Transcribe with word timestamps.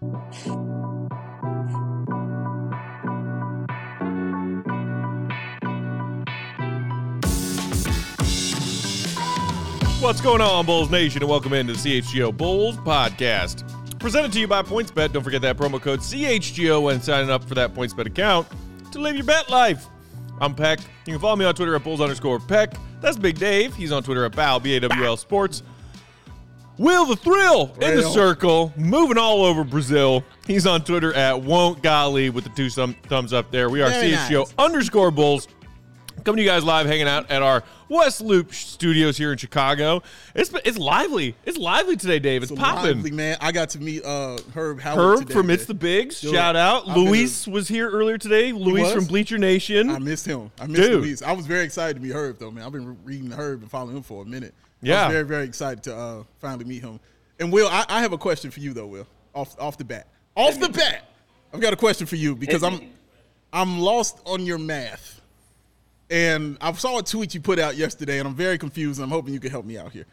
What's 0.00 0.20
going 10.20 10.40
on, 10.40 10.66
Bulls 10.66 10.88
Nation, 10.92 11.22
and 11.22 11.28
welcome 11.28 11.52
into 11.52 11.72
the 11.72 11.78
CHGO 11.78 12.36
Bulls 12.36 12.76
podcast. 12.76 13.68
Presented 13.98 14.32
to 14.34 14.38
you 14.38 14.46
by 14.46 14.62
PointsBet. 14.62 15.10
Don't 15.12 15.24
forget 15.24 15.42
that 15.42 15.56
promo 15.56 15.82
code 15.82 15.98
CHGO 15.98 16.80
when 16.80 17.02
signing 17.02 17.28
up 17.28 17.42
for 17.42 17.56
that 17.56 17.74
PointsBet 17.74 18.06
account 18.06 18.46
to 18.92 19.00
live 19.00 19.16
your 19.16 19.24
bet 19.24 19.50
life. 19.50 19.86
I'm 20.40 20.54
Peck. 20.54 20.78
You 21.06 21.14
can 21.14 21.18
follow 21.18 21.34
me 21.34 21.44
on 21.44 21.56
Twitter 21.56 21.74
at 21.74 21.82
Bulls 21.82 22.00
underscore 22.00 22.38
Peck. 22.38 22.76
That's 23.00 23.16
Big 23.16 23.36
Dave. 23.36 23.74
He's 23.74 23.90
on 23.90 24.04
Twitter 24.04 24.24
at 24.24 24.62
B-A-W-L 24.62 25.16
Sports. 25.16 25.64
Will 26.78 27.06
the 27.06 27.16
Thrill 27.16 27.72
in 27.80 27.96
the 27.96 28.02
circle, 28.10 28.72
moving 28.76 29.18
all 29.18 29.44
over 29.44 29.64
Brazil. 29.64 30.22
He's 30.46 30.66
on 30.66 30.84
Twitter 30.84 31.12
at 31.12 31.42
Won't 31.42 31.82
Golly 31.82 32.30
with 32.30 32.44
the 32.44 32.50
two 32.50 32.70
thumb, 32.70 32.94
thumbs 33.08 33.32
up 33.32 33.50
there. 33.50 33.68
We 33.68 33.82
are 33.82 33.90
Very 33.90 34.12
CHGO 34.12 34.38
nice. 34.44 34.54
underscore 34.58 35.10
Bulls. 35.10 35.48
Coming 36.24 36.38
to 36.38 36.42
you 36.42 36.48
guys 36.48 36.64
live, 36.64 36.86
hanging 36.86 37.06
out 37.08 37.30
at 37.30 37.42
our 37.42 37.62
West 37.88 38.20
Loop 38.20 38.52
studios 38.52 39.16
here 39.16 39.30
in 39.32 39.38
Chicago. 39.38 40.02
It's 40.34 40.52
it's 40.64 40.76
lively. 40.76 41.34
It's 41.46 41.56
lively 41.56 41.96
today, 41.96 42.18
Dave. 42.18 42.42
It's 42.42 42.50
So 42.50 42.56
popping. 42.56 43.14
man. 43.16 43.38
I 43.40 43.50
got 43.52 43.70
to 43.70 43.80
meet 43.80 44.04
uh, 44.04 44.36
Herb 44.54 44.80
Howard 44.80 44.98
Herb 44.98 45.20
today, 45.20 45.32
from. 45.34 45.48
It's 45.50 45.64
the 45.64 45.74
Bigs. 45.74 46.20
Dude, 46.20 46.34
Shout 46.34 46.54
out. 46.56 46.86
Been 46.86 46.94
Luis 46.96 47.46
was 47.46 47.66
here 47.68 47.88
earlier 47.88 48.18
today. 48.18 48.52
Luis 48.52 48.92
from 48.92 49.04
Bleacher 49.06 49.38
Nation. 49.38 49.90
I 49.90 49.98
missed 50.00 50.26
him. 50.26 50.50
I 50.60 50.66
missed 50.66 50.82
Dude. 50.82 51.02
Luis. 51.02 51.22
I 51.22 51.32
was 51.32 51.46
very 51.46 51.64
excited 51.64 51.94
to 51.94 52.02
meet 52.02 52.12
Herb, 52.12 52.38
though, 52.38 52.50
man. 52.50 52.64
I've 52.64 52.72
been 52.72 52.86
re- 52.86 52.96
reading 53.04 53.30
Herb 53.30 53.62
and 53.62 53.70
following 53.70 53.96
him 53.96 54.02
for 54.02 54.22
a 54.22 54.26
minute. 54.26 54.54
I 54.82 54.86
Yeah. 54.86 55.06
was 55.06 55.12
very, 55.12 55.24
very 55.26 55.44
excited 55.44 55.82
to 55.84 55.96
uh, 55.96 56.22
finally 56.40 56.64
meet 56.64 56.82
him. 56.82 57.00
And 57.40 57.52
Will, 57.52 57.68
I, 57.68 57.84
I 57.88 58.00
have 58.00 58.12
a 58.12 58.18
question 58.18 58.50
for 58.50 58.60
you, 58.60 58.72
though, 58.72 58.86
Will. 58.86 59.06
Off 59.34 59.54
off 59.60 59.76
the 59.78 59.84
bat. 59.84 60.06
Off 60.36 60.58
the 60.58 60.68
bat. 60.68 61.04
I've 61.52 61.60
got 61.60 61.72
a 61.72 61.76
question 61.76 62.06
for 62.06 62.16
you 62.16 62.34
because 62.34 62.62
I'm 62.62 62.80
I'm 63.52 63.78
lost 63.80 64.18
on 64.26 64.44
your 64.44 64.58
math. 64.58 65.20
And 66.10 66.56
I 66.60 66.72
saw 66.72 66.98
a 66.98 67.02
tweet 67.02 67.34
you 67.34 67.40
put 67.40 67.58
out 67.58 67.76
yesterday, 67.76 68.18
and 68.18 68.26
I'm 68.26 68.34
very 68.34 68.56
confused. 68.58 68.98
And 68.98 69.04
I'm 69.04 69.10
hoping 69.10 69.34
you 69.34 69.40
can 69.40 69.50
help 69.50 69.66
me 69.66 69.76
out 69.78 69.92
here. 69.92 70.06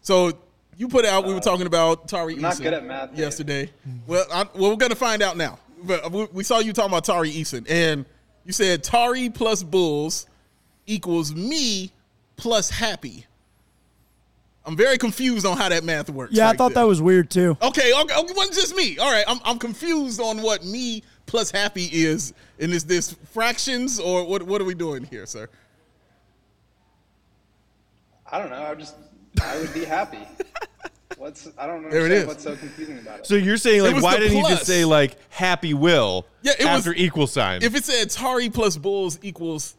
So 0.00 0.32
you 0.76 0.88
put 0.88 1.04
out, 1.04 1.26
we 1.26 1.34
were 1.34 1.40
talking 1.40 1.66
about 1.66 2.08
Tari 2.08 2.34
I'm 2.36 2.40
not 2.40 2.54
Eason 2.54 2.62
good 2.62 2.72
at 2.74 2.84
math, 2.84 3.18
yesterday. 3.18 3.70
Well, 4.06 4.24
I, 4.32 4.46
well, 4.54 4.70
we're 4.70 4.76
gonna 4.76 4.94
find 4.94 5.22
out 5.22 5.36
now. 5.36 5.58
But 5.82 6.10
we, 6.12 6.24
we 6.32 6.44
saw 6.44 6.58
you 6.60 6.72
talking 6.72 6.90
about 6.90 7.04
Tari 7.04 7.30
Eason, 7.32 7.66
and 7.68 8.04
you 8.44 8.52
said 8.52 8.82
Tari 8.84 9.28
plus 9.28 9.62
Bulls 9.62 10.26
equals 10.86 11.34
me 11.34 11.92
plus 12.36 12.70
Happy. 12.70 13.26
I'm 14.64 14.76
very 14.76 14.98
confused 14.98 15.46
on 15.46 15.56
how 15.56 15.68
that 15.68 15.84
math 15.84 16.10
works. 16.10 16.34
Yeah, 16.34 16.48
I 16.48 16.56
thought 16.56 16.74
there. 16.74 16.82
that 16.82 16.88
was 16.88 17.00
weird 17.00 17.30
too. 17.30 17.56
Okay, 17.62 17.92
okay, 17.92 18.14
okay, 18.14 18.14
it 18.30 18.36
wasn't 18.36 18.54
just 18.54 18.74
me. 18.76 18.98
All 18.98 19.10
right, 19.10 19.24
I'm, 19.26 19.40
I'm 19.44 19.58
confused 19.58 20.20
on 20.20 20.42
what 20.42 20.64
me 20.64 21.02
plus 21.26 21.50
happy 21.50 21.84
is. 21.90 22.34
And 22.58 22.72
is 22.72 22.84
this 22.84 23.12
fractions 23.32 23.98
or 23.98 24.24
what? 24.26 24.42
What 24.42 24.60
are 24.60 24.64
we 24.66 24.74
doing 24.74 25.04
here, 25.04 25.24
sir? 25.24 25.48
I 28.30 28.38
don't 28.38 28.50
know. 28.50 28.62
I 28.62 28.74
just 28.74 28.96
I 29.42 29.58
would 29.58 29.72
be 29.72 29.84
happy. 29.84 30.18
What's 31.16 31.48
I 31.58 31.66
don't 31.66 31.82
know 31.82 31.88
it 31.90 32.26
what's 32.26 32.44
so 32.44 32.56
confusing 32.56 32.98
about 32.98 33.18
it. 33.18 33.26
so 33.26 33.34
you're 33.34 33.58
saying 33.58 33.82
like 33.82 34.02
why 34.02 34.16
didn't 34.18 34.38
you 34.38 34.48
just 34.48 34.64
say 34.64 34.86
like 34.86 35.18
Happy 35.28 35.74
Will 35.74 36.24
Yeah, 36.40 36.52
it 36.58 36.64
was- 36.64 36.86
after 36.86 36.94
equal 36.94 37.26
sign? 37.26 37.62
If 37.62 37.74
it 37.74 37.84
said 37.84 38.08
Tari 38.08 38.48
plus 38.48 38.78
Bulls 38.78 39.18
equals 39.20 39.74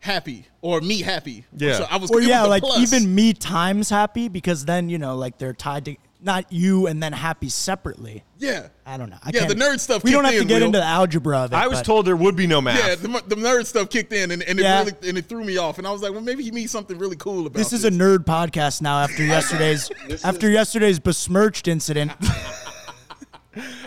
happy 0.00 0.46
or 0.62 0.80
me 0.80 1.00
happy, 1.02 1.44
Yeah. 1.56 1.74
So 1.78 1.86
I 1.90 1.96
was. 1.96 2.10
Or 2.10 2.14
it 2.18 2.20
was 2.22 2.26
yeah, 2.28 2.42
like 2.44 2.62
plus. 2.62 2.78
even 2.80 3.14
me 3.14 3.32
times 3.32 3.88
happy 3.90 4.28
because 4.28 4.64
then 4.64 4.88
you 4.88 4.98
know 4.98 5.16
like 5.16 5.38
they're 5.38 5.52
tied 5.54 5.84
to 5.86 5.96
not 6.22 6.52
you 6.52 6.86
and 6.86 7.02
then 7.02 7.14
happy 7.14 7.48
separately. 7.48 8.22
Yeah, 8.38 8.68
I 8.84 8.98
don't 8.98 9.08
know. 9.08 9.16
I 9.22 9.30
Yeah, 9.32 9.46
the 9.46 9.54
nerd 9.54 9.80
stuff 9.80 10.04
We 10.04 10.10
don't 10.10 10.24
have 10.26 10.34
to 10.34 10.44
get 10.44 10.60
Will. 10.60 10.66
into 10.66 10.78
the 10.78 10.84
algebra 10.84 11.38
of 11.38 11.52
it. 11.54 11.56
I 11.56 11.66
was 11.66 11.78
but- 11.78 11.86
told 11.86 12.06
there 12.06 12.14
would 12.14 12.36
be 12.36 12.46
no 12.46 12.60
math. 12.60 12.78
yeah. 12.78 12.94
The, 12.94 13.08
the 13.26 13.36
nerd 13.36 13.64
stuff 13.64 13.88
kicked 13.88 14.12
in, 14.12 14.30
and, 14.30 14.42
and 14.42 14.58
it 14.58 14.62
Yeah. 14.62 14.80
really 14.80 14.92
and 15.08 15.16
it 15.16 15.26
threw 15.30 15.42
me 15.44 15.56
off. 15.56 15.78
And 15.78 15.86
I 15.86 15.90
was 15.90 16.02
like, 16.02 16.12
well, 16.12 16.20
maybe 16.20 16.42
he 16.44 16.50
means 16.50 16.70
something 16.70 16.98
really 16.98 17.16
cool 17.16 17.46
about 17.46 17.54
This 17.56 17.72
is 17.72 17.86
a 17.86 17.90
nerd 17.90 18.26
podcast 18.26 18.82
now 18.82 18.98
after 18.98 19.24
yesterday's 19.36 19.90
after 20.22 20.48
is- 20.48 20.52
yesterday's 20.54 20.98
besmirched 20.98 21.68
incident. 21.68 22.12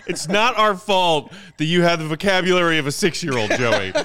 It's 0.06 0.28
not 0.28 0.57
our 0.57 0.75
fault 0.75 1.31
that 1.57 1.63
you 1.66 1.84
have 1.84 2.00
the 2.00 2.06
vocabulary 2.07 2.78
of 2.80 2.85
a 2.88 2.91
six 2.91 3.24
year 3.24 3.38
old, 3.38 3.50
Joey. 3.51 3.94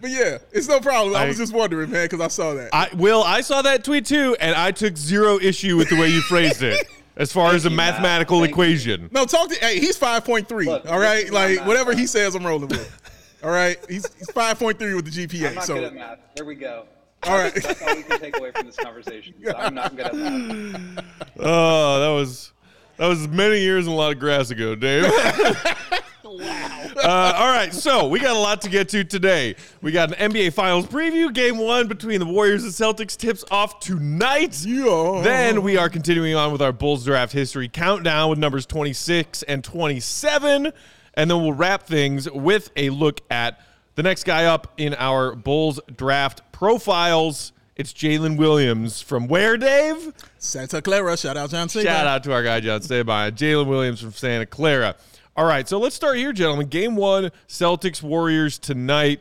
But 0.00 0.10
yeah, 0.10 0.38
it's 0.52 0.68
no 0.68 0.80
problem. 0.80 1.16
I, 1.16 1.24
I- 1.24 1.28
was 1.28 1.38
just 1.38 1.52
wondering, 1.54 1.90
man, 1.90 2.04
because 2.04 2.20
I 2.20 2.28
saw 2.28 2.54
that. 2.54 2.70
I 2.74 2.88
Will, 2.94 3.22
I 3.22 3.40
saw 3.40 3.62
that 3.62 3.84
tweet 3.84 4.04
too, 4.06 4.36
and 4.40 4.54
I 4.54 4.70
took 4.70 4.96
zero 4.96 5.38
issue 5.40 5.76
with 5.76 5.88
the 5.88 5.96
way 5.96 6.08
you 6.08 6.20
phrased 6.22 6.62
it 6.62 6.86
as 7.16 7.32
far 7.32 7.54
as 7.54 7.64
a 7.64 7.70
you, 7.70 7.76
Matt. 7.76 7.94
mathematical 7.94 8.40
Thank 8.40 8.50
equation. 8.52 9.08
No, 9.12 9.24
talk 9.24 9.48
to. 9.50 9.54
Hey, 9.56 9.78
he's 9.80 9.96
five 9.96 10.24
point 10.24 10.48
three. 10.48 10.66
Look, 10.66 10.84
All 10.90 10.98
right, 10.98 11.16
this 11.20 11.24
is 11.26 11.30
not 11.32 11.38
like 11.40 11.56
math. 11.58 11.66
whatever 11.68 11.94
he 11.94 12.06
says, 12.06 12.34
I'm 12.34 12.44
rolling 12.46 12.68
with. 12.68 13.00
All 13.42 13.50
right, 13.50 13.78
he's, 13.88 14.06
he's 14.18 14.30
five 14.32 14.58
point 14.58 14.78
three 14.78 14.94
with 14.94 15.04
the 15.12 15.26
GPA. 15.26 15.48
I'm 15.48 15.54
not 15.56 15.64
so 15.64 15.74
good 15.74 15.84
at 15.84 15.94
math. 15.94 16.18
Here 16.36 16.44
we 16.44 16.54
go. 16.54 16.86
All 17.22 17.38
right. 17.38 17.54
That's 17.54 17.80
all 17.80 17.94
you 17.96 18.02
can 18.04 18.20
take 18.20 18.36
away 18.38 18.50
from 18.52 18.66
this 18.66 18.76
conversation. 18.76 19.32
I'm 19.56 19.74
not 19.74 19.96
good 19.96 20.06
at 20.06 20.14
math. 20.14 21.04
Oh, 21.38 22.00
that 22.00 22.08
was 22.20 22.52
that 22.98 23.06
was 23.06 23.26
many 23.28 23.60
years 23.60 23.86
and 23.86 23.94
a 23.94 23.96
lot 23.98 24.12
of 24.12 24.18
grass 24.18 24.50
ago, 24.50 24.74
Dave. 24.74 25.04
wow. 26.38 26.90
Uh, 26.96 27.32
all 27.36 27.52
right, 27.52 27.72
so 27.72 28.08
we 28.08 28.18
got 28.18 28.36
a 28.36 28.38
lot 28.38 28.62
to 28.62 28.68
get 28.68 28.88
to 28.90 29.04
today. 29.04 29.56
We 29.82 29.92
got 29.92 30.12
an 30.18 30.32
NBA 30.32 30.52
Finals 30.52 30.86
preview. 30.86 31.32
Game 31.32 31.58
one 31.58 31.88
between 31.88 32.20
the 32.20 32.26
Warriors 32.26 32.64
and 32.64 32.72
Celtics 32.72 33.16
tips 33.16 33.44
off 33.50 33.80
tonight. 33.80 34.64
Yeah. 34.64 35.20
Then 35.22 35.62
we 35.62 35.76
are 35.76 35.88
continuing 35.88 36.34
on 36.34 36.52
with 36.52 36.62
our 36.62 36.72
Bulls 36.72 37.04
draft 37.04 37.32
history 37.32 37.68
countdown 37.68 38.30
with 38.30 38.38
numbers 38.38 38.66
26 38.66 39.42
and 39.44 39.62
27. 39.64 40.72
And 41.14 41.30
then 41.30 41.42
we'll 41.42 41.52
wrap 41.52 41.86
things 41.86 42.30
with 42.30 42.70
a 42.76 42.90
look 42.90 43.20
at 43.30 43.60
the 43.94 44.02
next 44.02 44.24
guy 44.24 44.46
up 44.46 44.72
in 44.76 44.94
our 44.94 45.34
Bulls 45.34 45.80
draft 45.96 46.42
profiles. 46.52 47.52
It's 47.76 47.92
Jalen 47.92 48.36
Williams 48.36 49.00
from 49.00 49.26
where, 49.26 49.56
Dave? 49.56 50.12
Santa 50.38 50.80
Clara, 50.80 51.16
shout 51.16 51.36
out 51.36 51.50
John 51.50 51.68
Cena. 51.68 51.84
Shout 51.84 52.06
out 52.06 52.22
to 52.24 52.32
our 52.32 52.42
guy 52.44 52.60
John 52.60 52.80
Stabine, 52.80 53.32
Jalen 53.32 53.66
Williams 53.66 54.00
from 54.00 54.12
Santa 54.12 54.46
Clara. 54.46 54.94
All 55.36 55.44
right, 55.44 55.68
so 55.68 55.80
let's 55.80 55.96
start 55.96 56.16
here, 56.16 56.32
gentlemen. 56.32 56.68
Game 56.68 56.94
one, 56.94 57.32
Celtics 57.48 58.00
Warriors 58.00 58.56
tonight. 58.56 59.18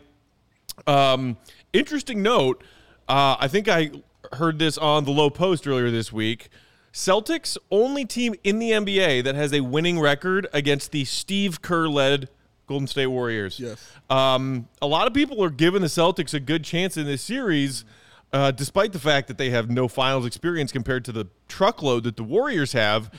Um, 0.85 1.37
interesting 1.73 2.21
note. 2.21 2.63
Uh, 3.09 3.35
I 3.39 3.47
think 3.47 3.67
I 3.67 3.89
heard 4.33 4.59
this 4.59 4.77
on 4.77 5.05
the 5.05 5.11
low 5.11 5.31
post 5.31 5.67
earlier 5.67 5.89
this 5.89 6.13
week. 6.13 6.49
Celtics 6.93 7.57
only 7.71 8.05
team 8.05 8.35
in 8.43 8.59
the 8.59 8.69
NBA 8.69 9.23
that 9.23 9.33
has 9.33 9.53
a 9.53 9.61
winning 9.61 9.99
record 9.99 10.45
against 10.53 10.91
the 10.91 11.03
Steve 11.03 11.63
Kerr 11.63 11.87
led 11.87 12.29
Golden 12.67 12.85
State 12.85 13.07
Warriors. 13.07 13.59
Yes. 13.59 13.83
Um, 14.07 14.67
a 14.83 14.87
lot 14.87 15.07
of 15.07 15.15
people 15.15 15.43
are 15.43 15.49
giving 15.49 15.81
the 15.81 15.87
Celtics 15.87 16.35
a 16.35 16.39
good 16.39 16.63
chance 16.63 16.95
in 16.95 17.07
this 17.07 17.23
series, 17.23 17.85
uh, 18.31 18.51
despite 18.51 18.93
the 18.93 18.99
fact 18.99 19.27
that 19.29 19.39
they 19.39 19.49
have 19.49 19.71
no 19.71 19.87
finals 19.87 20.27
experience 20.27 20.71
compared 20.71 21.05
to 21.05 21.11
the 21.11 21.25
truckload 21.47 22.03
that 22.03 22.17
the 22.17 22.23
Warriors 22.23 22.73
have. 22.73 23.09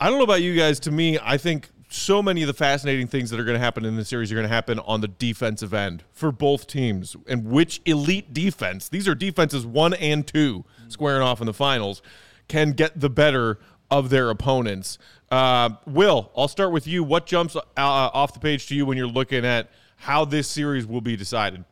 I 0.00 0.08
don't 0.08 0.18
know 0.18 0.24
about 0.24 0.42
you 0.42 0.56
guys. 0.56 0.80
To 0.80 0.90
me, 0.90 1.16
I 1.22 1.36
think 1.36 1.70
so 1.94 2.22
many 2.22 2.42
of 2.42 2.48
the 2.48 2.54
fascinating 2.54 3.06
things 3.06 3.30
that 3.30 3.38
are 3.38 3.44
going 3.44 3.54
to 3.56 3.64
happen 3.64 3.84
in 3.84 3.96
the 3.96 4.04
series 4.04 4.32
are 4.32 4.34
going 4.34 4.48
to 4.48 4.52
happen 4.52 4.78
on 4.80 5.00
the 5.00 5.08
defensive 5.08 5.72
end 5.72 6.02
for 6.12 6.32
both 6.32 6.66
teams. 6.66 7.16
And 7.28 7.46
which 7.46 7.80
elite 7.84 8.34
defense, 8.34 8.88
these 8.88 9.06
are 9.06 9.14
defenses 9.14 9.64
one 9.64 9.94
and 9.94 10.26
two 10.26 10.64
squaring 10.88 11.22
off 11.22 11.40
in 11.40 11.46
the 11.46 11.54
finals, 11.54 12.02
can 12.48 12.72
get 12.72 13.00
the 13.00 13.08
better 13.08 13.58
of 13.90 14.10
their 14.10 14.28
opponents. 14.30 14.98
Uh, 15.30 15.70
Will, 15.86 16.30
I'll 16.36 16.48
start 16.48 16.72
with 16.72 16.86
you. 16.86 17.04
What 17.04 17.26
jumps 17.26 17.56
uh, 17.56 17.62
off 17.76 18.34
the 18.34 18.40
page 18.40 18.66
to 18.68 18.74
you 18.74 18.86
when 18.86 18.98
you're 18.98 19.06
looking 19.06 19.44
at 19.44 19.70
how 19.96 20.24
this 20.24 20.48
series 20.48 20.86
will 20.86 21.00
be 21.00 21.16
decided? 21.16 21.64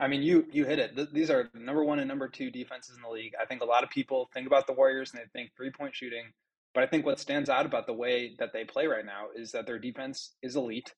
I 0.00 0.08
mean, 0.08 0.22
you 0.22 0.46
you 0.50 0.64
hit 0.64 0.78
it. 0.78 0.96
Th- 0.96 1.08
these 1.12 1.30
are 1.30 1.50
number 1.54 1.84
one 1.84 1.98
and 1.98 2.08
number 2.08 2.28
two 2.28 2.50
defenses 2.50 2.96
in 2.96 3.02
the 3.02 3.08
league. 3.08 3.34
I 3.40 3.44
think 3.44 3.62
a 3.62 3.64
lot 3.64 3.84
of 3.84 3.90
people 3.90 4.28
think 4.34 4.46
about 4.46 4.66
the 4.66 4.72
Warriors 4.72 5.12
and 5.12 5.20
they 5.20 5.26
think 5.38 5.52
three 5.56 5.70
point 5.70 5.94
shooting, 5.94 6.24
but 6.74 6.82
I 6.82 6.86
think 6.86 7.06
what 7.06 7.20
stands 7.20 7.48
out 7.48 7.66
about 7.66 7.86
the 7.86 7.92
way 7.92 8.34
that 8.38 8.52
they 8.52 8.64
play 8.64 8.86
right 8.86 9.06
now 9.06 9.26
is 9.34 9.52
that 9.52 9.66
their 9.66 9.78
defense 9.78 10.34
is 10.42 10.56
elite, 10.56 10.92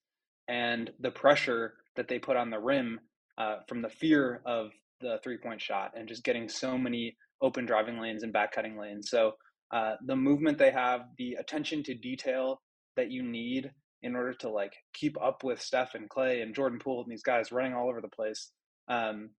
and 0.48 0.90
the 1.00 1.10
pressure 1.10 1.74
that 1.96 2.08
they 2.08 2.18
put 2.18 2.36
on 2.36 2.50
the 2.50 2.58
rim 2.58 3.00
uh, 3.38 3.56
from 3.68 3.82
the 3.82 3.88
fear 3.88 4.40
of 4.46 4.70
the 5.00 5.18
three 5.22 5.36
point 5.36 5.60
shot 5.60 5.92
and 5.94 6.08
just 6.08 6.24
getting 6.24 6.48
so 6.48 6.78
many 6.78 7.16
open 7.42 7.66
driving 7.66 8.00
lanes 8.00 8.22
and 8.22 8.32
back 8.32 8.52
cutting 8.52 8.78
lanes. 8.78 9.10
So 9.10 9.32
uh, 9.72 9.94
the 10.04 10.16
movement 10.16 10.58
they 10.58 10.70
have, 10.70 11.02
the 11.18 11.34
attention 11.34 11.82
to 11.84 11.94
detail 11.94 12.62
that 12.96 13.10
you 13.10 13.22
need 13.22 13.70
in 14.02 14.14
order 14.14 14.32
to 14.34 14.48
like 14.48 14.72
keep 14.94 15.20
up 15.20 15.42
with 15.44 15.60
Steph 15.60 15.94
and 15.94 16.08
Klay 16.08 16.42
and 16.42 16.54
Jordan 16.54 16.78
Poole 16.78 17.02
and 17.02 17.10
these 17.10 17.22
guys 17.22 17.52
running 17.52 17.74
all 17.74 17.88
over 17.88 18.00
the 18.00 18.08
place. 18.08 18.50
Um, 18.88 19.30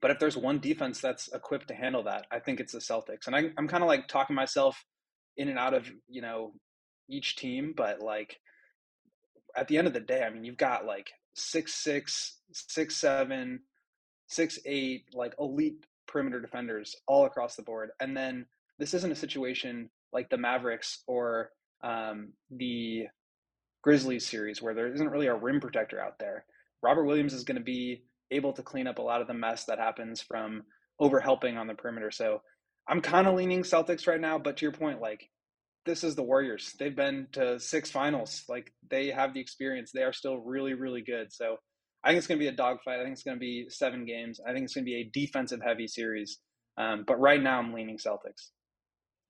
but 0.00 0.10
if 0.10 0.18
there's 0.18 0.36
one 0.36 0.60
defense 0.60 1.00
that's 1.00 1.28
equipped 1.32 1.68
to 1.68 1.74
handle 1.74 2.04
that, 2.04 2.26
I 2.30 2.38
think 2.38 2.60
it's 2.60 2.72
the 2.72 2.78
Celtics. 2.78 3.26
And 3.26 3.34
I, 3.34 3.50
I'm 3.56 3.68
kind 3.68 3.82
of 3.82 3.88
like 3.88 4.06
talking 4.06 4.36
myself 4.36 4.84
in 5.38 5.48
and 5.48 5.58
out 5.58 5.72
of 5.72 5.90
you 6.08 6.20
know 6.20 6.52
each 7.08 7.36
team, 7.36 7.72
but 7.74 8.00
like 8.00 8.38
at 9.56 9.68
the 9.68 9.78
end 9.78 9.86
of 9.86 9.94
the 9.94 10.00
day, 10.00 10.22
I 10.22 10.30
mean, 10.30 10.44
you've 10.44 10.58
got 10.58 10.84
like 10.84 11.10
six 11.34 11.74
six, 11.74 12.36
six 12.52 12.96
seven, 12.96 13.60
six 14.26 14.58
eight, 14.66 15.04
like 15.14 15.34
elite 15.38 15.84
perimeter 16.06 16.40
defenders 16.40 16.96
all 17.06 17.24
across 17.24 17.56
the 17.56 17.62
board. 17.62 17.90
And 18.00 18.16
then 18.16 18.46
this 18.78 18.94
isn't 18.94 19.12
a 19.12 19.16
situation 19.16 19.88
like 20.12 20.28
the 20.28 20.38
Mavericks 20.38 21.02
or 21.06 21.50
um, 21.82 22.32
the 22.50 23.06
Grizzlies 23.82 24.26
series 24.26 24.60
where 24.60 24.74
there 24.74 24.92
isn't 24.92 25.10
really 25.10 25.26
a 25.26 25.34
rim 25.34 25.60
protector 25.60 26.00
out 26.00 26.18
there. 26.18 26.44
Robert 26.82 27.04
Williams 27.04 27.32
is 27.32 27.44
going 27.44 27.58
to 27.58 27.64
be 27.64 28.04
able 28.30 28.52
to 28.52 28.62
clean 28.62 28.86
up 28.86 28.98
a 28.98 29.02
lot 29.02 29.20
of 29.20 29.26
the 29.26 29.34
mess 29.34 29.64
that 29.64 29.78
happens 29.78 30.20
from 30.20 30.62
overhelping 31.00 31.56
on 31.56 31.66
the 31.66 31.74
perimeter. 31.74 32.10
So 32.10 32.42
I'm 32.88 33.00
kind 33.00 33.26
of 33.26 33.34
leaning 33.34 33.62
Celtics 33.62 34.06
right 34.06 34.20
now, 34.20 34.38
but 34.38 34.56
to 34.56 34.64
your 34.64 34.72
point, 34.72 35.00
like 35.00 35.28
this 35.84 36.04
is 36.04 36.14
the 36.14 36.22
Warriors. 36.22 36.74
They've 36.78 36.94
been 36.94 37.28
to 37.32 37.60
six 37.60 37.90
finals. 37.90 38.44
Like 38.48 38.72
they 38.88 39.08
have 39.08 39.34
the 39.34 39.40
experience. 39.40 39.90
They 39.92 40.02
are 40.02 40.12
still 40.12 40.38
really, 40.38 40.74
really 40.74 41.02
good. 41.02 41.32
So 41.32 41.56
I 42.04 42.08
think 42.08 42.18
it's 42.18 42.26
going 42.26 42.38
to 42.38 42.44
be 42.44 42.48
a 42.48 42.52
dogfight. 42.52 43.00
I 43.00 43.02
think 43.02 43.14
it's 43.14 43.22
going 43.22 43.36
to 43.36 43.40
be 43.40 43.66
seven 43.68 44.04
games. 44.04 44.40
I 44.46 44.52
think 44.52 44.64
it's 44.64 44.74
going 44.74 44.84
to 44.84 44.90
be 44.90 44.96
a 44.96 45.10
defensive 45.12 45.60
heavy 45.64 45.88
series. 45.88 46.38
Um, 46.76 47.04
but 47.06 47.18
right 47.18 47.42
now, 47.42 47.58
I'm 47.58 47.74
leaning 47.74 47.98
Celtics. 47.98 48.50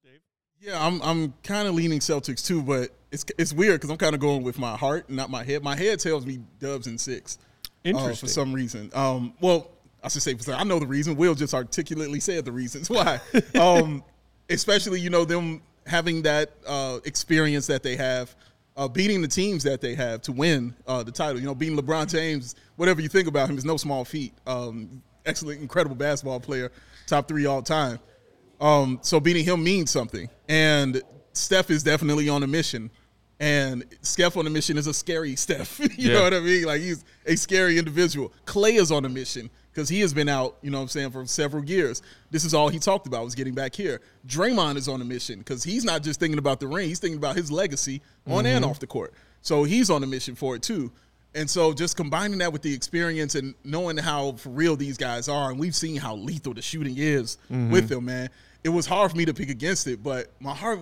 Dave? 0.04 0.20
Yeah, 0.60 0.84
I'm 0.84 1.00
I'm 1.02 1.34
kind 1.42 1.66
of 1.66 1.74
leaning 1.74 2.00
Celtics 2.00 2.44
too, 2.44 2.62
but 2.62 2.90
it's 3.10 3.24
it's 3.38 3.52
weird 3.52 3.80
because 3.80 3.90
I'm 3.90 3.96
kind 3.96 4.14
of 4.14 4.20
going 4.20 4.42
with 4.42 4.58
my 4.58 4.76
heart, 4.76 5.08
not 5.08 5.30
my 5.30 5.44
head. 5.44 5.62
My 5.62 5.76
head 5.76 6.00
tells 6.00 6.26
me 6.26 6.40
Dubs 6.58 6.86
and 6.86 7.00
six. 7.00 7.38
Interesting. 7.84 8.12
Uh, 8.12 8.16
for 8.16 8.26
some 8.26 8.52
reason. 8.52 8.90
Um, 8.92 9.34
well, 9.40 9.70
I 10.02 10.08
should 10.08 10.22
say 10.22 10.36
I 10.52 10.64
know 10.64 10.78
the 10.78 10.86
reason. 10.86 11.16
Will 11.16 11.34
just 11.34 11.54
articulately 11.54 12.20
said 12.20 12.44
the 12.44 12.52
reasons 12.52 12.88
why. 12.90 13.20
um, 13.58 14.04
especially 14.48 15.00
you 15.00 15.10
know 15.10 15.24
them 15.24 15.62
having 15.86 16.22
that 16.22 16.52
uh, 16.66 16.98
experience 17.04 17.66
that 17.66 17.82
they 17.82 17.96
have, 17.96 18.34
uh, 18.76 18.86
beating 18.86 19.22
the 19.22 19.28
teams 19.28 19.62
that 19.64 19.80
they 19.80 19.94
have 19.94 20.22
to 20.22 20.32
win 20.32 20.74
uh, 20.86 21.02
the 21.02 21.12
title. 21.12 21.40
You 21.40 21.46
know, 21.46 21.54
beating 21.54 21.76
LeBron 21.76 22.10
James, 22.10 22.54
whatever 22.76 23.00
you 23.00 23.08
think 23.08 23.26
about 23.26 23.50
him, 23.50 23.58
is 23.58 23.64
no 23.64 23.76
small 23.76 24.04
feat. 24.04 24.32
Um, 24.46 25.02
excellent, 25.26 25.60
incredible 25.60 25.96
basketball 25.96 26.40
player, 26.40 26.70
top 27.06 27.28
three 27.28 27.46
all 27.46 27.62
time. 27.62 27.98
Um, 28.60 28.98
so 29.02 29.20
beating 29.20 29.44
him 29.44 29.62
means 29.62 29.90
something. 29.90 30.28
And 30.48 31.02
Steph 31.32 31.70
is 31.70 31.82
definitely 31.82 32.28
on 32.28 32.42
a 32.42 32.46
mission. 32.46 32.90
And 33.40 33.84
Steph 34.02 34.36
on 34.36 34.46
a 34.46 34.50
mission 34.50 34.76
is 34.76 34.86
a 34.86 34.94
scary 34.94 35.36
Steph. 35.36 35.78
you 35.80 35.88
yeah. 35.96 36.14
know 36.14 36.22
what 36.24 36.34
I 36.34 36.40
mean? 36.40 36.64
Like 36.64 36.80
he's 36.80 37.04
a 37.26 37.36
scary 37.36 37.78
individual. 37.78 38.32
Klay 38.46 38.78
is 38.78 38.90
on 38.90 39.04
a 39.04 39.08
mission 39.08 39.50
because 39.78 39.88
he 39.88 40.00
has 40.00 40.12
been 40.12 40.28
out, 40.28 40.56
you 40.60 40.72
know 40.72 40.78
what 40.78 40.82
I'm 40.82 40.88
saying, 40.88 41.10
for 41.12 41.24
several 41.24 41.64
years. 41.64 42.02
This 42.32 42.44
is 42.44 42.52
all 42.52 42.68
he 42.68 42.80
talked 42.80 43.06
about 43.06 43.22
was 43.22 43.36
getting 43.36 43.54
back 43.54 43.76
here. 43.76 44.00
Draymond 44.26 44.74
is 44.74 44.88
on 44.88 45.00
a 45.00 45.04
mission 45.04 45.38
because 45.38 45.62
he's 45.62 45.84
not 45.84 46.02
just 46.02 46.18
thinking 46.18 46.40
about 46.40 46.58
the 46.58 46.66
ring, 46.66 46.88
he's 46.88 46.98
thinking 46.98 47.16
about 47.16 47.36
his 47.36 47.52
legacy 47.52 48.02
on 48.26 48.42
mm-hmm. 48.42 48.56
and 48.56 48.64
off 48.64 48.80
the 48.80 48.88
court. 48.88 49.14
So 49.40 49.62
he's 49.62 49.88
on 49.88 50.02
a 50.02 50.06
mission 50.08 50.34
for 50.34 50.56
it 50.56 50.62
too. 50.62 50.90
And 51.36 51.48
so 51.48 51.72
just 51.72 51.96
combining 51.96 52.38
that 52.38 52.52
with 52.52 52.62
the 52.62 52.74
experience 52.74 53.36
and 53.36 53.54
knowing 53.62 53.96
how 53.96 54.32
for 54.32 54.48
real 54.48 54.74
these 54.74 54.96
guys 54.96 55.28
are, 55.28 55.52
and 55.52 55.60
we've 55.60 55.76
seen 55.76 55.94
how 55.94 56.16
lethal 56.16 56.54
the 56.54 56.62
shooting 56.62 56.98
is 56.98 57.38
mm-hmm. 57.44 57.70
with 57.70 57.88
them, 57.88 58.06
man. 58.06 58.30
It 58.64 58.70
was 58.70 58.84
hard 58.84 59.12
for 59.12 59.16
me 59.16 59.26
to 59.26 59.34
pick 59.34 59.48
against 59.48 59.86
it, 59.86 60.02
but 60.02 60.32
my 60.40 60.54
heart 60.54 60.80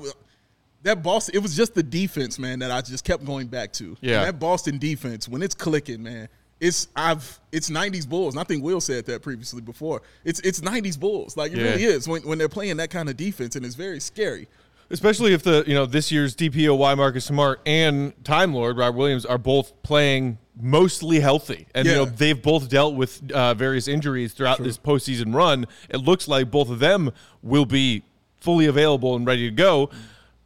that 0.85 1.03
Boston, 1.03 1.37
it 1.37 1.41
was 1.41 1.55
just 1.55 1.75
the 1.75 1.83
defense, 1.83 2.39
man, 2.39 2.61
that 2.61 2.71
I 2.71 2.81
just 2.81 3.05
kept 3.05 3.27
going 3.27 3.49
back 3.49 3.75
to. 3.75 3.95
Yeah. 4.01 4.21
And 4.21 4.29
that 4.29 4.39
Boston 4.39 4.79
defense, 4.79 5.29
when 5.29 5.43
it's 5.43 5.55
clicking, 5.55 6.03
man, 6.03 6.29
it's 6.61 6.89
I've 6.97 7.39
it's 7.53 7.71
'90s 7.71 8.09
Bulls. 8.09 8.35
And 8.35 8.41
I 8.41 8.45
think 8.45 8.63
Will 8.63 8.81
said 8.81 9.07
that 9.07 9.23
previously 9.23 9.61
before. 9.61 10.03
It's 10.25 10.41
it's 10.41 10.61
'90s 10.61 10.99
Bulls. 10.99 11.37
Like 11.37 11.53
it 11.53 11.59
yeah. 11.59 11.65
really 11.65 11.85
is 11.85 12.09
when 12.09 12.23
when 12.23 12.39
they're 12.39 12.49
playing 12.49 12.77
that 12.79 12.91
kind 12.91 13.09
of 13.09 13.17
defense, 13.17 13.57
and 13.57 13.65
it's 13.65 13.75
very 13.75 14.01
scary. 14.01 14.49
Especially 14.89 15.33
if 15.33 15.43
the 15.43 15.65
you 15.67 15.75
know 15.75 15.87
this 15.87 16.13
year's 16.13 16.35
DPOY 16.37 16.97
Marcus 16.97 17.25
Smart 17.25 17.61
and 17.67 18.13
Time 18.25 18.55
Lord 18.55 18.77
Rob 18.79 18.95
Williams 18.95 19.27
are 19.27 19.39
both 19.39 19.83
playing 19.83 20.39
mostly 20.61 21.21
healthy, 21.21 21.67
and 21.75 21.87
yeah. 21.87 21.93
you 21.93 21.99
know 21.99 22.05
they've 22.05 22.41
both 22.41 22.69
dealt 22.69 22.95
with 22.95 23.31
uh, 23.33 23.55
various 23.55 23.89
injuries 23.89 24.33
throughout 24.33 24.57
True. 24.57 24.67
this 24.67 24.79
postseason 24.79 25.35
run. 25.35 25.67
It 25.89 25.99
looks 25.99 26.29
like 26.29 26.51
both 26.51 26.71
of 26.71 26.79
them 26.79 27.11
will 27.43 27.67
be 27.67 28.05
fully 28.41 28.67
available 28.67 29.17
and 29.17 29.27
ready 29.27 29.51
to 29.51 29.55
go. 29.55 29.91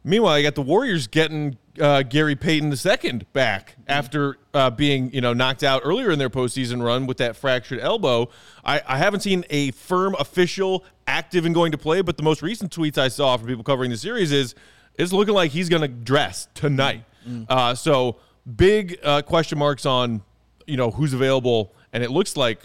Meanwhile, 0.03 0.39
you 0.39 0.43
got 0.43 0.55
the 0.55 0.63
Warriors 0.63 1.05
getting 1.05 1.57
uh, 1.79 2.03
Gary 2.03 2.35
Payton 2.35 2.73
II 2.73 3.21
back 3.33 3.75
after 3.87 4.37
uh, 4.53 4.69
being 4.69 5.13
you 5.13 5.21
know 5.21 5.33
knocked 5.33 5.63
out 5.63 5.81
earlier 5.85 6.11
in 6.11 6.19
their 6.19 6.29
postseason 6.29 6.83
run 6.83 7.07
with 7.07 7.17
that 7.17 7.35
fractured 7.35 7.79
elbow. 7.79 8.29
I, 8.63 8.81
I, 8.85 8.97
haven't 8.97 9.21
seen 9.21 9.45
a 9.49 9.71
firm 9.71 10.15
official 10.19 10.83
active 11.07 11.45
and 11.45 11.55
going 11.55 11.71
to 11.71 11.77
play, 11.77 12.01
but 12.01 12.17
the 12.17 12.23
most 12.23 12.41
recent 12.41 12.71
tweets 12.71 12.97
I 12.97 13.07
saw 13.07 13.37
from 13.37 13.47
people 13.47 13.63
covering 13.63 13.91
the 13.91 13.97
series 13.97 14.31
is 14.31 14.55
it's 14.95 15.13
looking 15.13 15.33
like 15.33 15.51
he's 15.51 15.69
going 15.69 15.81
to 15.81 15.87
dress 15.87 16.47
tonight. 16.53 17.05
Mm. 17.27 17.45
Uh, 17.49 17.75
so 17.75 18.17
big 18.55 18.99
uh, 19.03 19.21
question 19.21 19.57
marks 19.57 19.85
on 19.85 20.21
you 20.67 20.77
know 20.77 20.91
who's 20.91 21.13
available, 21.13 21.73
and 21.93 22.03
it 22.03 22.11
looks 22.11 22.35
like 22.35 22.59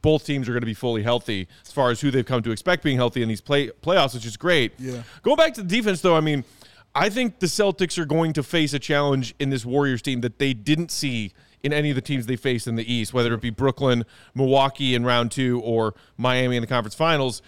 both 0.00 0.24
teams 0.24 0.48
are 0.48 0.52
going 0.52 0.62
to 0.62 0.66
be 0.66 0.74
fully 0.74 1.02
healthy 1.02 1.48
as 1.64 1.72
far 1.72 1.90
as 1.90 2.00
who 2.00 2.10
they've 2.10 2.24
come 2.24 2.42
to 2.42 2.50
expect 2.50 2.82
being 2.82 2.96
healthy 2.96 3.22
in 3.22 3.28
these 3.28 3.40
play 3.40 3.68
playoffs, 3.68 4.14
which 4.14 4.26
is 4.26 4.36
great. 4.36 4.72
Yeah. 4.78 5.02
Going 5.22 5.36
back 5.36 5.54
to 5.54 5.62
the 5.62 5.68
defense, 5.68 6.00
though, 6.00 6.16
I 6.16 6.20
mean 6.20 6.44
I 6.94 7.08
think 7.08 7.38
the 7.38 7.46
Celtics 7.46 7.98
are 7.98 8.04
going 8.04 8.32
to 8.34 8.42
face 8.42 8.74
a 8.74 8.78
challenge 8.78 9.34
in 9.38 9.50
this 9.50 9.64
Warriors 9.64 10.02
team 10.02 10.20
that 10.20 10.38
they 10.38 10.52
didn't 10.52 10.90
see 10.90 11.32
in 11.62 11.72
any 11.72 11.90
of 11.90 11.96
the 11.96 12.02
teams 12.02 12.26
they 12.26 12.36
faced 12.36 12.66
in 12.66 12.76
the 12.76 12.92
East, 12.92 13.14
whether 13.14 13.32
it 13.32 13.40
be 13.40 13.50
Brooklyn, 13.50 14.04
Milwaukee 14.34 14.94
in 14.94 15.04
round 15.04 15.30
two, 15.30 15.60
or 15.60 15.94
Miami 16.16 16.56
in 16.56 16.60
the 16.60 16.66
conference 16.66 16.94
finals, 16.94 17.40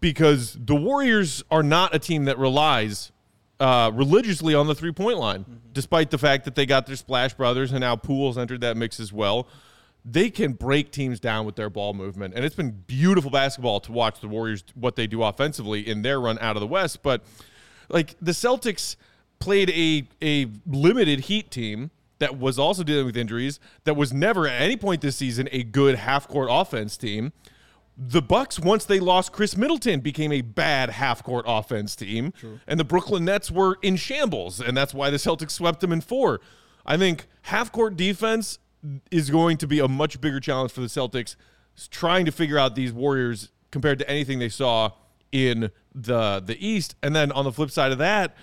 because 0.00 0.56
the 0.58 0.74
Warriors 0.74 1.44
are 1.50 1.62
not 1.62 1.94
a 1.94 1.98
team 1.98 2.24
that 2.24 2.38
relies 2.38 3.12
uh, 3.60 3.90
religiously 3.92 4.54
on 4.54 4.66
the 4.66 4.74
three 4.74 4.92
point 4.92 5.18
line, 5.18 5.40
mm-hmm. 5.40 5.54
despite 5.72 6.10
the 6.10 6.18
fact 6.18 6.44
that 6.44 6.54
they 6.54 6.66
got 6.66 6.86
their 6.86 6.96
Splash 6.96 7.34
Brothers 7.34 7.72
and 7.72 7.80
now 7.80 7.96
Poole's 7.96 8.38
entered 8.38 8.60
that 8.62 8.76
mix 8.76 8.98
as 8.98 9.12
well. 9.12 9.48
They 10.04 10.30
can 10.30 10.52
break 10.52 10.90
teams 10.90 11.20
down 11.20 11.44
with 11.44 11.56
their 11.56 11.68
ball 11.68 11.92
movement, 11.92 12.34
and 12.34 12.44
it's 12.44 12.54
been 12.54 12.82
beautiful 12.86 13.30
basketball 13.30 13.80
to 13.80 13.92
watch 13.92 14.20
the 14.20 14.28
Warriors 14.28 14.64
what 14.74 14.96
they 14.96 15.06
do 15.06 15.22
offensively 15.22 15.86
in 15.86 16.02
their 16.02 16.20
run 16.20 16.38
out 16.40 16.56
of 16.56 16.60
the 16.60 16.66
West, 16.66 17.02
but 17.02 17.22
like 17.88 18.16
the 18.20 18.32
Celtics 18.32 18.96
played 19.38 19.70
a 19.70 20.08
a 20.22 20.50
limited 20.66 21.20
Heat 21.20 21.50
team 21.50 21.90
that 22.18 22.38
was 22.38 22.58
also 22.58 22.82
dealing 22.82 23.06
with 23.06 23.16
injuries 23.16 23.60
that 23.84 23.94
was 23.94 24.12
never 24.12 24.46
at 24.46 24.60
any 24.60 24.76
point 24.76 25.00
this 25.00 25.16
season 25.16 25.48
a 25.52 25.62
good 25.62 25.96
half 25.96 26.26
court 26.28 26.48
offense 26.50 26.96
team. 26.96 27.32
The 27.96 28.22
Bucks 28.22 28.60
once 28.60 28.84
they 28.84 29.00
lost 29.00 29.32
Khris 29.32 29.56
Middleton 29.56 30.00
became 30.00 30.32
a 30.32 30.40
bad 30.40 30.90
half 30.90 31.22
court 31.22 31.44
offense 31.48 31.96
team 31.96 32.32
True. 32.32 32.60
and 32.66 32.78
the 32.78 32.84
Brooklyn 32.84 33.24
Nets 33.24 33.50
were 33.50 33.76
in 33.82 33.96
shambles 33.96 34.60
and 34.60 34.76
that's 34.76 34.94
why 34.94 35.10
the 35.10 35.16
Celtics 35.16 35.52
swept 35.52 35.80
them 35.80 35.92
in 35.92 36.00
4. 36.00 36.40
I 36.86 36.96
think 36.96 37.26
half 37.42 37.72
court 37.72 37.96
defense 37.96 38.58
is 39.10 39.30
going 39.30 39.56
to 39.58 39.66
be 39.66 39.80
a 39.80 39.88
much 39.88 40.20
bigger 40.20 40.40
challenge 40.40 40.72
for 40.72 40.80
the 40.80 40.86
Celtics 40.86 41.36
trying 41.90 42.24
to 42.24 42.32
figure 42.32 42.58
out 42.58 42.74
these 42.74 42.92
Warriors 42.92 43.50
compared 43.70 43.98
to 43.98 44.08
anything 44.08 44.38
they 44.38 44.48
saw 44.48 44.90
in 45.32 45.70
the 45.94 46.42
the 46.44 46.56
East. 46.64 46.96
And 47.02 47.14
then 47.14 47.32
on 47.32 47.44
the 47.44 47.52
flip 47.52 47.70
side 47.70 47.92
of 47.92 47.98
that, 47.98 48.36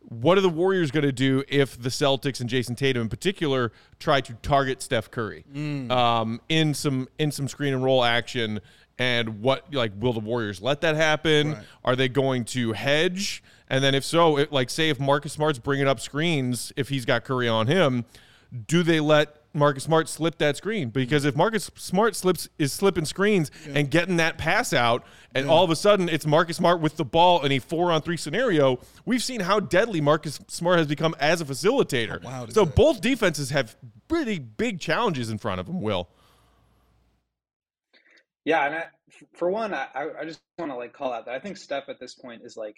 what 0.00 0.38
are 0.38 0.40
the 0.40 0.48
Warriors 0.48 0.90
going 0.90 1.04
to 1.04 1.12
do 1.12 1.42
if 1.48 1.80
the 1.80 1.88
Celtics 1.88 2.40
and 2.40 2.48
Jayson 2.48 2.76
Tatum 2.76 3.02
in 3.02 3.08
particular 3.08 3.72
try 3.98 4.20
to 4.20 4.34
target 4.34 4.80
Steph 4.80 5.10
Curry 5.10 5.44
mm. 5.52 5.90
um, 5.90 6.40
in 6.48 6.74
some 6.74 7.08
in 7.18 7.30
some 7.30 7.48
screen 7.48 7.74
and 7.74 7.82
roll 7.82 8.04
action? 8.04 8.60
And 8.98 9.42
what 9.42 9.74
like 9.74 9.92
will 9.98 10.12
the 10.12 10.20
Warriors 10.20 10.62
let 10.62 10.80
that 10.82 10.96
happen? 10.96 11.52
Right. 11.52 11.64
Are 11.84 11.96
they 11.96 12.08
going 12.08 12.44
to 12.46 12.72
hedge? 12.72 13.42
And 13.68 13.82
then 13.82 13.94
if 13.94 14.04
so, 14.04 14.38
it, 14.38 14.52
like 14.52 14.70
say 14.70 14.90
if 14.90 15.00
Marcus 15.00 15.32
Smart's 15.32 15.58
bringing 15.58 15.88
up 15.88 16.00
screens, 16.00 16.72
if 16.76 16.88
he's 16.88 17.04
got 17.04 17.24
Curry 17.24 17.48
on 17.48 17.66
him, 17.66 18.04
do 18.66 18.82
they 18.82 19.00
let 19.00 19.42
Marcus 19.56 19.84
Smart 19.84 20.08
slip 20.08 20.38
that 20.38 20.56
screen 20.56 20.90
because 20.90 21.24
if 21.24 21.34
Marcus 21.34 21.70
Smart 21.76 22.14
slips 22.14 22.48
is 22.58 22.72
slipping 22.72 23.04
screens 23.04 23.50
and 23.66 23.90
getting 23.90 24.16
that 24.18 24.38
pass 24.38 24.72
out, 24.72 25.04
and 25.34 25.48
all 25.48 25.64
of 25.64 25.70
a 25.70 25.76
sudden 25.76 26.08
it's 26.08 26.26
Marcus 26.26 26.56
Smart 26.56 26.80
with 26.80 26.96
the 26.96 27.04
ball 27.04 27.44
in 27.44 27.52
a 27.52 27.58
four 27.58 27.90
on 27.90 28.02
three 28.02 28.16
scenario, 28.16 28.78
we've 29.04 29.22
seen 29.22 29.40
how 29.40 29.60
deadly 29.60 30.00
Marcus 30.00 30.40
Smart 30.48 30.78
has 30.78 30.86
become 30.86 31.14
as 31.18 31.40
a 31.40 31.44
facilitator. 31.44 32.22
wild 32.22 32.48
is 32.48 32.54
so 32.54 32.64
that? 32.64 32.74
both 32.74 33.00
defenses 33.00 33.50
have 33.50 33.76
pretty 34.08 34.38
big 34.38 34.80
challenges 34.80 35.30
in 35.30 35.38
front 35.38 35.60
of 35.60 35.66
them. 35.66 35.80
Will 35.80 36.08
Yeah, 38.44 38.66
and 38.66 38.74
I, 38.74 38.84
for 39.34 39.50
one, 39.50 39.74
I, 39.74 39.88
I 40.20 40.24
just 40.24 40.40
want 40.58 40.70
to 40.70 40.76
like 40.76 40.92
call 40.92 41.12
out 41.12 41.26
that 41.26 41.34
I 41.34 41.38
think 41.38 41.56
Steph 41.56 41.88
at 41.88 41.98
this 41.98 42.14
point 42.14 42.42
is 42.44 42.56
like 42.56 42.76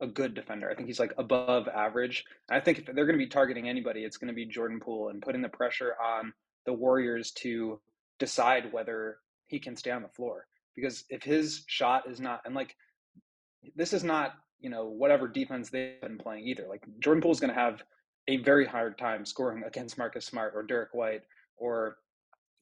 a 0.00 0.06
good 0.06 0.34
defender. 0.34 0.70
I 0.70 0.74
think 0.74 0.88
he's 0.88 1.00
like 1.00 1.14
above 1.18 1.68
average. 1.68 2.24
I 2.50 2.60
think 2.60 2.78
if 2.78 2.86
they're 2.86 3.06
going 3.06 3.18
to 3.18 3.24
be 3.24 3.28
targeting 3.28 3.68
anybody, 3.68 4.04
it's 4.04 4.16
going 4.16 4.28
to 4.28 4.34
be 4.34 4.44
Jordan 4.44 4.80
Poole 4.80 5.08
and 5.08 5.22
putting 5.22 5.42
the 5.42 5.48
pressure 5.48 5.94
on 6.02 6.32
the 6.66 6.72
Warriors 6.72 7.30
to 7.32 7.80
decide 8.18 8.72
whether 8.72 9.18
he 9.46 9.58
can 9.58 9.76
stay 9.76 9.90
on 9.90 10.02
the 10.02 10.08
floor. 10.08 10.46
Because 10.74 11.04
if 11.08 11.22
his 11.22 11.64
shot 11.66 12.10
is 12.10 12.20
not, 12.20 12.42
and 12.44 12.54
like 12.54 12.76
this 13.74 13.92
is 13.92 14.04
not, 14.04 14.34
you 14.60 14.70
know, 14.70 14.86
whatever 14.86 15.28
defense 15.28 15.70
they've 15.70 16.00
been 16.00 16.18
playing 16.18 16.46
either. 16.46 16.66
Like 16.68 16.84
Jordan 16.98 17.22
Poole 17.22 17.32
is 17.32 17.40
going 17.40 17.52
to 17.52 17.60
have 17.60 17.82
a 18.28 18.38
very 18.38 18.66
hard 18.66 18.98
time 18.98 19.24
scoring 19.24 19.62
against 19.64 19.98
Marcus 19.98 20.26
Smart 20.26 20.52
or 20.54 20.62
Derrick 20.62 20.92
White 20.92 21.22
or 21.56 21.96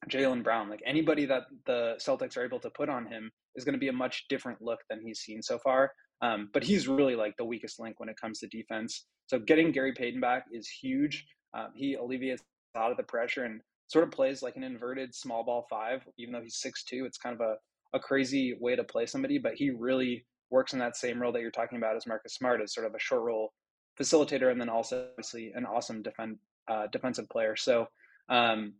Jaylen 0.09 0.43
Brown. 0.43 0.69
Like 0.69 0.81
anybody 0.85 1.25
that 1.25 1.43
the 1.65 1.95
Celtics 1.99 2.37
are 2.37 2.45
able 2.45 2.59
to 2.59 2.69
put 2.69 2.89
on 2.89 3.05
him 3.05 3.31
is 3.55 3.65
going 3.65 3.73
to 3.73 3.79
be 3.79 3.87
a 3.87 3.93
much 3.93 4.25
different 4.29 4.61
look 4.61 4.79
than 4.89 5.01
he's 5.01 5.19
seen 5.19 5.41
so 5.41 5.57
far. 5.59 5.91
Um, 6.21 6.49
but 6.53 6.63
he's 6.63 6.87
really 6.87 7.15
like 7.15 7.35
the 7.37 7.45
weakest 7.45 7.79
link 7.79 7.99
when 7.99 8.09
it 8.09 8.19
comes 8.19 8.39
to 8.39 8.47
defense. 8.47 9.05
So 9.27 9.39
getting 9.39 9.71
Gary 9.71 9.93
Payton 9.93 10.21
back 10.21 10.45
is 10.51 10.67
huge. 10.67 11.25
Um, 11.53 11.69
he 11.75 11.95
alleviates 11.95 12.43
a 12.75 12.79
lot 12.79 12.91
of 12.91 12.97
the 12.97 13.03
pressure 13.03 13.43
and 13.43 13.61
sort 13.87 14.03
of 14.03 14.11
plays 14.11 14.41
like 14.41 14.55
an 14.55 14.63
inverted 14.63 15.13
small 15.13 15.43
ball 15.43 15.67
five, 15.69 16.01
even 16.17 16.33
though 16.33 16.41
he's 16.41 16.57
six 16.57 16.83
two. 16.83 17.05
It's 17.05 17.17
kind 17.17 17.35
of 17.35 17.41
a, 17.41 17.55
a 17.95 17.99
crazy 17.99 18.57
way 18.59 18.75
to 18.75 18.83
play 18.83 19.05
somebody, 19.05 19.37
but 19.37 19.53
he 19.55 19.69
really 19.69 20.25
works 20.51 20.73
in 20.73 20.79
that 20.79 20.95
same 20.95 21.21
role 21.21 21.31
that 21.31 21.41
you're 21.41 21.51
talking 21.51 21.77
about 21.77 21.95
as 21.95 22.07
Marcus 22.07 22.35
Smart 22.35 22.61
as 22.61 22.73
sort 22.73 22.85
of 22.85 22.95
a 22.95 22.99
short 22.99 23.23
role 23.23 23.53
facilitator 23.99 24.51
and 24.51 24.59
then 24.59 24.69
also 24.69 25.07
obviously 25.11 25.51
an 25.55 25.65
awesome 25.65 26.01
defend, 26.01 26.37
uh, 26.67 26.87
defensive 26.91 27.29
player. 27.29 27.55
So 27.55 27.87
um, 28.29 28.73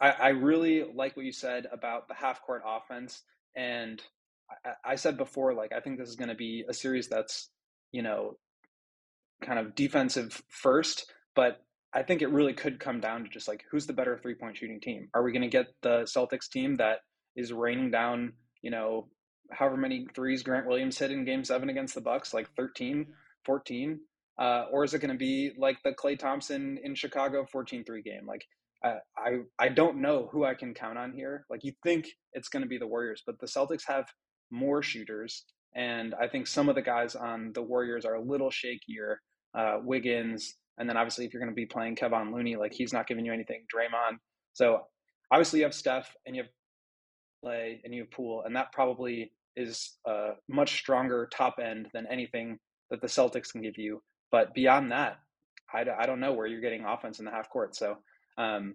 I, 0.00 0.10
I 0.10 0.28
really 0.28 0.84
like 0.94 1.16
what 1.16 1.26
you 1.26 1.32
said 1.32 1.66
about 1.72 2.08
the 2.08 2.14
half 2.14 2.42
court 2.42 2.62
offense. 2.66 3.22
And 3.54 4.00
I, 4.64 4.92
I 4.92 4.94
said 4.96 5.16
before, 5.16 5.54
like, 5.54 5.72
I 5.72 5.80
think 5.80 5.98
this 5.98 6.08
is 6.08 6.16
going 6.16 6.28
to 6.28 6.34
be 6.34 6.64
a 6.68 6.74
series 6.74 7.08
that's, 7.08 7.50
you 7.92 8.02
know, 8.02 8.36
kind 9.42 9.58
of 9.58 9.74
defensive 9.74 10.42
first, 10.48 11.12
but 11.34 11.60
I 11.94 12.02
think 12.02 12.22
it 12.22 12.30
really 12.30 12.54
could 12.54 12.80
come 12.80 13.00
down 13.00 13.24
to 13.24 13.28
just 13.28 13.48
like 13.48 13.64
who's 13.70 13.86
the 13.86 13.92
better 13.92 14.16
three 14.16 14.34
point 14.34 14.56
shooting 14.56 14.80
team? 14.80 15.08
Are 15.14 15.22
we 15.22 15.32
going 15.32 15.42
to 15.42 15.48
get 15.48 15.66
the 15.82 16.02
Celtics 16.02 16.48
team 16.50 16.76
that 16.76 17.00
is 17.36 17.52
raining 17.52 17.90
down, 17.90 18.32
you 18.62 18.70
know, 18.70 19.08
however 19.50 19.76
many 19.76 20.06
threes 20.14 20.42
Grant 20.42 20.66
Williams 20.66 20.98
hit 20.98 21.10
in 21.10 21.24
game 21.24 21.44
seven 21.44 21.68
against 21.68 21.94
the 21.94 22.00
Bucks, 22.00 22.32
like 22.32 22.48
13, 22.56 23.06
14? 23.44 24.00
Uh, 24.38 24.64
or 24.72 24.84
is 24.84 24.94
it 24.94 25.00
going 25.00 25.12
to 25.12 25.18
be 25.18 25.52
like 25.58 25.76
the 25.84 25.92
Klay 25.92 26.18
Thompson 26.18 26.78
in 26.82 26.94
Chicago 26.94 27.44
14 27.50 27.84
3 27.84 28.02
game? 28.02 28.26
Like, 28.26 28.46
I, 28.82 28.94
I 29.16 29.30
I 29.58 29.68
don't 29.68 30.00
know 30.00 30.28
who 30.32 30.44
I 30.44 30.54
can 30.54 30.72
count 30.72 30.98
on 30.98 31.12
here. 31.12 31.44
Like 31.50 31.62
you 31.62 31.72
think 31.82 32.06
it's 32.32 32.48
going 32.48 32.62
to 32.62 32.68
be 32.68 32.78
the 32.78 32.86
Warriors, 32.86 33.22
but 33.26 33.38
the 33.38 33.46
Celtics 33.46 33.86
have 33.86 34.06
more 34.52 34.82
shooters, 34.82 35.44
and 35.74 36.14
I 36.14 36.28
think 36.28 36.46
some 36.46 36.68
of 36.68 36.74
the 36.74 36.82
guys 36.82 37.16
on 37.16 37.52
the 37.54 37.62
Warriors 37.62 38.04
are 38.04 38.14
a 38.14 38.22
little 38.22 38.50
shakier. 38.50 39.16
Uh, 39.54 39.78
Wiggins, 39.82 40.54
and 40.78 40.88
then 40.88 40.96
obviously 40.96 41.26
if 41.26 41.32
you're 41.32 41.42
going 41.42 41.52
to 41.52 41.54
be 41.54 41.66
playing 41.66 41.96
Kevon 41.96 42.32
Looney, 42.32 42.56
like 42.56 42.72
he's 42.72 42.92
not 42.92 43.06
giving 43.06 43.24
you 43.24 43.32
anything. 43.32 43.64
Draymond. 43.74 44.16
So 44.54 44.80
obviously 45.30 45.58
you 45.58 45.64
have 45.66 45.74
Steph 45.74 46.14
and 46.26 46.34
you 46.34 46.42
have 46.42 46.50
Klay 47.44 47.80
and 47.84 47.92
you 47.92 48.02
have 48.02 48.10
Poole, 48.10 48.44
and 48.46 48.56
that 48.56 48.72
probably 48.72 49.32
is 49.56 49.98
a 50.06 50.30
much 50.48 50.78
stronger 50.78 51.28
top 51.34 51.56
end 51.62 51.88
than 51.92 52.06
anything 52.10 52.58
that 52.90 53.00
the 53.00 53.06
Celtics 53.06 53.52
can 53.52 53.60
give 53.60 53.76
you. 53.76 54.02
But 54.30 54.54
beyond 54.54 54.90
that, 54.92 55.18
I, 55.72 55.84
I 55.98 56.06
don't 56.06 56.20
know 56.20 56.32
where 56.32 56.46
you're 56.46 56.60
getting 56.60 56.84
offense 56.84 57.18
in 57.18 57.24
the 57.24 57.30
half 57.30 57.50
court. 57.50 57.76
So 57.76 57.96
um, 58.38 58.74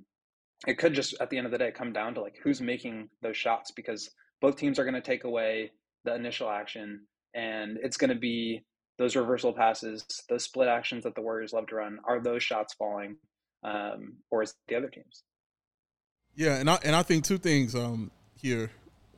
it 0.68 0.78
could 0.78 0.94
just 0.94 1.16
at 1.20 1.30
the 1.30 1.38
end 1.38 1.46
of 1.46 1.52
the 1.52 1.58
day 1.58 1.72
come 1.72 1.94
down 1.94 2.14
to 2.16 2.22
like 2.22 2.36
who's 2.44 2.62
making 2.62 3.10
those 3.22 3.38
shots 3.38 3.72
because 3.72 4.10
both 4.42 4.56
teams 4.56 4.80
are 4.80 4.84
going 4.84 4.94
to 4.94 5.02
take 5.02 5.24
away 5.24 5.72
the 6.06 6.14
initial 6.14 6.50
action 6.50 7.02
and 7.34 7.78
it's 7.82 7.98
going 7.98 8.10
to 8.10 8.16
be 8.16 8.64
those 8.98 9.16
reversal 9.16 9.54
passes 9.54 10.06
those 10.30 10.44
split 10.44 10.68
actions 10.68 11.04
that 11.04 11.16
the 11.16 11.22
warriors 11.22 11.54
love 11.54 11.68
to 11.68 11.76
run 11.76 12.00
are 12.08 12.22
those 12.22 12.44
shots 12.44 12.74
falling 12.74 13.16
um, 13.64 14.18
or 14.32 14.44
is 14.44 14.54
the 14.68 14.76
other 14.76 14.90
teams 14.90 15.24
Yeah, 16.38 16.58
and 16.58 16.70
I 16.70 16.78
and 16.84 16.96
I 16.96 17.02
think 17.02 17.26
two 17.26 17.40
things 17.40 17.76
um, 17.76 18.12
here. 18.36 18.70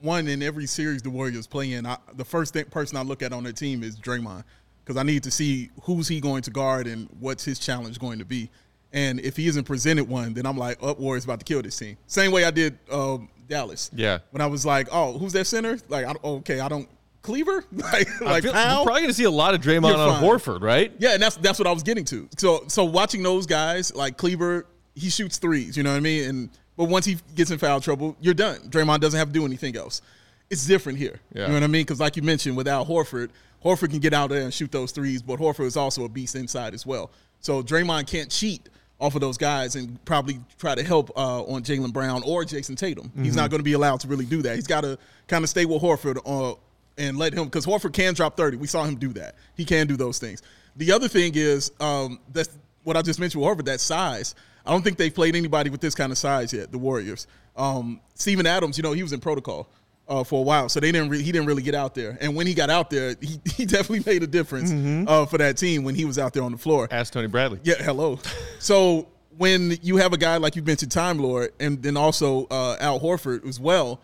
One, 0.02 0.30
in 0.30 0.42
every 0.42 0.66
series 0.66 1.02
the 1.02 1.10
Warriors 1.10 1.46
play 1.46 1.74
in, 1.74 1.86
I, 1.86 1.98
the 2.16 2.24
first 2.24 2.56
person 2.72 2.98
I 2.98 3.02
look 3.02 3.22
at 3.22 3.34
on 3.34 3.44
their 3.44 3.52
team 3.52 3.84
is 3.84 4.00
Draymond 4.00 4.46
because 4.80 4.96
I 4.96 5.04
need 5.04 5.24
to 5.24 5.32
see 5.32 5.70
who's 5.84 6.08
he 6.08 6.22
going 6.22 6.42
to 6.44 6.52
guard 6.52 6.88
and 6.88 7.10
what's 7.20 7.44
his 7.44 7.60
challenge 7.60 8.00
going 8.00 8.20
to 8.20 8.26
be. 8.26 8.50
And 8.92 9.20
if 9.20 9.38
he 9.38 9.48
isn't 9.48 9.66
presented 9.66 10.06
one, 10.06 10.34
then 10.34 10.46
I'm 10.46 10.58
like, 10.58 10.78
oh, 10.82 10.94
Warriors 10.94 11.24
about 11.26 11.40
to 11.40 11.46
kill 11.46 11.62
this 11.62 11.78
team. 11.78 11.98
Same 12.08 12.32
way 12.32 12.44
I 12.44 12.52
did 12.52 12.80
um, 12.92 13.30
Dallas. 13.48 13.92
Yeah. 13.94 14.20
When 14.32 14.42
I 14.42 14.48
was 14.48 14.66
like, 14.66 14.88
oh, 14.92 15.18
who's 15.18 15.34
that 15.34 15.46
center? 15.46 15.78
Like, 15.90 16.06
I, 16.06 16.16
okay, 16.24 16.60
I 16.60 16.68
don't 16.68 16.90
Kleber, 17.22 17.66
like, 17.72 18.22
like 18.22 18.44
feel- 18.44 18.54
Powell? 18.54 18.80
we're 18.80 18.86
probably 18.86 19.02
going 19.02 19.10
to 19.10 19.14
see 19.14 19.26
a 19.26 19.32
lot 19.32 19.54
of 19.54 19.62
Draymond 19.62 19.96
on. 19.96 20.24
Horford, 20.24 20.62
right? 20.62 20.92
Yeah, 21.00 21.14
and 21.14 21.22
that's 21.22 21.36
that's 21.38 21.60
what 21.60 21.68
I 21.68 21.72
was 21.72 21.84
getting 21.84 22.06
to. 22.06 22.30
So 22.38 22.64
so 22.68 22.86
watching 22.86 23.22
those 23.24 23.46
guys 23.46 23.94
like 23.94 24.18
Kleber, 24.18 24.66
he 24.96 25.10
shoots 25.10 25.38
threes. 25.38 25.76
You 25.76 25.84
know 25.84 25.92
what 25.92 25.98
I 25.98 26.02
mean? 26.02 26.30
And 26.30 26.50
but 26.78 26.86
once 26.86 27.06
he 27.06 27.18
gets 27.36 27.52
in 27.52 27.58
foul 27.60 27.82
trouble, 27.82 28.16
you're 28.22 28.34
done. 28.34 28.70
Draymond 28.70 29.02
doesn't 29.02 29.18
have 29.18 29.28
to 29.28 29.34
do 29.34 29.46
anything 29.46 29.76
else. 29.76 30.02
It's 30.50 30.66
different 30.66 30.98
here. 30.98 31.20
Yeah. 31.34 31.42
You 31.44 31.48
know 31.50 31.54
what 31.56 31.64
I 31.64 31.68
mean? 31.68 31.82
Because 31.84 32.00
like 32.00 32.16
you 32.16 32.24
mentioned, 32.24 32.56
without 32.56 32.88
Horford, 32.88 33.30
Horford 33.64 33.90
can 33.90 34.00
get 34.00 34.14
out 34.14 34.30
there 34.30 34.42
and 34.42 34.54
shoot 34.54 34.72
those 34.72 34.92
threes, 34.94 35.22
but 35.22 35.40
Horford 35.40 35.66
is 35.66 35.76
also 35.78 36.06
a 36.06 36.10
beast 36.10 36.36
inside 36.36 36.74
as 36.74 36.86
well. 36.86 37.12
So 37.42 37.62
Draymond 37.62 38.08
can't 38.08 38.32
cheat 38.32 38.70
off 39.00 39.16
of 39.16 39.22
those 39.22 39.38
guys 39.38 39.76
and 39.76 40.04
probably 40.06 40.40
try 40.58 40.76
to 40.76 40.84
help 40.84 41.10
uh, 41.16 41.44
on 41.44 41.64
Jaylen 41.64 41.94
Brown 41.94 42.22
or 42.26 42.44
Jayson 42.44 42.76
Tatum. 42.76 43.12
He's 43.24 43.36
not 43.36 43.50
going 43.50 43.60
to 43.60 43.64
be 43.64 43.74
allowed 43.74 44.02
to 44.02 44.08
really 44.08 44.26
do 44.26 44.42
that. 44.42 44.56
He's 44.56 44.68
got 44.68 44.82
to 44.82 44.98
kind 45.28 45.44
of 45.44 45.50
stay 45.50 45.66
with 45.66 45.82
Horford 45.82 46.20
uh, 46.26 46.56
and 46.98 47.18
let 47.18 47.34
him 47.34 47.46
because 47.46 47.66
Horford 47.66 47.94
can 47.94 48.14
drop 48.14 48.36
30. 48.36 48.58
We 48.58 48.68
saw 48.68 48.84
him 48.84 48.96
do 48.96 49.14
that. 49.14 49.36
He 49.56 49.64
can 49.64 49.88
do 49.88 49.96
those 49.96 50.20
things. 50.20 50.42
The 50.76 50.92
other 50.92 51.08
thing 51.08 51.32
is 51.36 51.72
um, 51.80 52.20
that's 52.34 52.50
what 52.84 52.98
I 52.98 53.02
just 53.02 53.20
mentioned 53.20 53.42
with 53.42 53.58
Horford, 53.58 53.66
that 53.66 53.80
size. 53.80 54.36
I 54.66 54.72
don't 54.72 54.84
think 54.84 54.98
they've 54.98 55.14
played 55.14 55.36
anybody 55.36 55.70
with 55.70 55.82
this 55.82 55.96
kind 55.96 56.12
of 56.12 56.18
size 56.18 56.52
yet, 56.54 56.72
the 56.72 56.78
Warriors. 56.78 57.26
Um, 57.56 58.02
Steven 58.16 58.46
Adams, 58.46 58.78
you 58.78 58.84
know, 58.84 58.92
he 58.92 59.02
was 59.02 59.14
in 59.14 59.20
protocol 59.20 59.70
uh, 60.10 60.24
for 60.24 60.40
a 60.40 60.44
while, 60.44 60.68
so 60.70 60.80
they 60.80 60.92
didn't 60.92 61.10
re- 61.10 61.22
he 61.22 61.32
didn't 61.32 61.48
really 61.48 61.62
get 61.62 61.76
out 61.76 61.94
there. 61.96 62.18
And 62.20 62.36
when 62.36 62.48
he 62.48 62.54
got 62.54 62.70
out 62.70 62.90
there, 62.90 63.16
he, 63.22 63.40
he 63.56 63.66
definitely 63.66 64.04
made 64.12 64.24
a 64.24 64.28
difference 64.28 64.72
uh, 65.08 65.26
for 65.28 65.38
that 65.38 65.56
team 65.58 65.84
when 65.84 65.96
he 65.96 66.04
was 66.06 66.18
out 66.20 66.34
there 66.34 66.44
on 66.44 66.52
the 66.52 66.58
floor. 66.58 66.88
Ask 66.92 67.14
Tony 67.14 67.28
Bradley. 67.28 67.60
Yeah, 67.64 67.76
hello. 67.76 68.20
So 68.60 69.08
when 69.38 69.78
you 69.82 69.96
have 69.98 70.12
a 70.12 70.18
guy 70.18 70.36
like 70.38 70.56
you 70.58 70.62
mentioned, 70.64 70.92
Time 70.92 71.18
Lord, 71.20 71.52
and 71.62 71.82
then 71.82 71.96
also 71.96 72.46
uh, 72.52 72.76
Al 72.82 73.00
Horford 73.00 73.48
as 73.48 73.58
well, 73.60 74.02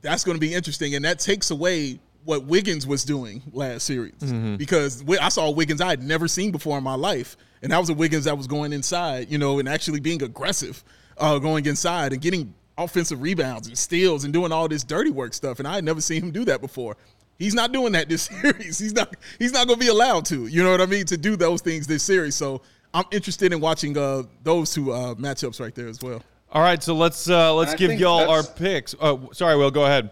that's 0.00 0.24
going 0.24 0.34
to 0.36 0.40
be 0.40 0.52
interesting, 0.52 0.96
and 0.96 1.04
that 1.04 1.20
takes 1.20 1.50
away 1.52 2.00
what 2.24 2.44
Wiggins 2.46 2.86
was 2.86 3.04
doing 3.04 3.42
last 3.52 3.84
series 3.84 4.14
because 4.56 5.00
Wi- 5.02 5.22
I 5.24 5.28
saw 5.28 5.50
Wiggins 5.50 5.80
I 5.80 5.88
had 5.90 6.02
never 6.02 6.26
seen 6.26 6.50
before 6.52 6.76
in 6.78 6.82
my 6.84 6.94
life, 6.94 7.36
and 7.62 7.70
that 7.70 7.78
was 7.78 7.90
a 7.90 7.94
Wiggins 7.94 8.24
that 8.24 8.36
was 8.36 8.46
going 8.46 8.72
inside, 8.72 9.30
you 9.30 9.38
know, 9.38 9.58
and 9.60 9.68
actually 9.68 10.00
being 10.00 10.22
aggressive, 10.22 10.82
uh, 11.18 11.38
going 11.38 11.66
inside 11.66 12.12
and 12.14 12.20
getting 12.20 12.52
offensive 12.76 13.22
rebounds 13.22 13.68
and 13.68 13.78
steals 13.78 14.24
and 14.24 14.32
doing 14.32 14.52
all 14.52 14.68
this 14.68 14.84
dirty 14.84 15.10
work 15.10 15.34
stuff, 15.34 15.58
and 15.58 15.68
I 15.68 15.74
had 15.74 15.84
never 15.84 16.00
seen 16.00 16.22
him 16.22 16.30
do 16.30 16.44
that 16.46 16.60
before. 16.60 16.96
He's 17.38 17.54
not 17.54 17.72
doing 17.72 17.92
that 17.92 18.08
this 18.08 18.22
series. 18.42 18.78
He's 18.78 18.92
not. 18.92 19.14
He's 19.38 19.52
not 19.52 19.66
going 19.66 19.78
to 19.78 19.84
be 19.84 19.90
allowed 19.90 20.24
to. 20.26 20.46
You 20.46 20.62
know 20.62 20.70
what 20.70 20.80
I 20.80 20.86
mean? 20.86 21.06
To 21.06 21.16
do 21.16 21.36
those 21.36 21.60
things 21.60 21.86
this 21.86 22.02
series. 22.02 22.34
So 22.34 22.62
I'm 22.92 23.04
interested 23.10 23.52
in 23.52 23.60
watching 23.60 23.96
uh, 23.98 24.22
those 24.42 24.72
two 24.72 24.92
uh, 24.92 25.14
matchups 25.14 25.60
right 25.60 25.74
there 25.74 25.88
as 25.88 26.00
well. 26.00 26.22
All 26.52 26.62
right, 26.62 26.80
so 26.80 26.94
let's 26.94 27.28
uh, 27.28 27.52
let's 27.54 27.72
I 27.72 27.76
give 27.76 27.98
y'all 27.98 28.30
our 28.30 28.44
picks. 28.44 28.94
Oh, 29.00 29.30
sorry, 29.32 29.56
Will, 29.56 29.72
go 29.72 29.84
ahead. 29.84 30.10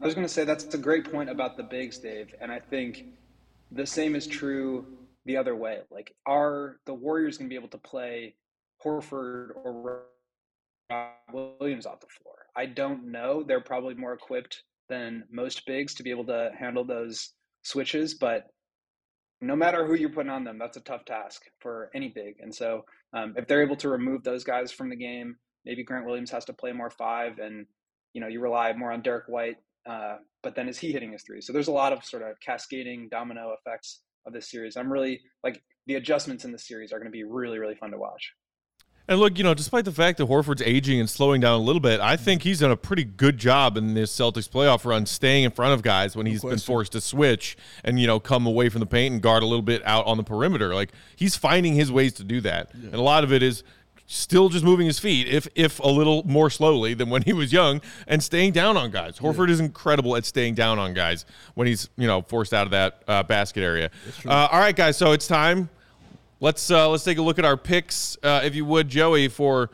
I 0.00 0.04
was 0.04 0.14
going 0.14 0.26
to 0.26 0.32
say 0.32 0.44
that's 0.44 0.74
a 0.74 0.78
great 0.78 1.10
point 1.12 1.30
about 1.30 1.56
the 1.56 1.62
bigs, 1.62 1.98
Dave, 1.98 2.34
and 2.40 2.50
I 2.50 2.58
think 2.58 3.04
the 3.70 3.86
same 3.86 4.16
is 4.16 4.26
true 4.26 4.84
the 5.26 5.36
other 5.36 5.54
way. 5.54 5.80
Like, 5.90 6.14
are 6.26 6.78
the 6.86 6.94
Warriors 6.94 7.38
going 7.38 7.48
to 7.48 7.50
be 7.50 7.54
able 7.54 7.68
to 7.68 7.78
play 7.78 8.34
Horford 8.82 9.50
or 9.62 9.72
Rob 9.72 10.00
Williams 11.32 11.86
off 11.86 12.00
the 12.00 12.06
floor? 12.22 12.34
I 12.56 12.66
don't 12.66 13.10
know. 13.10 13.42
They're 13.42 13.60
probably 13.60 13.94
more 13.94 14.12
equipped 14.12 14.62
than 14.88 15.24
most 15.30 15.64
bigs 15.66 15.94
to 15.94 16.02
be 16.02 16.10
able 16.10 16.26
to 16.26 16.50
handle 16.58 16.84
those 16.84 17.32
switches, 17.62 18.14
but 18.14 18.46
no 19.40 19.56
matter 19.56 19.86
who 19.86 19.94
you're 19.94 20.10
putting 20.10 20.30
on 20.30 20.44
them, 20.44 20.58
that's 20.58 20.76
a 20.76 20.82
tough 20.82 21.04
task 21.04 21.42
for 21.60 21.90
any 21.94 22.08
big. 22.08 22.34
And 22.40 22.54
so, 22.54 22.84
um, 23.12 23.34
if 23.36 23.46
they're 23.46 23.62
able 23.62 23.76
to 23.76 23.88
remove 23.88 24.22
those 24.22 24.44
guys 24.44 24.70
from 24.70 24.90
the 24.90 24.96
game, 24.96 25.36
maybe 25.64 25.82
Grant 25.82 26.06
Williams 26.06 26.30
has 26.30 26.44
to 26.46 26.52
play 26.52 26.72
more 26.72 26.90
five, 26.90 27.38
and 27.38 27.66
you 28.12 28.20
know 28.20 28.28
you 28.28 28.40
rely 28.40 28.72
more 28.72 28.92
on 28.92 29.02
Derrick 29.02 29.28
White. 29.28 29.56
Uh, 29.88 30.16
but 30.42 30.54
then 30.54 30.68
is 30.68 30.78
he 30.78 30.92
hitting 30.92 31.12
his 31.12 31.22
three? 31.22 31.40
So 31.40 31.52
there's 31.52 31.68
a 31.68 31.72
lot 31.72 31.92
of 31.92 32.04
sort 32.04 32.22
of 32.22 32.38
cascading 32.44 33.08
domino 33.10 33.54
effects 33.58 34.00
of 34.26 34.32
this 34.32 34.50
series. 34.50 34.76
I'm 34.76 34.92
really 34.92 35.20
like 35.42 35.62
the 35.86 35.94
adjustments 35.94 36.44
in 36.44 36.52
this 36.52 36.68
series 36.68 36.92
are 36.92 36.98
going 36.98 37.10
to 37.10 37.16
be 37.16 37.24
really 37.24 37.58
really 37.58 37.76
fun 37.76 37.92
to 37.92 37.98
watch. 37.98 38.32
And 39.08 39.18
look, 39.18 39.38
you 39.38 39.44
know, 39.44 39.54
despite 39.54 39.84
the 39.84 39.92
fact 39.92 40.18
that 40.18 40.28
Horford's 40.28 40.62
aging 40.62 41.00
and 41.00 41.10
slowing 41.10 41.40
down 41.40 41.60
a 41.60 41.62
little 41.62 41.80
bit, 41.80 41.98
I 41.98 42.16
think 42.16 42.42
he's 42.42 42.60
done 42.60 42.70
a 42.70 42.76
pretty 42.76 43.02
good 43.02 43.38
job 43.38 43.76
in 43.76 43.94
this 43.94 44.14
Celtics 44.16 44.48
playoff 44.48 44.84
run, 44.84 45.04
staying 45.04 45.44
in 45.44 45.50
front 45.50 45.74
of 45.74 45.82
guys 45.82 46.14
when 46.14 46.26
he's 46.26 46.42
been 46.42 46.58
forced 46.58 46.92
to 46.92 47.00
switch 47.00 47.56
and 47.82 47.98
you 47.98 48.06
know 48.06 48.20
come 48.20 48.46
away 48.46 48.68
from 48.68 48.80
the 48.80 48.86
paint 48.86 49.12
and 49.12 49.22
guard 49.22 49.42
a 49.42 49.46
little 49.46 49.62
bit 49.62 49.84
out 49.84 50.06
on 50.06 50.16
the 50.16 50.22
perimeter. 50.22 50.74
Like 50.74 50.92
he's 51.16 51.36
finding 51.36 51.74
his 51.74 51.90
ways 51.90 52.12
to 52.14 52.24
do 52.24 52.40
that, 52.42 52.70
yeah. 52.74 52.86
and 52.86 52.94
a 52.94 53.02
lot 53.02 53.24
of 53.24 53.32
it 53.32 53.42
is 53.42 53.64
still 54.06 54.48
just 54.48 54.64
moving 54.64 54.86
his 54.86 54.98
feet, 54.98 55.26
if 55.28 55.48
if 55.54 55.80
a 55.80 55.88
little 55.88 56.22
more 56.24 56.50
slowly 56.50 56.94
than 56.94 57.10
when 57.10 57.22
he 57.22 57.32
was 57.32 57.52
young, 57.52 57.80
and 58.06 58.22
staying 58.22 58.52
down 58.52 58.76
on 58.76 58.92
guys. 58.92 59.18
Horford 59.18 59.48
yeah. 59.48 59.54
is 59.54 59.60
incredible 59.60 60.14
at 60.16 60.24
staying 60.24 60.54
down 60.54 60.78
on 60.78 60.94
guys 60.94 61.24
when 61.54 61.66
he's 61.66 61.88
you 61.96 62.06
know 62.06 62.22
forced 62.22 62.54
out 62.54 62.66
of 62.66 62.70
that 62.70 63.02
uh, 63.08 63.22
basket 63.24 63.62
area. 63.62 63.90
Uh, 64.24 64.48
all 64.52 64.60
right, 64.60 64.76
guys, 64.76 64.96
so 64.96 65.12
it's 65.12 65.26
time 65.26 65.68
Let's 66.40 66.70
uh, 66.70 66.88
let's 66.88 67.04
take 67.04 67.18
a 67.18 67.22
look 67.22 67.38
at 67.38 67.44
our 67.44 67.56
picks, 67.56 68.16
uh, 68.22 68.40
if 68.42 68.54
you 68.54 68.64
would, 68.64 68.88
Joey, 68.88 69.28
for 69.28 69.70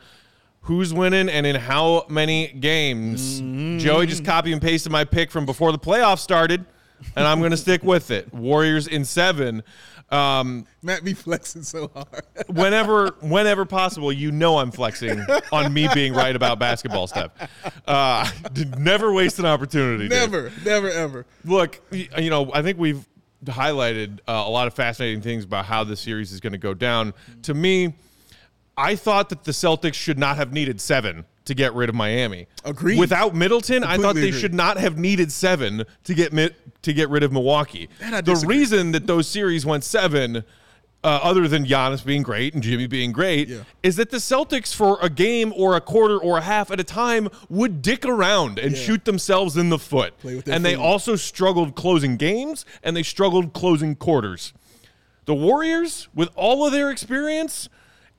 who's 0.61 0.93
winning 0.93 1.29
and 1.29 1.45
in 1.45 1.55
how 1.55 2.05
many 2.09 2.47
games. 2.47 3.41
Mm-hmm. 3.41 3.77
Joey 3.79 4.05
just 4.05 4.25
copy 4.25 4.51
and 4.51 4.61
pasted 4.61 4.91
my 4.91 5.05
pick 5.05 5.31
from 5.31 5.45
before 5.45 5.71
the 5.71 5.79
playoffs 5.79 6.19
started, 6.19 6.65
and 7.15 7.25
I'm 7.25 7.39
going 7.39 7.51
to 7.51 7.57
stick 7.57 7.83
with 7.83 8.11
it. 8.11 8.33
Warriors 8.33 8.87
in 8.87 9.05
seven. 9.05 9.63
Um, 10.09 10.65
Matt 10.81 11.03
be 11.03 11.13
flexing 11.13 11.63
so 11.63 11.89
hard. 11.93 12.23
whenever, 12.47 13.15
whenever 13.21 13.65
possible, 13.65 14.11
you 14.11 14.31
know 14.31 14.57
I'm 14.57 14.71
flexing 14.71 15.25
on 15.51 15.73
me 15.73 15.87
being 15.93 16.13
right 16.13 16.35
about 16.35 16.59
basketball 16.59 17.07
stuff. 17.07 17.31
Uh, 17.85 18.29
never 18.77 19.11
waste 19.11 19.39
an 19.39 19.45
opportunity. 19.45 20.07
Never, 20.07 20.49
dude. 20.49 20.65
never, 20.65 20.89
ever. 20.89 21.25
Look, 21.43 21.81
you 21.91 22.29
know, 22.29 22.51
I 22.53 22.61
think 22.61 22.77
we've 22.77 23.05
highlighted 23.45 24.19
uh, 24.27 24.43
a 24.45 24.49
lot 24.49 24.67
of 24.67 24.73
fascinating 24.73 25.21
things 25.21 25.43
about 25.43 25.65
how 25.65 25.83
the 25.83 25.95
series 25.95 26.31
is 26.31 26.39
going 26.39 26.53
to 26.53 26.59
go 26.59 26.73
down. 26.73 27.13
To 27.43 27.53
me, 27.53 27.93
I 28.77 28.95
thought 28.95 29.29
that 29.29 29.43
the 29.43 29.51
Celtics 29.51 29.95
should 29.95 30.19
not 30.19 30.37
have 30.37 30.53
needed 30.53 30.79
seven 30.81 31.25
to 31.45 31.55
get 31.55 31.73
rid 31.73 31.89
of 31.89 31.95
Miami. 31.95 32.47
Agreed. 32.65 32.99
Without 32.99 33.33
Middleton, 33.33 33.81
Completely 33.81 34.05
I 34.05 34.07
thought 34.07 34.15
they 34.15 34.31
should 34.31 34.53
not 34.53 34.77
have 34.77 34.97
needed 34.97 35.31
seven 35.31 35.85
to 36.03 36.13
get 36.13 36.33
to 36.81 36.93
get 36.93 37.09
rid 37.09 37.23
of 37.23 37.31
Milwaukee. 37.31 37.89
The 37.99 38.43
reason 38.45 38.91
that 38.91 39.07
those 39.07 39.27
series 39.27 39.65
went 39.65 39.83
seven 39.83 40.43
uh, 41.07 41.21
other 41.23 41.47
than 41.47 41.65
Giannis 41.65 42.05
being 42.05 42.21
great 42.21 42.53
and 42.53 42.61
Jimmy 42.61 42.85
being 42.85 43.13
great, 43.13 43.47
yeah. 43.47 43.63
is 43.81 43.95
that 43.95 44.09
the 44.09 44.17
Celtics, 44.17 44.75
for 44.75 44.99
a 45.01 45.09
game 45.09 45.53
or 45.55 45.77
a 45.77 45.81
quarter 45.81 46.17
or 46.17 46.37
a 46.37 46.41
half 46.41 46.69
at 46.69 46.81
a 46.81 46.83
time, 46.83 47.29
would 47.47 47.81
dick 47.81 48.05
around 48.05 48.59
and 48.59 48.75
yeah. 48.75 48.77
shoot 48.77 49.05
themselves 49.05 49.55
in 49.55 49.69
the 49.69 49.79
foot. 49.79 50.13
And 50.45 50.65
they 50.65 50.75
also 50.75 51.15
struggled 51.15 51.75
closing 51.75 52.17
games 52.17 52.65
and 52.83 52.93
they 52.93 53.03
struggled 53.03 53.53
closing 53.53 53.95
quarters. 53.95 54.51
The 55.23 55.33
Warriors, 55.33 56.09
with 56.13 56.29
all 56.35 56.65
of 56.65 56.73
their 56.73 56.91
experience, 56.91 57.69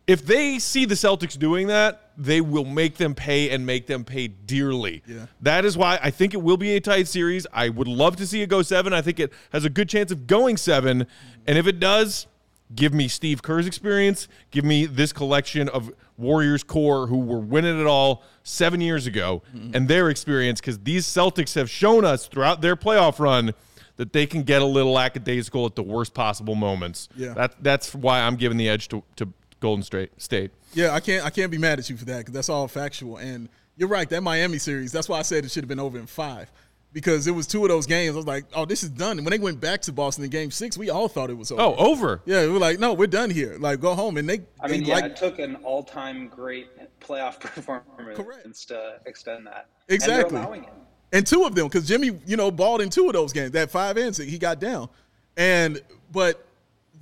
if 0.07 0.25
they 0.25 0.59
see 0.59 0.87
the 0.87 0.95
Celtics 0.95 1.39
doing 1.39 1.67
that, 1.67 2.13
they 2.17 2.41
will 2.41 2.65
make 2.65 2.97
them 2.97 3.15
pay 3.15 3.51
and 3.51 3.67
make 3.67 3.87
them 3.87 4.03
pay 4.03 4.29
dearly. 4.29 5.03
Yeah. 5.07 5.27
That 5.43 5.67
is 5.67 5.77
why 5.77 5.99
I 6.03 6.11
think 6.11 6.33
it 6.33 6.39
will 6.39 6.57
be 6.57 6.75
a 6.77 6.81
tight 6.81 7.07
series. 7.07 7.47
I 7.53 7.69
would 7.69 7.87
love 7.87 8.17
to 8.17 8.27
see 8.27 8.41
it 8.41 8.49
go 8.49 8.63
seven. 8.63 8.95
I 8.95 9.03
think 9.03 9.21
it 9.21 9.31
has 9.53 9.67
a 9.67 9.71
good 9.71 9.91
chance 9.91 10.11
of 10.11 10.27
going 10.27 10.57
seven. 10.57 11.07
And 11.47 11.59
if 11.59 11.67
it 11.67 11.79
does, 11.79 12.27
Give 12.75 12.93
me 12.93 13.09
Steve 13.09 13.43
Kerr's 13.43 13.67
experience. 13.67 14.29
Give 14.51 14.65
me 14.65 14.87
this 14.87 15.13
collection 15.13 15.69
of 15.69 15.91
Warriors 16.17 16.63
core 16.63 17.07
who 17.07 17.19
were 17.19 17.39
winning 17.39 17.81
it 17.81 17.87
all 17.87 18.23
seven 18.43 18.81
years 18.81 19.07
ago 19.07 19.43
mm-hmm. 19.55 19.75
and 19.75 19.89
their 19.89 20.11
experience 20.11 20.61
because 20.61 20.79
these 20.81 21.07
Celtics 21.07 21.55
have 21.55 21.71
shown 21.71 22.05
us 22.05 22.27
throughout 22.27 22.61
their 22.61 22.77
playoff 22.77 23.19
run 23.19 23.55
that 23.97 24.13
they 24.13 24.27
can 24.27 24.43
get 24.43 24.63
a 24.63 24.67
little 24.67 24.93
lackadaisical 24.93 25.67
at 25.67 25.75
the 25.75 25.83
worst 25.83 26.15
possible 26.15 26.55
moments. 26.55 27.09
Yeah. 27.17 27.35
That, 27.35 27.63
that's 27.63 27.95
why 27.95 28.21
I'm 28.21 28.37
giving 28.37 28.59
the 28.59 28.69
edge 28.69 28.89
to, 28.89 29.03
to 29.17 29.33
Golden 29.61 29.83
State. 29.83 30.51
Yeah, 30.75 30.93
I 30.93 31.01
can't 31.01 31.25
I 31.25 31.31
can't 31.31 31.51
be 31.51 31.59
mad 31.59 31.79
at 31.79 31.89
you 31.91 31.97
for 31.97 32.05
that 32.05 32.19
because 32.19 32.35
that's 32.35 32.49
all 32.49 32.69
factual. 32.69 33.17
And 33.17 33.49
you're 33.77 33.89
right, 33.89 34.09
that 34.11 34.23
Miami 34.23 34.59
series, 34.59 34.93
that's 34.93 35.09
why 35.09 35.19
I 35.19 35.23
said 35.23 35.45
it 35.45 35.51
should 35.51 35.65
have 35.65 35.69
been 35.69 35.81
over 35.81 35.99
in 35.99 36.07
five 36.07 36.51
because 36.93 37.27
it 37.27 37.33
was 37.33 37.47
two 37.47 37.63
of 37.65 37.69
those 37.69 37.87
games. 37.87 38.15
I 38.15 38.17
was 38.17 38.27
like, 38.27 38.45
oh, 38.55 38.65
this 38.65 38.83
is 38.83 38.91
done. 38.91 39.19
And 39.19 39.27
when 39.27 39.33
they 39.33 39.39
went 39.39 39.61
back 39.61 39.83
to 39.83 39.93
Boston 39.93 40.25
in 40.25 40.31
game 40.31 40.51
six, 40.51 40.79
we 40.79 40.91
all 40.91 41.09
thought 41.09 41.31
it 41.31 41.37
was 41.37 41.53
over. 41.53 41.63
Oh, 41.63 41.75
over. 41.77 42.23
Yeah, 42.25 42.43
we 42.47 42.53
were 42.53 42.59
like, 42.59 42.79
no, 42.79 42.95
we're 42.95 43.07
done 43.07 43.31
here. 43.31 43.57
Like, 43.59 43.81
go 43.81 43.95
home. 43.95 44.17
And 44.17 44.29
they, 44.29 44.41
I 44.61 44.69
mean, 44.69 44.83
they 44.83 44.89
yeah, 44.89 44.95
like, 44.95 45.05
it 45.05 45.17
took 45.17 45.39
an 45.39 45.57
all 45.57 45.83
time 45.83 46.29
great 46.29 46.69
playoff 47.01 47.41
performance 47.41 48.17
Correct. 48.17 48.69
to 48.69 49.01
extend 49.07 49.47
that. 49.47 49.69
Exactly. 49.89 50.39
And, 50.39 50.67
and 51.13 51.27
two 51.27 51.45
of 51.45 51.55
them, 51.55 51.69
because 51.69 51.87
Jimmy, 51.87 52.19
you 52.27 52.37
know, 52.37 52.51
balled 52.51 52.81
in 52.81 52.91
two 52.91 53.07
of 53.07 53.13
those 53.13 53.33
games. 53.33 53.53
That 53.53 53.71
five 53.71 53.97
ends, 53.97 54.19
he 54.19 54.39
got 54.39 54.59
down. 54.59 54.89
And, 55.37 55.81
but 56.11 56.47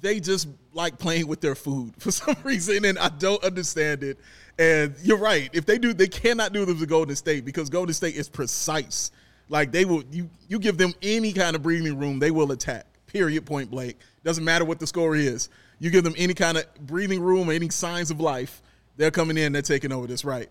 they 0.01 0.21
just 0.21 0.49
like 0.73 0.99
playing 0.99 1.27
with 1.27 1.41
their 1.41 1.55
food 1.55 1.95
for 1.99 2.11
some 2.11 2.37
reason. 2.43 2.85
And 2.85 2.99
I 2.99 3.09
don't 3.09 3.43
understand 3.45 4.03
it. 4.03 4.19
And 4.59 4.95
you're 5.03 5.19
right. 5.19 5.51
If 5.53 5.67
they 5.67 5.79
do, 5.79 5.93
they 5.93 6.07
cannot 6.09 6.53
do 6.53 6.65
this 6.65 6.81
to 6.81 6.87
Golden 6.87 7.15
State 7.15 7.45
because 7.45 7.69
Golden 7.69 7.95
State 7.95 8.17
is 8.17 8.29
precise 8.29 9.11
like 9.49 9.73
they 9.73 9.85
will 9.85 10.03
you 10.11 10.29
you 10.49 10.59
give 10.59 10.79
them 10.79 10.95
any 11.03 11.33
kind 11.33 11.57
of 11.57 11.63
breathing 11.63 11.99
room, 11.99 12.19
they 12.19 12.31
will 12.31 12.53
attack. 12.53 12.87
Period 13.07 13.47
point 13.47 13.71
blank. 13.71 13.97
Doesn't 14.25 14.45
matter 14.45 14.65
what 14.65 14.79
the 14.79 14.87
score 14.87 15.17
is. 15.17 15.49
You 15.79 15.91
give 15.91 16.05
them 16.05 16.15
any 16.17 16.35
kind 16.35 16.59
of 16.59 16.65
breathing 16.87 17.21
room 17.21 17.51
any 17.51 17.69
signs 17.69 18.11
of 18.11 18.21
life, 18.21 18.63
they're 18.97 19.11
coming 19.11 19.37
in, 19.37 19.53
they're 19.53 19.63
taking 19.63 19.93
over 19.93 20.07
this 20.07 20.25
right. 20.25 20.49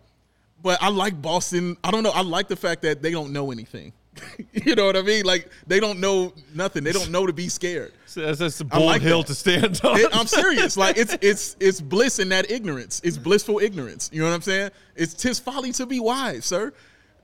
But 0.62 0.82
I 0.82 0.90
like 0.90 1.22
Boston. 1.22 1.78
I 1.84 1.92
don't 1.92 2.04
know. 2.04 2.12
I 2.12 2.22
like 2.22 2.48
the 2.48 2.56
fact 2.56 2.82
that 2.84 3.02
they 3.02 3.12
don't 3.12 3.34
know 3.34 3.52
anything. 3.52 3.94
you 4.54 4.76
know 4.76 4.86
what 4.86 4.96
I 4.96 5.02
mean? 5.02 5.26
Like 5.26 5.50
they 5.68 5.80
don't 5.80 6.00
know 6.00 6.34
nothing. 6.54 6.84
They 6.84 6.92
don't 6.92 7.12
know 7.12 7.26
to 7.26 7.34
be 7.34 7.50
scared. 7.50 7.92
So 8.06 8.22
that's, 8.22 8.40
that's 8.40 8.60
a 8.62 8.66
bold 8.66 8.86
like 8.86 9.02
hill 9.02 9.22
that. 9.22 9.28
to 9.28 9.36
stand 9.36 9.82
on. 9.84 10.00
It, 10.00 10.16
I'm 10.16 10.28
serious. 10.28 10.78
Like 10.78 10.98
it's 10.98 11.18
it's 11.22 11.58
it's 11.60 11.82
bliss 11.82 12.20
in 12.20 12.30
that 12.30 12.50
ignorance. 12.50 13.02
It's 13.04 13.18
blissful 13.18 13.60
ignorance. 13.60 14.10
You 14.14 14.22
know 14.22 14.30
what 14.30 14.36
I'm 14.36 14.42
saying? 14.42 14.72
It's 14.96 15.14
tis 15.14 15.40
folly 15.40 15.72
to 15.74 15.86
be 15.86 16.00
wise, 16.00 16.46
sir. 16.46 16.74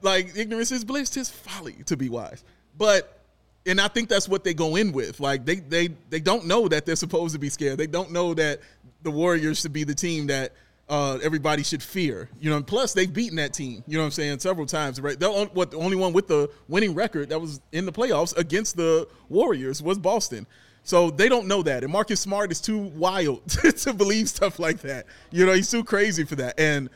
Like 0.01 0.35
ignorance 0.35 0.71
is 0.71 0.83
bliss, 0.83 1.09
tis 1.09 1.29
folly 1.29 1.77
to 1.85 1.97
be 1.97 2.09
wise. 2.09 2.43
But 2.77 3.19
and 3.65 3.79
I 3.79 3.87
think 3.87 4.09
that's 4.09 4.27
what 4.27 4.43
they 4.43 4.53
go 4.53 4.75
in 4.75 4.91
with. 4.91 5.19
Like 5.19 5.45
they 5.45 5.55
they 5.55 5.89
they 6.09 6.19
don't 6.19 6.45
know 6.45 6.67
that 6.67 6.85
they're 6.85 6.95
supposed 6.95 7.33
to 7.33 7.39
be 7.39 7.49
scared. 7.49 7.77
They 7.77 7.87
don't 7.87 8.11
know 8.11 8.33
that 8.33 8.59
the 9.03 9.11
Warriors 9.11 9.61
should 9.61 9.73
be 9.73 9.83
the 9.83 9.95
team 9.95 10.27
that 10.27 10.53
uh, 10.89 11.19
everybody 11.23 11.63
should 11.63 11.81
fear. 11.81 12.29
You 12.39 12.49
know, 12.49 12.61
plus 12.61 12.93
they've 12.93 13.11
beaten 13.11 13.37
that 13.37 13.53
team. 13.53 13.83
You 13.87 13.97
know 13.97 14.03
what 14.03 14.07
I'm 14.07 14.11
saying 14.11 14.39
several 14.39 14.65
times. 14.65 14.99
Right? 14.99 15.19
They're 15.19 15.29
what 15.29 15.71
the 15.71 15.77
only 15.77 15.95
one 15.95 16.13
with 16.13 16.27
the 16.27 16.49
winning 16.67 16.93
record 16.93 17.29
that 17.29 17.39
was 17.39 17.61
in 17.71 17.85
the 17.85 17.91
playoffs 17.91 18.35
against 18.37 18.77
the 18.77 19.07
Warriors 19.29 19.81
was 19.81 19.97
Boston. 19.97 20.47
So 20.83 21.11
they 21.11 21.29
don't 21.29 21.47
know 21.47 21.61
that. 21.61 21.83
And 21.83 21.93
Marcus 21.93 22.19
Smart 22.19 22.51
is 22.51 22.59
too 22.59 22.77
wild 22.79 23.47
to 23.49 23.93
believe 23.93 24.29
stuff 24.29 24.57
like 24.57 24.81
that. 24.81 25.05
You 25.29 25.45
know, 25.45 25.53
he's 25.53 25.69
too 25.69 25.83
crazy 25.83 26.23
for 26.23 26.35
that. 26.35 26.59
And 26.59 26.89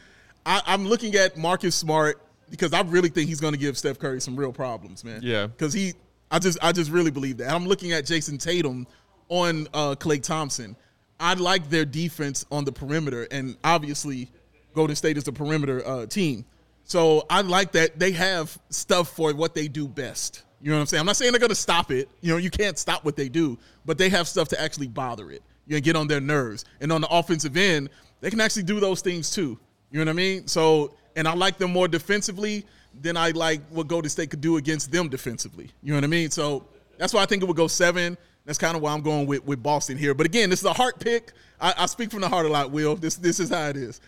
I, 0.46 0.62
I'm 0.66 0.88
looking 0.88 1.14
at 1.16 1.38
Marcus 1.38 1.76
Smart 1.76 2.20
because 2.50 2.74
I 2.74 2.82
really 2.82 3.10
think 3.10 3.30
he's 3.30 3.40
going 3.40 3.54
to 3.54 3.60
give 3.60 3.78
Steph 3.78 4.00
Curry 4.00 4.22
some 4.22 4.36
real 4.36 4.54
problems, 4.54 5.04
man. 5.04 5.22
Yeah. 5.24 5.48
Because 5.48 5.74
he, 5.74 5.94
I 6.32 6.40
just, 6.40 6.58
I 6.62 6.72
just 6.72 6.92
really 6.92 7.12
believe 7.12 7.38
that. 7.38 7.54
I'm 7.54 7.68
looking 7.68 7.92
at 7.92 8.06
Jayson 8.06 8.38
Tatum 8.38 8.88
on 9.30 9.68
uh, 9.74 9.96
Klay 9.96 10.22
Thompson. 10.22 10.76
I 11.20 11.34
like 11.36 11.70
their 11.70 11.86
defense 11.86 12.46
on 12.52 12.66
the 12.66 12.72
perimeter, 12.72 13.28
and 13.32 13.58
obviously, 13.64 14.30
Golden 14.74 14.96
State 14.96 15.18
is 15.18 15.24
the 15.24 15.32
perimeter 15.32 15.86
uh, 15.88 16.06
team. 16.06 16.46
So 16.84 17.26
I 17.30 17.42
like 17.42 17.72
that 17.72 17.98
they 17.98 18.12
have 18.12 18.58
stuff 18.70 19.10
for 19.10 19.34
what 19.34 19.56
they 19.56 19.68
do 19.68 19.88
best. 19.88 20.44
You 20.62 20.70
know 20.72 20.78
what 20.78 20.82
I'm 20.82 20.88
saying? 20.88 21.00
I'm 21.00 21.06
not 21.06 21.16
saying 21.16 21.32
they're 21.32 21.40
going 21.40 21.50
to 21.50 21.56
stop 21.56 21.92
it. 21.92 22.10
You 22.22 22.32
know, 22.32 22.38
you 22.38 22.50
can't 22.50 22.78
stop 22.78 23.06
what 23.06 23.16
they 23.16 23.30
do, 23.30 23.58
but 23.86 23.98
they 23.98 24.10
have 24.10 24.28
stuff 24.28 24.50
to 24.50 24.62
actually 24.62 24.88
bother 24.88 25.32
it. 25.32 25.42
You 25.68 25.76
know, 25.76 25.80
get 25.80 25.96
on 25.96 26.08
their 26.08 26.22
nerves. 26.22 26.66
And 26.80 26.92
on 26.92 27.02
the 27.02 27.08
offensive 27.08 27.58
end, 27.58 27.90
they 28.22 28.30
can 28.30 28.42
actually 28.42 28.64
do 28.64 28.80
those 28.80 29.02
things 29.02 29.32
too. 29.32 29.60
You 29.92 30.00
know 30.00 30.06
what 30.06 30.10
I 30.10 30.14
mean? 30.14 30.48
So 30.48 30.96
and 31.16 31.28
I 31.28 31.34
like 31.34 31.58
them 31.58 31.72
more 31.72 31.88
defensively 31.88 32.66
than 33.02 33.18
I 33.18 33.32
like 33.32 33.62
what 33.70 33.88
Golden 33.88 34.10
State 34.10 34.30
could 34.30 34.42
do 34.42 34.58
against 34.58 34.92
them 34.92 35.10
defensively. 35.10 35.70
You 35.84 35.92
know 35.92 35.98
what 35.98 36.04
I 36.04 36.08
mean? 36.08 36.30
So 36.32 36.66
that's 36.98 37.14
why 37.14 37.24
I 37.24 37.26
think 37.26 37.44
it 37.44 37.46
would 37.46 37.58
go 37.58 37.68
seven. 37.68 38.18
That's 38.46 38.58
kind 38.60 38.76
of 38.76 38.82
why 38.82 38.94
I'm 38.94 39.02
going 39.02 39.26
with, 39.26 39.44
with 39.46 39.64
Boston 39.64 39.98
here. 39.98 40.14
But 40.14 40.26
again, 40.26 40.50
this 40.50 40.60
is 40.60 40.66
a 40.66 40.74
heart 40.74 41.00
pick. 41.00 41.32
I, 41.60 41.74
I 41.78 41.86
speak 41.88 42.12
from 42.12 42.22
the 42.22 42.30
heart 42.30 42.46
a 42.46 42.50
lot, 42.50 42.72
Will. 42.72 42.96
This 42.96 43.16
this 43.16 43.40
is 43.40 43.50
how 43.50 43.68
it 43.70 43.78
is. 43.78 44.02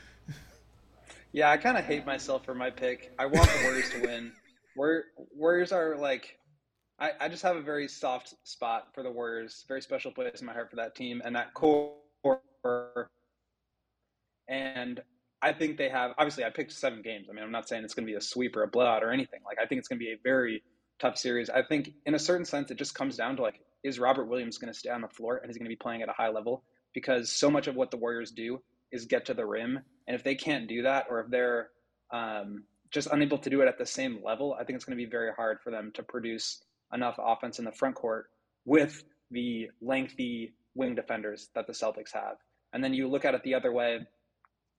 Yeah, 1.33 1.49
I 1.49 1.57
kind 1.57 1.77
of 1.77 1.85
hate 1.85 2.05
myself 2.05 2.45
for 2.45 2.55
my 2.55 2.69
pick. 2.69 3.13
I 3.19 3.25
want 3.25 3.49
the 3.49 3.59
Warriors 3.63 3.89
to 3.91 4.01
win. 4.01 4.31
Warriors 5.35 5.71
are 5.71 5.97
like, 5.97 6.37
I, 6.99 7.11
I 7.19 7.29
just 7.29 7.43
have 7.43 7.55
a 7.55 7.61
very 7.61 7.87
soft 7.87 8.35
spot 8.43 8.87
for 8.93 9.03
the 9.03 9.11
Warriors. 9.11 9.65
Very 9.67 9.81
special 9.81 10.11
place 10.11 10.39
in 10.39 10.45
my 10.45 10.53
heart 10.53 10.69
for 10.69 10.77
that 10.77 10.95
team 10.95 11.21
and 11.25 11.35
that 11.35 11.53
core. 11.53 11.93
And 14.47 15.01
I 15.41 15.53
think 15.53 15.77
they 15.77 15.89
have. 15.89 16.11
Obviously, 16.17 16.43
I 16.43 16.49
picked 16.49 16.71
seven 16.71 17.01
games. 17.01 17.27
I 17.29 17.33
mean, 17.33 17.43
I'm 17.43 17.51
not 17.51 17.67
saying 17.67 17.83
it's 17.83 17.93
going 17.93 18.05
to 18.05 18.11
be 18.11 18.17
a 18.17 18.21
sweep 18.21 18.55
or 18.55 18.63
a 18.63 18.67
blowout 18.67 19.03
or 19.03 19.11
anything. 19.11 19.39
Like, 19.45 19.57
I 19.61 19.65
think 19.65 19.79
it's 19.79 19.87
going 19.87 19.99
to 19.99 20.05
be 20.05 20.11
a 20.11 20.17
very 20.23 20.63
tough 20.99 21.17
series. 21.17 21.49
I 21.49 21.61
think, 21.61 21.93
in 22.05 22.15
a 22.15 22.19
certain 22.19 22.45
sense, 22.45 22.71
it 22.71 22.77
just 22.77 22.95
comes 22.95 23.17
down 23.17 23.35
to 23.35 23.43
like, 23.43 23.59
is 23.83 23.99
Robert 23.99 24.25
Williams 24.25 24.57
going 24.57 24.73
to 24.73 24.77
stay 24.77 24.89
on 24.89 25.01
the 25.01 25.07
floor 25.07 25.37
and 25.37 25.51
is 25.51 25.57
going 25.57 25.65
to 25.65 25.69
be 25.69 25.75
playing 25.75 26.01
at 26.01 26.09
a 26.09 26.13
high 26.13 26.29
level? 26.29 26.63
Because 26.93 27.31
so 27.31 27.51
much 27.51 27.67
of 27.67 27.75
what 27.75 27.91
the 27.91 27.97
Warriors 27.97 28.31
do 28.31 28.61
is 28.91 29.05
get 29.05 29.25
to 29.25 29.33
the 29.33 29.45
rim, 29.45 29.79
and 30.07 30.15
if 30.15 30.23
they 30.23 30.33
can't 30.33 30.67
do 30.67 30.81
that, 30.83 31.05
or 31.09 31.19
if 31.19 31.29
they're 31.29 31.69
um, 32.11 32.63
just 32.89 33.09
unable 33.11 33.37
to 33.37 33.49
do 33.49 33.61
it 33.61 33.67
at 33.67 33.77
the 33.77 33.85
same 33.85 34.19
level, 34.23 34.55
I 34.59 34.63
think 34.63 34.77
it's 34.77 34.85
going 34.85 34.97
to 34.97 35.03
be 35.03 35.09
very 35.09 35.31
hard 35.33 35.59
for 35.63 35.71
them 35.71 35.91
to 35.95 36.03
produce 36.03 36.63
enough 36.93 37.19
offense 37.19 37.59
in 37.59 37.65
the 37.65 37.71
front 37.71 37.95
court 37.95 38.29
with 38.65 39.03
the 39.29 39.69
lengthy 39.81 40.53
wing 40.73 40.95
defenders 40.95 41.49
that 41.53 41.67
the 41.67 41.73
Celtics 41.73 42.13
have. 42.13 42.37
And 42.73 42.83
then 42.83 42.93
you 42.93 43.07
look 43.07 43.25
at 43.25 43.35
it 43.35 43.43
the 43.43 43.55
other 43.55 43.71
way 43.71 43.99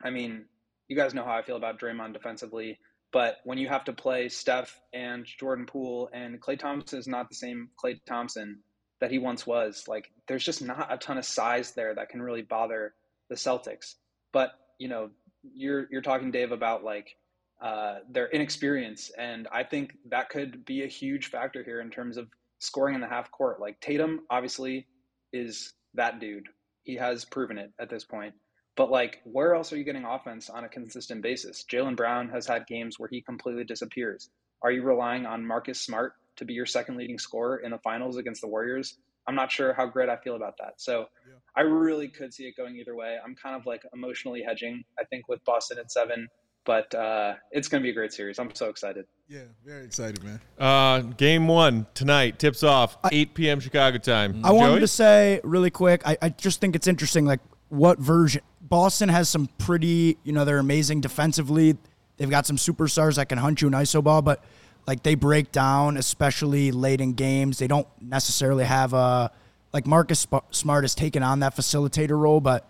I 0.03 0.11
mean, 0.11 0.45
you 0.89 0.97
guys 0.97 1.15
know 1.15 1.25
how 1.25 1.37
I 1.37 1.43
feel 1.43 1.57
about 1.57 1.81
Draymond 1.81 2.13
defensively, 2.13 2.79
but 3.13 3.39
when 3.45 3.59
you 3.59 3.69
have 3.69 3.85
to 3.85 3.93
play 3.93 4.29
Steph 4.29 4.81
and 4.93 5.25
Jordan 5.25 5.67
Poole 5.67 6.11
and 6.13 6.41
Klay 6.41 6.59
Thompson 6.59 6.99
is 6.99 7.09
not 7.09 7.29
the 7.29 7.35
same 7.35 7.71
Klay 7.83 7.99
Thompson 8.07 8.61
that 9.01 9.11
he 9.11 9.19
once 9.19 9.47
was. 9.47 9.85
Like, 9.89 10.11
there's 10.27 10.45
just 10.45 10.63
not 10.63 10.93
a 10.93 10.99
ton 10.99 11.19
of 11.19 11.25
size 11.25 11.73
there 11.73 11.95
that 11.95 12.09
can 12.09 12.23
really 12.23 12.43
bother 12.43 12.95
the 13.29 13.37
Celtics. 13.37 13.95
But 14.33 14.53
you 14.79 14.89
know, 14.89 15.11
you're 15.43 15.87
you're 15.91 16.03
talking 16.03 16.31
Dave 16.31 16.53
about 16.53 16.85
like 16.85 17.17
uh, 17.61 17.99
their 18.11 18.29
inexperience, 18.29 19.11
and 19.17 19.49
I 19.51 19.65
think 19.65 19.95
that 20.11 20.29
could 20.29 20.65
be 20.65 20.83
a 20.83 20.89
huge 20.89 21.27
factor 21.27 21.63
here 21.63 21.81
in 21.81 21.91
terms 21.91 22.17
of 22.17 22.29
scoring 22.61 22.95
in 22.95 23.01
the 23.01 23.09
half 23.09 23.31
court. 23.31 23.61
Like 23.61 23.81
Tatum, 23.81 24.21
obviously, 24.31 24.87
is 25.33 25.73
that 25.95 26.21
dude. 26.21 26.49
He 26.85 26.97
has 26.97 27.25
proven 27.25 27.59
it 27.59 27.73
at 27.81 27.91
this 27.91 28.05
point. 28.05 28.35
But 28.79 28.93
like, 28.93 29.21
where 29.25 29.57
else 29.57 29.73
are 29.73 29.77
you 29.77 29.83
getting 29.83 30.05
offense 30.05 30.49
on 30.49 30.63
a 30.63 30.69
consistent 30.69 31.21
basis? 31.21 31.65
Jaylen 31.69 31.97
Brown 31.97 32.29
has 32.29 32.47
had 32.47 32.65
games 32.69 32.97
where 32.97 33.09
he 33.11 33.21
completely 33.21 33.65
disappears. 33.65 34.31
Are 34.63 34.71
you 34.71 34.83
relying 34.83 35.27
on 35.27 35.45
Marcus 35.45 35.81
Smart 35.81 36.13
to 36.37 36.45
be 36.45 36.55
your 36.55 36.65
second 36.65 36.97
leading 36.97 37.19
scorer 37.19 37.57
in 37.57 37.73
the 37.73 37.79
finals 37.79 38.17
against 38.17 38.41
the 38.41 38.47
Warriors? 38.47 38.97
I'm 39.27 39.35
not 39.35 39.51
sure 39.51 39.75
how 39.75 39.87
great 39.87 40.09
I 40.09 40.17
feel 40.17 40.37
about 40.37 40.59
that. 40.59 40.75
So 40.77 41.07
yeah. 41.27 41.35
I 41.57 41.63
really 41.63 42.07
could 42.07 42.33
see 42.33 42.45
it 42.45 42.57
going 42.57 42.77
either 42.77 42.95
way. 42.95 43.17
I'm 43.23 43.35
kind 43.35 43.57
of 43.57 43.67
like 43.67 43.83
emotionally 43.93 44.45
hedging, 44.47 44.85
I 44.97 45.03
think, 45.03 45.29
with 45.29 45.45
Boston 45.45 45.79
at 45.81 45.91
seven, 45.91 46.29
but 46.65 46.95
uh, 46.95 47.35
it's 47.51 47.67
going 47.67 47.83
to 47.83 47.85
be 47.85 47.91
a 47.91 47.95
great 47.95 48.13
series. 48.13 48.39
I'm 48.39 48.55
so 48.55 48.69
excited. 48.69 49.07
Yeah, 49.27 49.41
very 49.65 49.85
excited, 49.85 50.23
man. 50.23 50.41
Uh, 50.57 51.01
game 51.01 51.49
one 51.49 51.89
tonight 51.95 52.39
tips 52.39 52.63
off 52.63 52.97
8 53.11 53.35
p.m. 53.35 53.59
Chicago 53.59 53.99
time. 53.99 54.45
I 54.45 54.53
wanted 54.53 54.81
to 54.81 54.87
say 54.87 55.41
really 55.43 55.71
quick. 55.71 56.03
I, 56.07 56.17
I 56.23 56.29
just 56.29 56.61
think 56.61 56.77
it's 56.77 56.87
interesting, 56.87 57.27
like 57.27 57.41
what 57.69 57.99
version 57.99 58.43
Boston 58.61 59.09
has 59.09 59.29
some 59.29 59.49
pretty, 59.59 60.19
you 60.25 60.33
know, 60.33 60.45
they're 60.45 60.59
amazing 60.59 61.01
defensively. 61.01 61.77
They've 62.17 62.31
got 62.31 62.47
some 62.47 62.57
superstars 62.57 63.17
that 63.17 63.29
can 63.29 63.39
hunt 63.39 63.63
you 63.63 63.69
an 63.69 63.75
iso 63.75 64.03
ball, 64.03 64.23
but 64.23 64.45
like 64.87 65.03
they 65.03 65.15
break 65.15 65.53
down, 65.53 65.97
especially 65.97 66.73
late 66.73 67.01
in 67.01 67.13
games. 67.13 67.59
They 67.59 67.69
don't 67.69 67.87
necessarily 68.01 68.65
have 68.65 68.93
a 68.93 69.31
like 69.73 69.87
Marcus 69.87 70.27
Smart 70.51 70.85
has 70.85 70.95
taken 70.95 71.23
on 71.23 71.41
that 71.41 71.55
facilitator 71.55 72.19
role, 72.19 72.41
but 72.41 72.69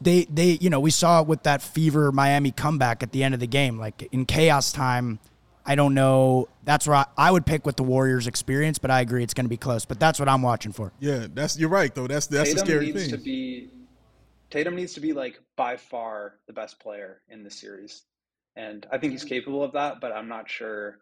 they 0.00 0.24
they 0.26 0.58
you 0.60 0.70
know 0.70 0.78
we 0.78 0.90
saw 0.90 1.20
it 1.20 1.26
with 1.26 1.42
that 1.44 1.62
fever 1.62 2.12
Miami 2.12 2.50
comeback 2.52 3.02
at 3.02 3.12
the 3.12 3.24
end 3.24 3.34
of 3.34 3.40
the 3.40 3.46
game. 3.46 3.78
Like 3.78 4.08
in 4.12 4.26
chaos 4.26 4.72
time, 4.72 5.18
I 5.64 5.74
don't 5.74 5.94
know. 5.94 6.48
That's 6.64 6.86
where 6.86 6.96
I, 6.96 7.06
I 7.16 7.30
would 7.30 7.46
pick 7.46 7.66
with 7.66 7.76
the 7.76 7.82
Warriors' 7.82 8.26
experience, 8.26 8.78
but 8.78 8.90
I 8.90 9.00
agree 9.00 9.22
it's 9.22 9.34
going 9.34 9.46
to 9.46 9.50
be 9.50 9.56
close. 9.56 9.84
But 9.84 9.98
that's 9.98 10.18
what 10.18 10.28
I'm 10.28 10.42
watching 10.42 10.72
for. 10.72 10.92
Yeah, 11.00 11.26
that's 11.32 11.58
you're 11.58 11.68
right 11.68 11.94
though. 11.94 12.06
That's 12.06 12.26
that's 12.26 12.50
Tatum 12.50 12.66
the 12.66 12.72
scary 12.72 12.86
needs 12.86 13.02
thing. 13.02 13.10
To 13.10 13.18
be, 13.18 13.70
Tatum 14.52 14.76
needs 14.76 14.92
to 14.94 15.00
be 15.00 15.12
like 15.12 15.40
by 15.56 15.76
far 15.76 16.34
the 16.46 16.52
best 16.52 16.78
player 16.78 17.22
in 17.28 17.42
the 17.42 17.50
series, 17.50 18.02
and 18.54 18.86
I 18.92 18.98
think 18.98 19.12
he's 19.12 19.24
capable 19.24 19.64
of 19.64 19.72
that. 19.72 20.00
But 20.00 20.12
I'm 20.12 20.28
not 20.28 20.48
sure 20.48 20.98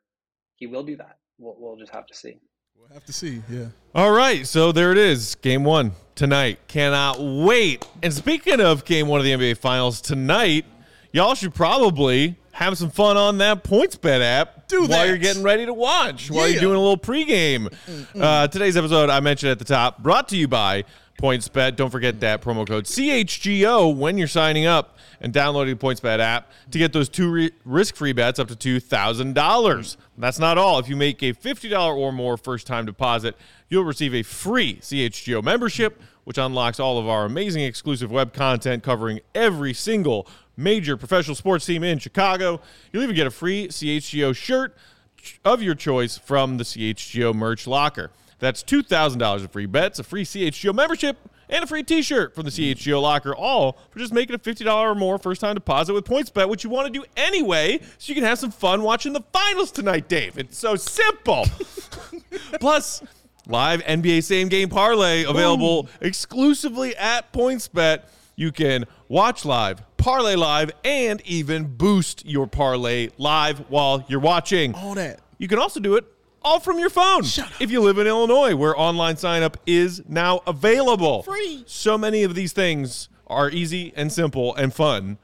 he 0.56 0.66
will 0.66 0.82
do 0.84 0.96
that. 0.96 1.18
We'll, 1.38 1.56
we'll 1.58 1.76
just 1.76 1.92
have 1.92 2.06
to 2.06 2.14
see. 2.14 2.38
We'll 2.76 2.88
have 2.94 3.04
to 3.06 3.12
see. 3.12 3.42
Yeah. 3.50 3.66
All 3.94 4.12
right. 4.12 4.46
So 4.46 4.72
there 4.72 4.92
it 4.92 4.98
is. 4.98 5.34
Game 5.36 5.64
one 5.64 5.92
tonight. 6.14 6.58
Cannot 6.68 7.18
wait. 7.20 7.86
And 8.02 8.12
speaking 8.14 8.60
of 8.60 8.84
game 8.86 9.06
one 9.08 9.20
of 9.20 9.24
the 9.24 9.32
NBA 9.32 9.58
Finals 9.58 10.00
tonight, 10.00 10.64
y'all 11.12 11.34
should 11.34 11.52
probably 11.54 12.36
have 12.52 12.76
some 12.78 12.90
fun 12.90 13.16
on 13.16 13.38
that 13.38 13.64
points 13.64 13.96
bet 13.96 14.20
app 14.20 14.68
Do 14.68 14.80
while 14.80 14.88
that. 14.88 15.08
you're 15.08 15.16
getting 15.18 15.42
ready 15.42 15.64
to 15.66 15.72
watch, 15.74 16.30
while 16.30 16.46
Yeah. 16.46 16.52
you're 16.54 16.60
doing 16.60 16.76
a 16.76 16.80
little 16.80 16.98
pregame. 16.98 17.72
Uh, 18.18 18.48
today's 18.48 18.76
episode, 18.76 19.08
I 19.10 19.20
mentioned 19.20 19.50
at 19.52 19.58
the 19.58 19.64
top, 19.64 20.02
brought 20.02 20.28
to 20.28 20.36
you 20.36 20.46
by 20.48 20.84
PointsBet. 21.20 21.76
Don't 21.76 21.90
forget 21.90 22.20
that 22.20 22.40
promo 22.40 22.66
code 22.66 22.84
CHGO 22.84 23.94
when 23.94 24.16
you're 24.16 24.26
signing 24.26 24.66
up 24.66 24.96
and 25.20 25.32
downloading 25.32 25.76
the 25.76 25.86
PointsBet 25.86 26.18
app 26.18 26.50
to 26.70 26.78
get 26.78 26.92
those 26.92 27.08
two 27.08 27.30
re- 27.30 27.50
risk-free 27.64 28.14
bets 28.14 28.38
up 28.38 28.48
to 28.48 28.56
$2,000. 28.56 29.96
That's 30.16 30.38
not 30.38 30.56
all. 30.58 30.78
If 30.78 30.88
you 30.88 30.96
make 30.96 31.22
a 31.22 31.32
$50 31.32 31.96
or 31.96 32.12
more 32.12 32.36
first-time 32.36 32.86
deposit, 32.86 33.36
you'll 33.68 33.84
receive 33.84 34.14
a 34.14 34.22
free 34.22 34.76
CHGO 34.76 35.42
membership, 35.42 36.00
which 36.24 36.38
unlocks 36.38 36.80
all 36.80 36.98
of 36.98 37.06
our 37.06 37.26
amazing 37.26 37.62
exclusive 37.64 38.10
web 38.10 38.32
content 38.32 38.82
covering 38.82 39.20
every 39.34 39.74
single 39.74 40.26
major 40.56 40.96
professional 40.96 41.34
sports 41.34 41.66
team 41.66 41.84
in 41.84 41.98
Chicago. 41.98 42.60
You'll 42.92 43.02
even 43.02 43.16
get 43.16 43.26
a 43.26 43.30
free 43.30 43.68
CHGO 43.68 44.34
shirt 44.34 44.74
of 45.44 45.62
your 45.62 45.74
choice 45.74 46.16
from 46.16 46.56
the 46.56 46.64
CHGO 46.64 47.34
merch 47.34 47.66
locker. 47.66 48.10
That's 48.40 48.62
$2,000 48.64 49.44
of 49.44 49.52
free 49.52 49.66
bets, 49.66 49.98
a 49.98 50.02
free 50.02 50.24
CHGO 50.24 50.74
membership, 50.74 51.16
and 51.48 51.64
a 51.64 51.66
free 51.66 51.82
t-shirt 51.82 52.34
from 52.34 52.44
the 52.44 52.50
CHGO 52.50 53.00
locker, 53.00 53.34
all 53.34 53.78
for 53.90 53.98
just 53.98 54.12
making 54.12 54.34
a 54.34 54.38
$50 54.38 54.66
or 54.66 54.94
more 54.94 55.18
first-time 55.18 55.54
deposit 55.54 55.92
with 55.92 56.04
PointsBet, 56.04 56.48
which 56.48 56.64
you 56.64 56.70
want 56.70 56.92
to 56.92 56.92
do 56.92 57.04
anyway 57.16 57.78
so 57.98 58.10
you 58.10 58.14
can 58.14 58.24
have 58.24 58.38
some 58.38 58.50
fun 58.50 58.82
watching 58.82 59.12
the 59.12 59.22
finals 59.32 59.70
tonight, 59.70 60.08
Dave. 60.08 60.38
It's 60.38 60.56
so 60.56 60.76
simple. 60.76 61.44
Plus, 62.60 63.02
live 63.46 63.82
NBA 63.82 64.24
same-game 64.24 64.68
parlay 64.70 65.24
available 65.24 65.88
exclusively 66.00 66.96
at 66.96 67.32
PointsBet. 67.32 68.04
You 68.36 68.52
can 68.52 68.86
watch 69.08 69.44
live, 69.44 69.82
parlay 69.98 70.34
live, 70.34 70.70
and 70.82 71.20
even 71.26 71.76
boost 71.76 72.24
your 72.24 72.46
parlay 72.46 73.10
live 73.18 73.58
while 73.68 74.04
you're 74.08 74.20
watching. 74.20 74.74
All 74.74 74.94
that. 74.94 75.20
You 75.36 75.48
can 75.48 75.58
also 75.58 75.80
do 75.80 75.96
it 75.96 76.06
all 76.42 76.60
from 76.60 76.78
your 76.78 76.90
phone. 76.90 77.22
If 77.60 77.70
you 77.70 77.80
live 77.80 77.98
in 77.98 78.06
Illinois, 78.06 78.54
where 78.56 78.78
online 78.78 79.16
sign 79.16 79.42
up 79.42 79.56
is 79.66 80.02
now 80.08 80.40
available. 80.46 81.22
Free. 81.22 81.64
So 81.66 81.96
many 81.98 82.22
of 82.22 82.34
these 82.34 82.52
things 82.52 83.08
are 83.26 83.50
easy 83.50 83.92
and 83.96 84.12
simple 84.12 84.54
and 84.56 84.72
fun. 84.74 85.18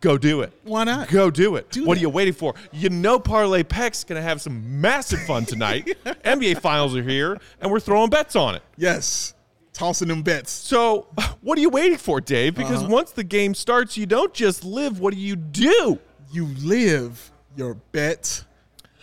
Go 0.00 0.18
do 0.18 0.40
it. 0.40 0.52
Why 0.64 0.82
not? 0.84 1.08
Go 1.08 1.30
do 1.30 1.54
it. 1.56 1.70
Do 1.70 1.84
what 1.84 1.94
that. 1.94 2.00
are 2.00 2.02
you 2.02 2.08
waiting 2.08 2.34
for? 2.34 2.54
You 2.72 2.90
know 2.90 3.20
Parlay 3.20 3.62
Peck's 3.62 4.02
going 4.02 4.20
to 4.20 4.22
have 4.22 4.40
some 4.40 4.80
massive 4.80 5.22
fun 5.22 5.44
tonight. 5.44 5.86
NBA 6.04 6.60
finals 6.60 6.96
are 6.96 7.02
here, 7.04 7.38
and 7.60 7.70
we're 7.70 7.78
throwing 7.78 8.10
bets 8.10 8.34
on 8.34 8.56
it. 8.56 8.62
Yes. 8.76 9.34
Tossing 9.72 10.08
them 10.08 10.22
bets. 10.22 10.50
So, 10.50 11.06
what 11.40 11.56
are 11.56 11.60
you 11.60 11.70
waiting 11.70 11.98
for, 11.98 12.20
Dave? 12.20 12.54
Because 12.56 12.80
Uh-huh. 12.82 12.92
once 12.92 13.12
the 13.12 13.22
game 13.24 13.54
starts, 13.54 13.96
you 13.96 14.06
don't 14.06 14.34
just 14.34 14.64
live. 14.64 14.98
What 14.98 15.14
do 15.14 15.20
you 15.20 15.36
do? 15.36 15.98
You 16.32 16.46
live 16.46 17.30
your 17.56 17.74
bet 17.74 18.44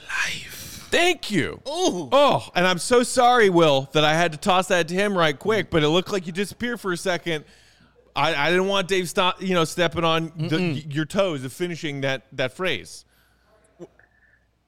life. 0.10 0.59
Thank 0.90 1.30
you. 1.32 1.62
Ooh. 1.68 2.10
Oh, 2.12 2.50
and 2.56 2.66
I'm 2.66 2.80
so 2.80 3.04
sorry, 3.04 3.50
Will, 3.50 3.90
that 3.94 4.04
I 4.04 4.14
had 4.14 4.32
to 4.32 4.38
toss 4.38 4.68
that 4.68 4.88
to 4.88 4.94
him 4.94 5.18
right 5.18 5.38
quick, 5.38 5.70
but 5.70 5.84
it 5.84 5.90
looked 5.90 6.12
like 6.12 6.26
you 6.26 6.34
disappeared 6.34 6.80
for 6.80 6.92
a 6.92 6.98
second. 6.98 7.46
I, 8.16 8.34
I 8.36 8.50
didn't 8.50 8.68
want 8.68 8.88
Dave 8.88 9.08
stop, 9.08 9.42
you 9.42 9.54
know, 9.54 9.66
stepping 9.66 10.04
on 10.04 10.32
the, 10.36 10.60
your 10.90 11.06
toes 11.06 11.44
of 11.44 11.54
finishing 11.54 12.02
that 12.02 12.24
that 12.34 12.54
phrase. 12.54 13.06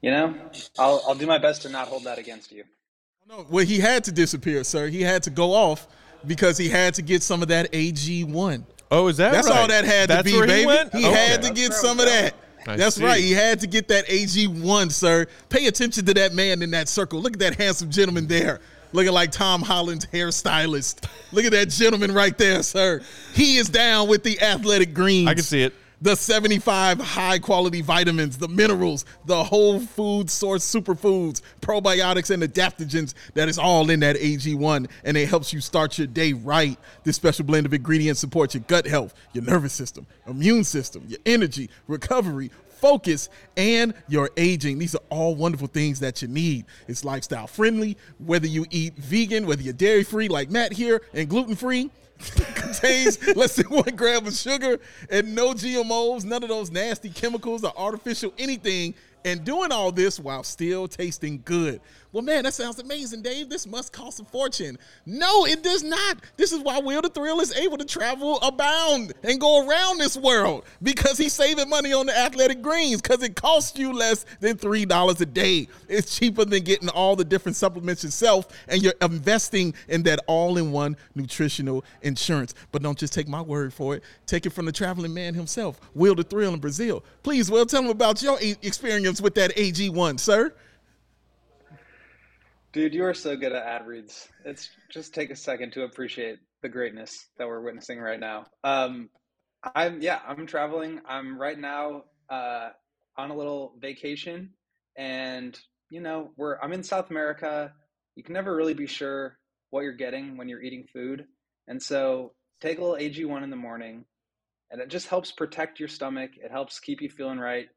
You 0.02 0.10
know, 0.12 0.36
I'll 0.80 1.04
I'll 1.08 1.16
do 1.16 1.28
my 1.28 1.38
best 1.38 1.62
to 1.64 1.70
not 1.70 1.88
hold 1.88 2.04
that 2.06 2.18
against 2.18 2.52
you. 2.52 2.64
Oh, 3.30 3.38
no, 3.38 3.48
well, 3.50 3.66
he 3.66 3.80
had 3.80 4.04
to 4.06 4.12
disappear, 4.12 4.64
sir. 4.64 4.88
He 4.88 5.02
had 5.02 5.24
to 5.24 5.30
go 5.30 5.54
off 5.54 5.88
because 6.26 6.58
he 6.58 6.70
had 6.70 6.94
to 6.96 7.02
get 7.02 7.24
some 7.24 7.42
of 7.42 7.48
that 7.50 7.72
AG1. 7.72 8.64
Oh, 8.90 9.08
is 9.08 9.18
that 9.18 9.32
That's 9.32 9.48
right? 9.50 9.60
all 9.60 9.68
that 9.68 9.86
had 9.86 10.10
That's 10.10 10.24
to 10.28 10.34
be, 10.34 10.38
where 10.38 10.48
baby. 10.48 10.62
He, 10.62 10.66
went? 10.66 10.94
He 10.94 11.06
Okay. 11.08 11.12
had 11.16 11.42
to 11.44 11.48
That's 11.48 11.52
oh, 11.52 11.54
get 11.54 11.70
where 11.70 11.78
I 11.78 11.82
some 11.82 11.98
was 11.98 12.06
of 12.06 12.12
that. 12.12 12.34
I 12.68 12.76
That's 12.76 12.96
see. 12.96 13.04
right. 13.04 13.22
He 13.22 13.32
had 13.32 13.60
to 13.62 13.68
get 13.68 13.88
that 13.88 14.08
AG1, 14.08 14.92
sir. 14.92 15.26
Pay 15.50 15.68
attention 15.68 16.06
to 16.06 16.14
that 16.14 16.34
man 16.34 16.62
in 16.62 16.72
that 16.72 16.88
circle. 16.88 17.20
Look 17.22 17.34
at 17.34 17.40
that 17.40 17.56
handsome 17.56 17.90
gentleman 17.90 18.28
there. 18.28 18.60
Looking 18.94 19.14
like 19.14 19.32
Tom 19.32 19.62
Holland's 19.62 20.06
hairstylist. 20.08 21.08
Look 21.32 21.46
at 21.46 21.52
that 21.54 21.70
gentleman 21.70 22.14
right 22.14 22.38
there, 22.38 22.62
sir. 22.62 23.02
He 23.34 23.58
is 23.58 23.70
down 23.70 24.10
with 24.10 24.24
the 24.24 24.42
athletic 24.42 24.94
greens. 24.94 25.30
I 25.30 25.34
can 25.34 25.44
see 25.44 25.64
it. 25.64 25.74
The 26.04 26.16
75 26.16 27.00
high 27.00 27.38
quality 27.38 27.82
vitamins, 27.82 28.36
the 28.36 28.48
minerals, 28.48 29.06
the 29.26 29.44
whole 29.44 29.80
food 29.80 30.32
source 30.32 30.66
superfoods, 30.66 31.42
probiotics, 31.62 32.32
and 32.32 32.42
adaptogens 32.42 33.14
that 33.36 33.48
is 33.48 33.60
all 33.60 33.88
in 33.92 34.00
that 34.00 34.16
AG1. 34.16 34.90
And 35.04 35.16
it 35.16 35.30
helps 35.30 35.54
you 35.54 35.62
start 35.62 36.00
your 36.00 36.08
day 36.08 36.34
right. 36.34 36.76
This 37.04 37.18
special 37.18 37.46
blend 37.46 37.68
of 37.68 37.74
ingredients 37.76 38.20
supports 38.20 38.56
your 38.56 38.64
gut 38.68 38.88
health, 38.88 39.14
your 39.34 39.44
nervous 39.44 39.74
system, 39.74 40.08
immune 40.26 40.64
system, 40.64 41.04
your 41.08 41.20
energy, 41.28 41.70
recovery, 41.88 42.50
focus, 42.68 43.30
and 43.56 43.94
your 44.08 44.32
aging. 44.38 44.80
These 44.80 44.96
are 44.96 45.04
all 45.12 45.36
wonderful 45.36 45.68
things 45.68 46.00
that 46.00 46.24
you 46.24 46.28
need. 46.28 46.66
It's 46.88 47.06
lifestyle 47.06 47.46
friendly, 47.46 47.96
whether 48.18 48.48
you 48.48 48.66
eat 48.72 48.96
vegan, 48.96 49.46
whether 49.46 49.62
you're 49.62 49.74
dairy 49.74 50.04
free 50.04 50.30
like 50.30 50.50
Matt 50.50 50.74
here, 50.74 51.04
and 51.14 51.30
gluten 51.30 51.56
free. 51.56 51.92
contains 52.56 53.36
less 53.36 53.56
than 53.56 53.68
one 53.68 53.96
gram 53.96 54.26
of 54.26 54.34
sugar 54.34 54.80
and 55.10 55.34
no 55.34 55.54
GMOs, 55.54 56.24
none 56.24 56.44
of 56.44 56.50
those 56.50 56.72
nasty 56.72 57.10
chemicals 57.10 57.64
or 57.64 57.74
artificial 57.78 58.34
anything, 58.38 58.94
and 59.26 59.44
doing 59.44 59.72
all 59.72 59.92
this 59.92 60.20
while 60.20 60.44
still 60.44 60.88
tasting 60.88 61.42
good. 61.46 61.82
Well, 62.14 62.24
man, 62.24 62.44
that 62.44 62.54
sounds 62.54 62.78
amazing, 62.78 63.22
Dave. 63.22 63.48
This 63.48 63.66
must 63.66 63.94
cost 63.94 64.20
a 64.20 64.26
fortune. 64.26 64.78
No, 65.06 65.46
it 65.46 65.64
does 65.64 65.82
not. 65.82 66.18
This 66.36 66.52
is 66.52 66.60
why 66.60 66.80
Will 66.80 67.02
the 67.02 67.08
Thrill 67.10 67.40
is 67.40 67.56
able 67.56 67.78
to 67.78 67.86
travel 67.86 68.38
abound 68.42 69.14
and 69.24 69.40
go 69.40 69.66
around 69.66 69.98
this 69.98 70.18
world 70.18 70.66
because 70.84 71.18
he's 71.18 71.32
saving 71.32 71.70
money 71.70 71.94
on 71.94 72.08
the 72.08 72.18
athletic 72.18 72.62
greens 72.62 73.02
because 73.02 73.24
it 73.24 73.36
costs 73.36 73.80
you 73.80 73.94
less 73.94 74.26
than 74.42 74.58
$3 74.58 75.22
a 75.22 75.26
day. 75.26 75.70
It's 75.88 76.18
cheaper 76.18 76.44
than 76.44 76.64
getting 76.64 76.90
all 76.90 77.16
the 77.16 77.24
different 77.24 77.56
supplements 77.56 78.04
yourself, 78.04 78.48
and 78.68 78.82
you're 78.82 78.94
investing 79.02 79.74
in 79.88 80.04
that 80.04 80.20
all 80.28 80.58
in 80.58 80.74
one 80.74 80.98
nutritional 81.16 81.86
insurance. 82.02 82.54
But 82.74 82.82
don't 82.82 82.98
just 82.98 83.14
take 83.14 83.30
my 83.30 83.42
word 83.42 83.74
for 83.74 83.96
it, 83.96 84.04
take 84.26 84.46
it 84.46 84.50
from 84.50 84.66
the 84.66 84.74
traveling 84.74 85.14
man 85.14 85.34
himself, 85.34 85.80
Will 85.94 86.16
the 86.16 86.24
Thrill 86.24 86.54
in 86.54 86.60
Brazil. 86.60 87.06
Please, 87.24 87.50
Will, 87.50 87.66
tell 87.66 87.84
him 87.84 87.90
about 87.90 88.22
your 88.22 88.38
experience 88.42 89.22
with 89.22 89.36
that 89.36 89.56
AG1, 89.56 90.20
sir. 90.20 90.54
Dude, 92.74 92.94
you 92.94 93.04
are 93.04 93.14
so 93.14 93.36
good 93.36 93.52
at 93.52 93.66
ad 93.66 93.86
reads. 93.86 94.30
It's 94.46 94.70
just 94.90 95.14
take 95.14 95.30
a 95.30 95.36
second 95.36 95.74
to 95.74 95.84
appreciate 95.84 96.40
the 96.62 96.70
greatness 96.70 97.12
that 97.38 97.46
we're 97.46 97.60
witnessing 97.60 98.00
right 98.00 98.20
now. 98.20 98.46
Um, 98.64 99.10
I'm 99.76 100.02
yeah, 100.02 100.20
I'm 100.26 100.48
traveling. 100.48 101.02
I'm 101.06 101.38
right 101.38 101.60
now 101.60 102.04
uh, 102.30 102.70
on 103.18 103.30
a 103.30 103.36
little 103.36 103.76
vacation, 103.82 104.52
and 104.98 105.60
you 105.90 106.00
know, 106.00 106.32
we're 106.38 106.58
I'm 106.62 106.72
in 106.72 106.82
South 106.82 107.10
America. 107.10 107.74
You 108.16 108.24
can 108.24 108.34
never 108.34 108.56
really 108.56 108.74
be 108.74 108.88
sure 108.88 109.38
what 109.72 109.82
you're 109.82 109.92
getting 109.92 110.38
when 110.38 110.48
you're 110.48 110.62
eating 110.62 110.86
food, 110.94 111.26
and 111.68 111.82
so 111.84 112.32
take 112.62 112.80
a 112.80 112.82
little 112.82 112.96
AG1 112.96 113.44
in 113.44 113.50
the 113.50 113.58
morning, 113.58 114.06
and 114.72 114.80
it 114.80 114.88
just 114.88 115.10
helps 115.10 115.34
protect 115.34 115.82
your 115.82 115.90
stomach. 115.90 116.32
It 116.38 116.52
helps 116.52 116.80
keep 116.80 117.02
you 117.02 117.10
feeling 117.10 117.38
right, 117.38 117.68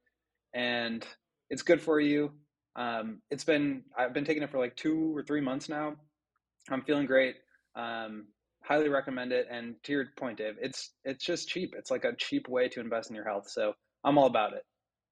and 0.55 1.05
it's 1.51 1.63
good 1.63 1.83
for 1.83 1.99
you. 1.99 2.31
Um, 2.77 3.21
it's 3.31 3.45
been 3.45 3.83
I've 3.97 4.13
been 4.13 4.25
taking 4.25 4.43
it 4.43 4.51
for 4.51 4.59
like 4.59 4.77
two 4.77 5.17
or 5.17 5.23
three 5.23 5.41
months 5.41 5.69
now. 5.69 5.97
I'm 6.71 6.83
feeling 6.83 7.07
great. 7.07 7.37
Um, 7.77 8.27
highly 8.63 8.89
recommend 8.89 9.33
it. 9.33 9.47
And 9.51 9.77
to 9.85 9.93
your 9.93 10.07
point, 10.17 10.39
Dave, 10.39 10.57
it's 10.61 10.91
it's 11.05 11.25
just 11.25 11.49
cheap. 11.49 11.75
It's 11.77 11.91
like 11.91 12.05
a 12.05 12.15
cheap 12.17 12.49
way 12.49 12.69
to 12.69 12.81
invest 12.81 13.11
in 13.11 13.17
your 13.17 13.25
health. 13.25 13.49
So 13.49 13.75
I'm 14.03 14.19
all 14.19 14.27
about 14.27 14.55
it. 14.55 14.65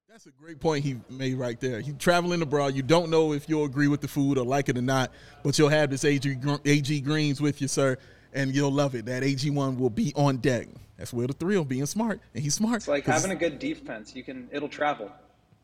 That's 0.09 0.25
a 0.27 0.31
great 0.31 0.59
point 0.59 0.83
he 0.83 0.97
made 1.09 1.35
right 1.35 1.59
there. 1.59 1.79
You 1.79 1.93
traveling 1.93 2.41
abroad, 2.41 2.75
you 2.75 2.83
don't 2.83 3.09
know 3.09 3.33
if 3.33 3.47
you'll 3.49 3.65
agree 3.65 3.87
with 3.87 4.01
the 4.01 4.07
food 4.07 4.37
or 4.37 4.45
like 4.45 4.69
it 4.69 4.77
or 4.77 4.81
not, 4.81 5.11
but 5.43 5.57
you'll 5.57 5.69
have 5.69 5.89
this 5.89 6.03
AG, 6.03 6.37
AG 6.65 7.01
greens 7.01 7.41
with 7.41 7.61
you, 7.61 7.67
sir, 7.67 7.97
and 8.33 8.53
you'll 8.53 8.71
love 8.71 8.93
it. 8.95 9.05
That 9.05 9.23
AG1 9.23 9.77
will 9.77 9.89
be 9.89 10.13
on 10.15 10.37
deck. 10.37 10.67
That's 10.97 11.13
where 11.13 11.25
the 11.25 11.33
thrill, 11.33 11.65
being 11.65 11.85
smart, 11.87 12.19
and 12.35 12.43
he's 12.43 12.53
smart. 12.53 12.77
It's 12.77 12.87
like 12.87 13.05
having 13.05 13.31
a 13.31 13.35
good 13.35 13.57
defense. 13.57 14.15
You 14.15 14.23
can 14.23 14.49
it'll 14.51 14.69
travel. 14.69 15.11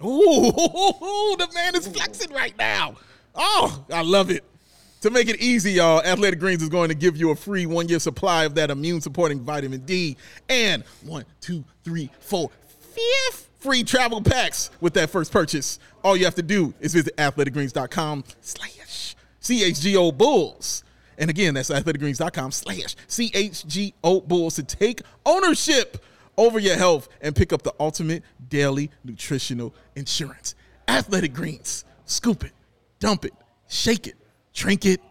Ooh, 0.04 1.36
the 1.38 1.48
man 1.54 1.76
is 1.76 1.88
flexing 1.88 2.32
right 2.32 2.58
now. 2.58 2.96
Oh, 3.36 3.86
I 3.92 4.02
love 4.02 4.32
it. 4.32 4.44
To 5.02 5.10
make 5.10 5.30
it 5.30 5.40
easy, 5.40 5.74
y'all, 5.74 6.02
Athletic 6.02 6.40
Greens 6.40 6.62
is 6.62 6.68
going 6.68 6.90
to 6.90 6.96
give 6.96 7.16
you 7.16 7.32
a 7.32 7.36
free 7.36 7.66
one 7.66 7.88
year 7.88 8.00
supply 8.00 8.44
of 8.44 8.56
that 8.56 8.70
immune 8.70 9.00
supporting 9.00 9.40
vitamin 9.40 9.80
D 9.82 10.18
and 10.50 10.84
one, 11.04 11.24
two, 11.40 11.64
three, 11.86 12.10
four, 12.20 12.52
fifth 12.94 13.50
free 13.60 13.84
travel 13.84 14.22
packs 14.22 14.72
with 14.82 14.94
that 14.96 15.10
first 15.10 15.32
purchase. 15.32 15.80
All 16.04 16.18
you 16.18 16.26
have 16.26 16.36
to 16.36 16.42
do 16.42 16.74
is 16.80 16.94
visit 16.94 17.16
athleticgreens.com 17.18 18.24
slash 18.42 19.16
CHGO 19.42 20.18
Bulls. 20.18 20.84
And 21.18 21.30
again, 21.30 21.54
that's 21.54 21.70
athleticgreens.com 21.70 22.52
slash 22.52 22.96
CHGO 23.08 24.28
Bulls 24.28 24.56
to 24.56 24.64
take 24.64 25.02
ownership 25.26 26.04
over 26.40 26.60
your 26.60 26.78
health 26.78 27.10
and 27.22 27.36
pick 27.36 27.52
up 27.54 27.62
the 27.64 27.74
ultimate 27.80 28.24
daily 28.50 28.90
nutritional 29.04 29.74
insurance. 29.96 30.56
Athletic 30.88 31.34
Greens. 31.34 31.86
Scoop 32.06 32.44
it, 32.44 32.52
dump 33.00 33.26
it, 33.26 33.34
shake 33.68 34.08
it, 34.08 34.16
drink 34.54 34.86
it, 34.86 35.02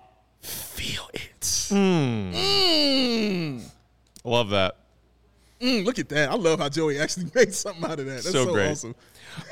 feel 0.40 1.08
it. 1.14 1.40
Mm. 1.42 3.62
Love 4.24 4.50
that. 4.50 4.76
Mm, 5.60 5.84
look 5.84 5.98
at 5.98 6.08
that. 6.08 6.30
I 6.30 6.34
love 6.34 6.60
how 6.60 6.68
Joey 6.68 6.98
actually 6.98 7.30
made 7.34 7.52
something 7.54 7.84
out 7.84 7.98
of 8.00 8.06
that. 8.06 8.22
That's 8.22 8.32
so, 8.32 8.46
So 8.46 8.52
great. 8.52 8.70
awesome. 8.70 8.94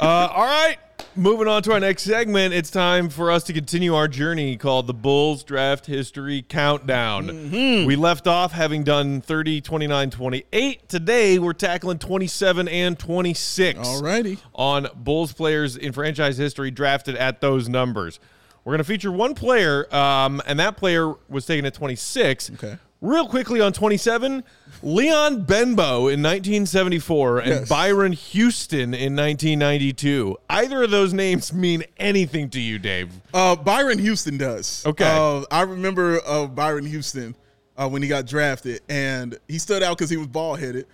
Uh, 0.01 0.29
all 0.33 0.45
right. 0.45 0.77
Moving 1.19 1.49
on 1.49 1.63
to 1.63 1.73
our 1.73 1.81
next 1.81 2.03
segment, 2.03 2.53
it's 2.53 2.71
time 2.71 3.09
for 3.09 3.31
us 3.31 3.43
to 3.45 3.55
continue 3.55 3.95
our 3.95 4.07
journey 4.07 4.59
called 4.59 4.87
the 4.87 4.93
Bulls 4.93 5.43
Draft 5.45 5.87
History 5.87 6.45
Countdown. 6.47 7.29
Mm-hmm. 7.29 7.87
We 7.87 7.97
left 7.97 8.27
off 8.27 8.53
having 8.53 8.85
done 8.85 9.23
30, 9.23 9.63
29, 9.63 10.11
28. 10.11 10.89
Today, 10.91 11.39
we're 11.39 11.55
tackling 11.55 11.99
27 11.99 12.69
and 12.69 12.99
26 12.99 13.79
Alrighty. 13.79 14.39
on 14.55 14.89
Bulls 14.95 15.33
players 15.33 15.77
in 15.79 15.93
franchise 15.93 16.37
history 16.37 16.71
drafted 16.71 17.17
at 17.17 17.41
those 17.41 17.67
numbers. 17.67 18.21
We're 18.65 18.73
going 18.73 18.79
to 18.79 18.85
feature 18.85 19.13
one 19.13 19.35
player, 19.35 19.93
um, 19.95 20.43
and 20.45 20.59
that 20.61 20.77
player 20.77 21.15
was 21.31 21.47
taken 21.47 21.65
at 21.65 21.73
26. 21.73 22.51
Okay. 22.55 22.77
Real 23.01 23.29
quickly 23.29 23.61
on 23.61 23.73
27, 23.73 24.43
Leon 24.83 25.43
Benbow 25.43 26.09
in 26.09 26.23
1974 26.23 27.39
and 27.41 27.49
Yes. 27.49 27.69
Byron 27.69 28.12
Houston 28.12 28.95
in 28.95 29.17
1992. 29.17 30.37
Either 30.51 30.83
of 30.85 30.91
those 30.91 31.12
names 31.12 31.53
mean 31.53 31.83
anything 31.99 32.51
to 32.51 32.61
you, 32.61 32.79
Dave? 32.79 33.11
Uh, 33.33 33.57
Byron 33.57 33.99
Houston 33.99 34.39
does. 34.39 34.85
Okay. 34.87 35.05
Uh, 35.05 35.45
I 35.51 35.62
remember 35.62 36.21
uh, 36.27 36.47
Byron 36.47 36.87
Houston 36.87 37.35
uh, 37.77 37.89
when 37.89 38.03
he 38.03 38.09
got 38.09 38.27
drafted, 38.27 38.81
and 38.89 39.39
he 39.49 39.59
stood 39.59 39.83
out 39.83 39.97
because 39.97 40.11
he 40.11 40.17
was 40.17 40.27
bald 40.29 40.61
headed. 40.61 40.87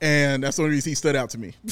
And 0.00 0.42
that's 0.42 0.56
the 0.56 0.62
only 0.64 0.74
reason 0.74 0.90
he 0.90 0.94
stood 0.94 1.16
out 1.16 1.30
to 1.30 1.38
me. 1.38 1.54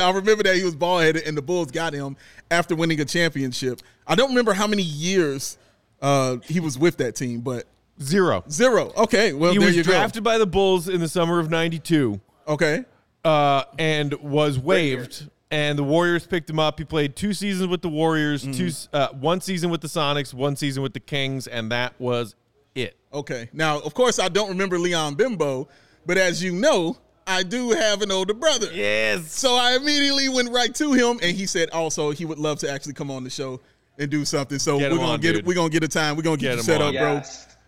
I 0.00 0.10
remember 0.12 0.42
that 0.42 0.56
he 0.56 0.64
was 0.64 0.74
bald 0.74 1.02
headed, 1.02 1.22
and 1.26 1.36
the 1.36 1.42
Bulls 1.42 1.70
got 1.70 1.92
him 1.92 2.16
after 2.50 2.74
winning 2.74 3.00
a 3.00 3.04
championship. 3.04 3.80
I 4.06 4.16
don't 4.16 4.30
remember 4.30 4.52
how 4.52 4.66
many 4.66 4.82
years 4.82 5.56
uh, 6.02 6.38
he 6.44 6.58
was 6.58 6.76
with 6.76 6.96
that 6.96 7.14
team, 7.14 7.40
but 7.42 7.64
Zero. 8.00 8.44
zero. 8.50 8.92
Okay, 8.96 9.32
well 9.32 9.52
He 9.52 9.58
there 9.58 9.68
was 9.68 9.76
you 9.76 9.82
drafted 9.82 10.22
by 10.22 10.38
the 10.38 10.46
Bulls 10.46 10.88
in 10.88 11.00
the 11.00 11.08
summer 11.08 11.38
of 11.38 11.50
92. 11.50 12.20
Okay, 12.48 12.84
uh, 13.24 13.64
and 13.78 14.12
was 14.14 14.58
waived. 14.58 15.28
And 15.50 15.78
the 15.78 15.84
Warriors 15.84 16.26
picked 16.26 16.50
him 16.50 16.58
up. 16.58 16.76
He 16.78 16.84
played 16.84 17.14
two 17.14 17.32
seasons 17.32 17.68
with 17.68 17.80
the 17.80 17.88
Warriors, 17.88 18.42
two 18.42 18.70
uh, 18.92 19.08
one 19.12 19.40
season 19.40 19.70
with 19.70 19.80
the 19.80 19.86
Sonics, 19.88 20.34
one 20.34 20.56
season 20.56 20.82
with 20.82 20.92
the 20.92 20.98
Kings, 21.00 21.46
and 21.46 21.70
that 21.70 21.94
was 22.00 22.34
it. 22.74 22.96
okay. 23.12 23.48
Now, 23.52 23.78
of 23.78 23.94
course, 23.94 24.18
I 24.18 24.28
don't 24.28 24.48
remember 24.48 24.76
Leon 24.76 25.14
Bimbo, 25.14 25.68
but 26.04 26.18
as 26.18 26.42
you 26.42 26.52
know, 26.52 26.96
I 27.28 27.44
do 27.44 27.70
have 27.70 28.02
an 28.02 28.10
older 28.10 28.34
brother. 28.34 28.68
Yes. 28.72 29.30
So 29.32 29.54
I 29.54 29.76
immediately 29.76 30.28
went 30.28 30.50
right 30.50 30.74
to 30.74 30.92
him, 30.92 31.20
and 31.22 31.34
he 31.36 31.46
said 31.46 31.70
also 31.70 32.10
he 32.10 32.24
would 32.24 32.38
love 32.38 32.58
to 32.60 32.70
actually 32.70 32.94
come 32.94 33.10
on 33.12 33.22
the 33.22 33.30
show 33.30 33.60
and 33.98 34.10
do 34.10 34.24
something. 34.24 34.58
So 34.58 34.78
Get 34.80 34.90
we're 34.90 34.98
gonna 34.98 35.12
on, 35.12 35.20
get 35.20 35.28
dude. 35.32 35.36
it. 35.42 35.46
We're 35.46 35.54
gonna 35.54 35.70
get 35.70 35.84
a 35.84 35.88
time. 35.88 36.16
We're 36.16 36.22
gonna 36.22 36.36
get, 36.38 36.48
Get 36.50 36.56
you 36.56 36.62
set 36.64 36.82
on. 36.82 36.94
up, 36.96 37.00
bro. 37.00 37.22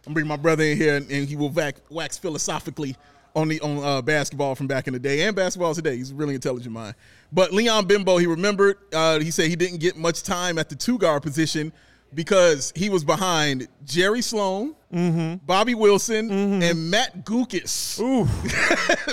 I'm 0.08 0.14
gonna 0.14 0.26
my 0.26 0.36
brother 0.36 0.64
in 0.64 0.76
here, 0.76 0.96
and, 0.96 1.10
and 1.10 1.28
he 1.28 1.36
will 1.36 1.50
wax, 1.50 1.80
wax 1.90 2.16
philosophically 2.18 2.96
on 3.36 3.48
the 3.48 3.60
on 3.60 3.84
uh, 3.84 4.00
basketball 4.02 4.54
from 4.54 4.66
back 4.66 4.86
in 4.86 4.94
the 4.94 4.98
day 4.98 5.22
and 5.22 5.36
basketball 5.36 5.74
today. 5.74 5.96
He's 5.96 6.10
a 6.12 6.14
really 6.14 6.34
intelligent 6.34 6.72
mind. 6.72 6.94
But 7.30 7.52
Leon 7.52 7.86
Bimbo, 7.86 8.16
he 8.16 8.26
remembered. 8.26 8.78
Uh, 8.92 9.20
he 9.20 9.30
said 9.30 9.48
he 9.48 9.56
didn't 9.56 9.78
get 9.78 9.96
much 9.96 10.22
time 10.22 10.58
at 10.58 10.70
the 10.70 10.74
two 10.74 10.96
guard 10.98 11.22
position 11.22 11.72
because 12.14 12.72
he 12.74 12.88
was 12.88 13.04
behind 13.04 13.68
Jerry 13.84 14.22
Sloan, 14.22 14.74
Mm-hmm. 14.90 15.44
Bobby 15.44 15.74
Wilson, 15.74 16.62
and 16.62 16.90
Matt 16.90 17.26
Guokas. 17.26 18.00
Ooh, 18.00 18.26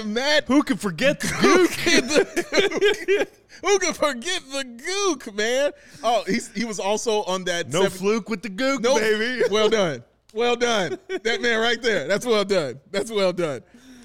Matt 0.06 0.46
who 0.46 0.64
could 0.64 0.80
forget 0.80 1.20
the 1.20 1.28
can, 1.78 2.08
the, 2.08 3.28
who 3.62 3.80
can 3.80 3.94
forget 3.94 4.42
the 4.54 4.64
gook, 4.64 5.36
man? 5.36 5.72
Oh, 6.02 6.24
he's, 6.26 6.50
he 6.54 6.64
was 6.64 6.80
also 6.80 7.24
on 7.24 7.44
that. 7.44 7.68
no 7.68 7.82
seven- 7.84 7.98
fluke 7.98 8.30
with 8.30 8.42
the 8.42 8.50
gook, 8.50 8.80
Nope. 8.82 9.00
baby. 9.02 9.44
Well 9.52 9.68
done. 9.70 10.06
Well 10.36 10.56
done. 10.56 11.00
That 11.24 11.42
man 11.42 11.60
right 11.60 11.82
there. 11.82 12.08
That's 12.08 12.26
well 12.26 12.44
done. 12.46 12.80
That's 12.92 13.10
well 13.10 13.34
done. 13.34 13.62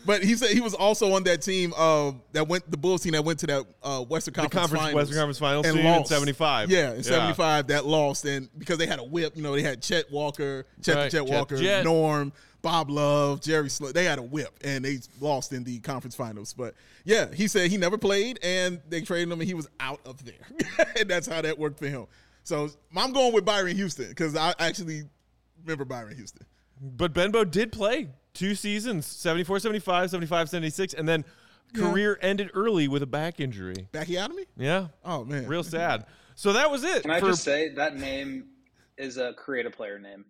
But 0.07 0.23
he 0.23 0.35
said 0.35 0.51
he 0.51 0.61
was 0.61 0.73
also 0.75 1.13
on 1.13 1.25
that 1.25 1.43
team 1.43 1.75
uh, 1.77 2.13
that 2.33 2.49
went 2.49 2.71
the 2.71 2.79
Bulls 2.79 3.03
team 3.03 3.13
that 3.13 3.25
went 3.25 3.39
to 3.41 3.47
that 3.49 3.67
uh, 3.83 4.03
Western 4.03 4.33
Conference, 4.33 4.55
Conference- 4.55 4.81
Finals 4.83 4.95
Western 4.95 5.17
Conference 5.19 5.39
Finals 5.39 5.67
and 5.67 5.85
lost. 5.85 6.09
75. 6.09 6.71
Yeah, 6.71 6.91
in 6.91 6.97
Yeah. 6.97 7.03
seventy 7.03 7.35
five 7.35 7.67
that 7.67 7.85
lost 7.85 8.25
and 8.25 8.49
because 8.59 8.79
they 8.79 8.87
had 8.87 8.99
a 8.99 9.05
whip, 9.05 9.37
you 9.37 9.43
know, 9.43 9.55
they 9.55 9.63
had 9.63 9.83
Chet 9.83 10.11
Walker, 10.11 10.65
Chet 10.83 10.95
Right, 10.97 11.11
Chet 11.11 11.27
Chet 11.27 11.27
Walker, 11.35 11.57
Jet. 11.59 11.85
Norm, 11.85 12.33
Bob 12.63 12.89
Love, 12.91 13.41
Jerry 13.43 13.69
They 13.93 14.05
had 14.05 14.19
a 14.19 14.23
whip 14.23 14.51
and 14.65 14.85
they 14.85 14.99
lost 15.21 15.53
in 15.53 15.65
the 15.65 15.79
conference 15.81 16.15
finals. 16.15 16.55
But 16.55 16.75
yeah, 17.05 17.27
he 17.35 17.47
said 17.47 17.71
he 17.71 17.77
never 17.77 17.99
played 17.99 18.39
and 18.43 18.81
they 18.89 19.03
traded 19.03 19.29
him 19.31 19.41
and 19.41 19.43
he 19.49 19.55
was 19.55 19.69
out 19.81 20.01
of 20.07 20.25
there. 20.25 20.87
and 20.99 21.11
that's 21.11 21.27
how 21.27 21.43
that 21.43 21.59
worked 21.59 21.79
for 21.79 21.89
him. 21.89 22.07
So 22.43 22.71
I'm 22.97 23.13
going 23.13 23.35
with 23.35 23.45
Byron 23.45 23.77
Houston 23.77 24.09
because 24.09 24.35
I 24.35 24.55
actually 24.59 25.03
remember 25.65 25.85
Byron 25.85 26.17
Houston. 26.17 26.47
But 26.81 27.13
Benbow 27.13 27.45
did 27.45 27.73
play 27.73 28.09
two 28.35 28.55
seasons 28.55 29.07
74, 29.07 29.59
75, 29.61 30.11
75, 30.11 30.49
76, 30.49 30.95
and 30.95 31.09
then 31.09 31.25
career 31.75 32.19
ended 32.23 32.51
early 32.55 32.89
with 32.89 33.03
a 33.03 33.07
back 33.07 33.39
injury. 33.41 33.89
Backiotomy? 33.93 34.47
Yeah. 34.57 34.89
Oh 35.05 35.25
man, 35.25 35.47
Real 35.47 35.63
sad. 35.63 36.07
So 36.35 36.53
that 36.55 36.71
was 36.71 36.85
it. 36.85 37.03
Can 37.03 37.11
I 37.11 37.21
for 37.21 37.27
just 37.27 37.43
say 37.43 37.69
that 37.75 37.97
name 37.97 38.47
is 38.97 39.19
a 39.19 39.35
creative 39.35 39.73
player 39.73 39.99
name. 39.99 40.25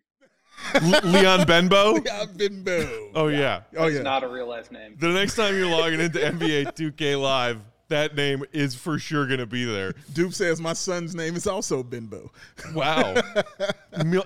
Le- 0.83 1.01
Leon 1.05 1.47
Benbow? 1.47 1.97
I've 2.13 2.37
been 2.37 2.63
boo. 2.63 3.11
Oh, 3.15 3.29
yeah. 3.29 3.63
Oh 3.77 3.87
It's 3.87 3.97
yeah. 3.97 4.03
not 4.03 4.25
a 4.25 4.29
real 4.29 4.49
life 4.49 4.71
name. 4.71 4.97
The 4.99 5.09
next 5.09 5.37
time 5.37 5.57
you're 5.57 5.71
logging 5.71 6.01
into 6.01 6.19
NBA 6.19 6.75
2K 6.75 7.21
Live, 7.21 7.61
that 7.91 8.17
name 8.17 8.43
is 8.53 8.75
for 8.75 8.99
sure 8.99 9.27
going 9.27 9.39
to 9.39 9.47
be 9.47 9.65
there. 9.65 9.95
Dupe 10.15 10.33
says 10.33 10.61
my 10.61 10.73
son's 10.73 11.15
name 11.15 11.37
is 11.37 11.47
also 11.47 11.83
Benbow. 11.83 12.33
Wow. 12.75 13.15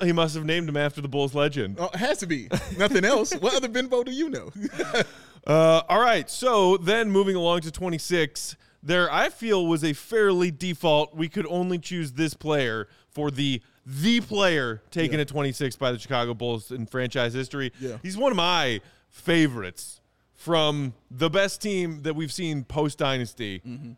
he 0.03 0.12
must 0.12 0.35
have 0.35 0.44
named 0.44 0.68
him 0.68 0.77
after 0.77 1.00
the 1.00 1.09
Bulls 1.09 1.35
legend. 1.35 1.77
Oh, 1.81 1.90
it 1.92 1.96
has 1.96 2.18
to 2.18 2.27
be. 2.27 2.48
Nothing 2.79 3.05
else. 3.05 3.35
What 3.35 3.55
other 3.55 3.68
Benbow 3.68 4.05
do 4.05 4.12
you 4.12 4.31
know? 4.31 4.50
Uh, 5.46 5.83
all 5.90 6.00
right. 6.00 6.31
So 6.31 6.79
then 6.79 7.11
moving 7.11 7.37
along 7.37 7.61
to 7.61 7.70
26, 7.70 8.57
there 8.83 9.12
I 9.12 9.29
feel 9.29 9.66
was 9.66 9.85
a 9.85 9.92
fairly 9.92 10.50
default. 10.50 11.14
We 11.14 11.29
could 11.29 11.44
only 11.50 11.79
choose 11.79 12.12
this 12.12 12.33
player 12.33 12.88
for 13.11 13.31
the 13.31 13.61
the 13.85 14.22
player 14.22 14.81
taken 14.90 15.16
Yeah. 15.18 15.20
at 15.20 15.29
26 15.29 15.77
by 15.77 15.92
the 15.92 15.98
Chicago 15.98 16.33
Bulls 16.33 16.70
in 16.70 16.87
franchise 16.87 17.35
history. 17.35 17.72
Yeah. 17.79 17.98
He's 18.03 18.16
one 18.16 18.33
of 18.33 18.37
my 18.37 18.81
favorites 19.11 20.00
from 20.34 20.92
the 21.10 21.30
best 21.30 21.62
team 21.62 22.02
that 22.02 22.14
we've 22.14 22.32
seen 22.32 22.64
post 22.64 22.98
dynasty. 22.98 23.60
Mm-hmm. 23.66 23.92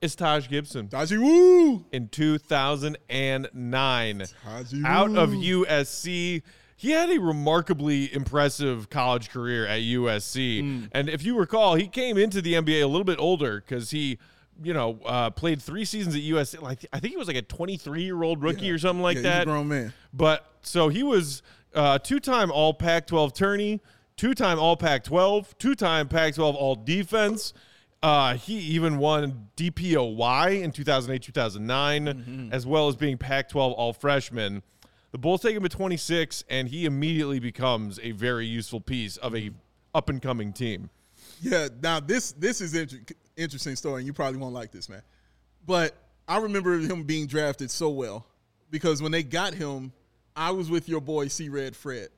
It's 0.00 0.14
Taj 0.14 0.48
Gibson 0.48 0.88
Taji 0.88 1.18
Woo. 1.18 1.84
in 1.92 2.08
2009 2.08 4.24
Taji 4.42 4.82
out 4.84 5.16
of 5.16 5.30
USC. 5.30 6.42
He 6.76 6.90
had 6.92 7.10
a 7.10 7.18
remarkably 7.20 8.12
impressive 8.14 8.88
college 8.88 9.28
career 9.28 9.66
at 9.66 9.80
USC. 9.80 10.62
Mm. 10.62 10.88
And 10.92 11.10
if 11.10 11.22
you 11.22 11.38
recall, 11.38 11.74
he 11.74 11.86
came 11.86 12.16
into 12.16 12.40
the 12.40 12.54
NBA 12.54 12.82
a 12.82 12.86
little 12.86 13.04
bit 13.04 13.18
older 13.18 13.60
because 13.60 13.90
he, 13.90 14.16
you 14.62 14.72
know, 14.72 14.98
uh, 15.04 15.28
played 15.28 15.60
three 15.60 15.84
seasons 15.84 16.14
at 16.16 16.22
USC. 16.22 16.62
Like 16.62 16.86
I 16.92 16.98
think 16.98 17.10
he 17.12 17.18
was 17.18 17.28
like 17.28 17.36
a 17.36 17.42
23 17.42 18.02
year 18.02 18.22
old 18.22 18.42
rookie 18.42 18.70
or 18.70 18.78
something 18.78 19.02
like 19.02 19.16
Yeah, 19.16 19.22
that. 19.24 19.46
grown 19.46 19.68
man. 19.68 19.92
But 20.14 20.46
so 20.62 20.88
he 20.88 21.02
was 21.02 21.42
uh, 21.74 21.98
two 21.98 22.20
time 22.20 22.50
All 22.50 22.72
Pac 22.72 23.06
12 23.06 23.34
tourney, 23.34 23.80
two 24.20 24.34
time 24.34 24.58
All 24.58 24.76
Pac 24.76 25.02
12, 25.04 25.56
two 25.58 25.74
time 25.74 26.06
Pac 26.06 26.34
12 26.34 26.54
All 26.54 26.74
Defense. 26.74 27.54
Uh, 28.02 28.34
he 28.34 28.58
even 28.58 28.98
won 28.98 29.48
DPOY 29.56 30.62
in 30.62 30.72
2008 30.72 31.22
2009, 31.22 32.04
Mm-hmm. 32.06 32.52
as 32.52 32.66
well 32.66 32.88
as 32.88 32.96
being 32.96 33.16
Pac 33.16 33.48
12 33.48 33.72
All 33.72 33.92
Freshman. 33.94 34.62
The 35.12 35.18
Bulls 35.18 35.40
take 35.42 35.56
him 35.56 35.64
at 35.64 35.70
26, 35.70 36.44
and 36.50 36.68
he 36.68 36.84
immediately 36.84 37.40
becomes 37.40 37.98
a 38.02 38.12
very 38.12 38.46
useful 38.46 38.80
piece 38.80 39.16
of 39.16 39.34
a 39.34 39.50
up 39.94 40.08
and 40.10 40.20
coming 40.22 40.52
team. 40.52 40.90
Yeah. 41.40 41.68
Now 41.82 41.98
this 41.98 42.32
this 42.32 42.60
is 42.60 42.74
inter- 42.74 43.00
interesting 43.38 43.74
story, 43.74 44.00
and 44.00 44.06
you 44.06 44.12
probably 44.12 44.38
won't 44.38 44.54
like 44.54 44.70
this, 44.70 44.88
man. 44.90 45.02
But 45.66 45.96
I 46.28 46.38
remember 46.38 46.78
him 46.78 47.04
being 47.04 47.26
drafted 47.26 47.70
so 47.70 47.88
well 47.88 48.26
because 48.70 49.00
when 49.02 49.12
they 49.12 49.22
got 49.22 49.54
him, 49.54 49.92
I 50.36 50.50
was 50.52 50.70
with 50.70 50.88
your 50.90 51.00
boy 51.00 51.28
C 51.28 51.48
Red 51.48 51.74
Fred, 51.74 52.08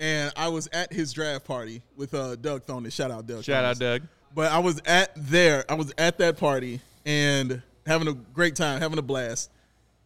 and 0.00 0.32
I 0.36 0.48
was 0.48 0.68
at 0.72 0.92
his 0.92 1.12
draft 1.12 1.44
party 1.44 1.82
with 1.96 2.14
uh, 2.14 2.36
Doug 2.36 2.66
Thonis. 2.66 2.92
Shout 2.92 3.10
out 3.10 3.26
Doug. 3.26 3.44
Shout 3.44 3.64
Thonis. 3.64 3.70
out, 3.70 3.78
Doug. 3.78 4.02
But 4.34 4.52
I 4.52 4.58
was 4.58 4.80
at 4.84 5.10
there. 5.16 5.64
I 5.68 5.74
was 5.74 5.92
at 5.98 6.18
that 6.18 6.36
party 6.36 6.80
and 7.06 7.62
having 7.86 8.08
a 8.08 8.12
great 8.12 8.54
time, 8.54 8.80
having 8.80 8.98
a 8.98 9.02
blast. 9.02 9.50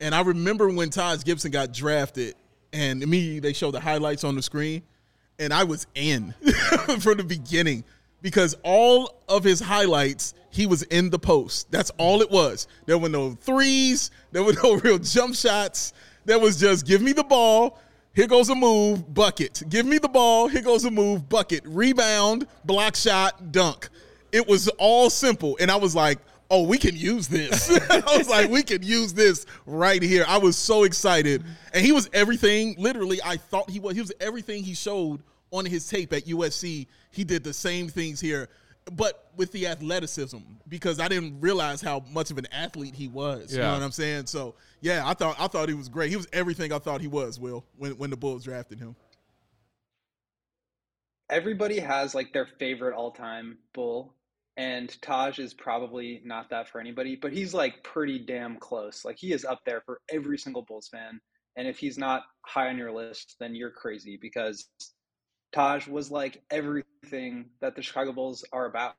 And 0.00 0.14
I 0.14 0.22
remember 0.22 0.68
when 0.68 0.90
Taj 0.90 1.22
Gibson 1.24 1.50
got 1.50 1.72
drafted, 1.72 2.34
and 2.72 3.02
immediately 3.02 3.40
they 3.40 3.52
showed 3.52 3.72
the 3.72 3.80
highlights 3.80 4.24
on 4.24 4.34
the 4.34 4.42
screen, 4.42 4.82
and 5.38 5.52
I 5.52 5.64
was 5.64 5.86
in 5.94 6.34
from 7.00 7.18
the 7.18 7.24
beginning 7.24 7.84
because 8.20 8.56
all 8.62 9.22
of 9.28 9.44
his 9.44 9.60
highlights 9.60 10.34
he 10.50 10.66
was 10.66 10.82
in 10.84 11.10
the 11.10 11.18
post. 11.18 11.70
That's 11.70 11.90
all 11.98 12.20
it 12.22 12.30
was. 12.30 12.66
There 12.86 12.98
were 12.98 13.08
no 13.08 13.32
threes. 13.32 14.10
There 14.30 14.42
were 14.42 14.54
no 14.62 14.74
real 14.76 14.98
jump 14.98 15.34
shots. 15.34 15.92
There 16.24 16.38
was 16.38 16.58
just 16.58 16.86
give 16.86 17.02
me 17.02 17.12
the 17.12 17.24
ball. 17.24 17.78
Here 18.14 18.26
goes 18.26 18.50
a 18.50 18.54
move, 18.54 19.14
bucket. 19.14 19.62
Give 19.70 19.86
me 19.86 19.96
the 19.96 20.08
ball. 20.08 20.46
Here 20.48 20.60
goes 20.60 20.84
a 20.84 20.90
move, 20.90 21.28
bucket. 21.30 21.62
Rebound, 21.64 22.46
block 22.64 22.94
shot, 22.94 23.52
dunk. 23.52 23.88
It 24.32 24.46
was 24.46 24.68
all 24.78 25.08
simple. 25.08 25.56
And 25.60 25.70
I 25.70 25.76
was 25.76 25.94
like, 25.94 26.18
oh, 26.50 26.64
we 26.64 26.76
can 26.76 26.94
use 26.94 27.26
this. 27.26 27.70
I 27.90 28.18
was 28.18 28.28
like, 28.28 28.50
we 28.50 28.62
can 28.62 28.82
use 28.82 29.14
this 29.14 29.46
right 29.64 30.02
here. 30.02 30.26
I 30.28 30.36
was 30.36 30.58
so 30.58 30.84
excited. 30.84 31.42
And 31.72 31.84
he 31.84 31.92
was 31.92 32.10
everything, 32.12 32.74
literally, 32.76 33.18
I 33.24 33.38
thought 33.38 33.70
he 33.70 33.80
was. 33.80 33.94
He 33.94 34.02
was 34.02 34.12
everything 34.20 34.62
he 34.62 34.74
showed 34.74 35.22
on 35.50 35.64
his 35.64 35.88
tape 35.88 36.12
at 36.12 36.26
USC. 36.26 36.86
He 37.10 37.24
did 37.24 37.42
the 37.44 37.54
same 37.54 37.88
things 37.88 38.20
here, 38.20 38.50
but 38.92 39.30
with 39.36 39.52
the 39.52 39.66
athleticism, 39.68 40.38
because 40.68 41.00
I 41.00 41.08
didn't 41.08 41.40
realize 41.40 41.80
how 41.80 42.04
much 42.12 42.30
of 42.30 42.38
an 42.38 42.46
athlete 42.52 42.94
he 42.94 43.08
was. 43.08 43.52
You 43.52 43.58
Yeah. 43.58 43.68
know 43.68 43.74
what 43.74 43.82
I'm 43.82 43.92
saying? 43.92 44.26
So 44.26 44.54
yeah, 44.80 45.02
I 45.06 45.14
thought 45.14 45.36
I 45.38 45.46
thought 45.46 45.68
he 45.68 45.74
was 45.74 45.88
great. 45.88 46.10
He 46.10 46.16
was 46.16 46.26
everything 46.32 46.72
I 46.72 46.78
thought 46.78 47.00
he 47.00 47.08
was, 47.08 47.38
Will, 47.38 47.64
when 47.76 47.92
when 47.98 48.10
the 48.10 48.16
Bulls 48.16 48.44
drafted 48.44 48.78
him. 48.80 48.96
everybody 51.30 51.78
has 51.78 52.14
like 52.14 52.32
their 52.32 52.46
favorite 52.58 52.94
all-time 52.94 53.56
bull 53.72 54.14
and 54.58 55.00
Taj 55.00 55.38
is 55.38 55.54
probably 55.54 56.20
not 56.24 56.50
that 56.50 56.68
for 56.68 56.78
anybody, 56.78 57.16
but 57.16 57.32
he's 57.32 57.54
like 57.54 57.82
pretty 57.82 58.18
damn 58.18 58.58
close. 58.58 59.02
Like 59.02 59.16
he 59.18 59.32
is 59.32 59.46
up 59.46 59.60
there 59.64 59.80
for 59.86 60.00
every 60.10 60.36
single 60.36 60.62
Bulls 60.62 60.88
fan. 60.88 61.20
And 61.56 61.66
if 61.66 61.78
he's 61.78 61.96
not 61.96 62.24
high 62.44 62.68
on 62.68 62.76
your 62.76 62.92
list, 62.92 63.36
then 63.40 63.54
you're 63.54 63.70
crazy 63.70 64.18
because 64.20 64.68
Taj 65.52 65.86
was 65.86 66.10
like 66.10 66.42
everything 66.50 67.50
that 67.60 67.76
the 67.76 67.82
Chicago 67.82 68.12
Bulls 68.12 68.44
are 68.52 68.66
about. 68.66 68.94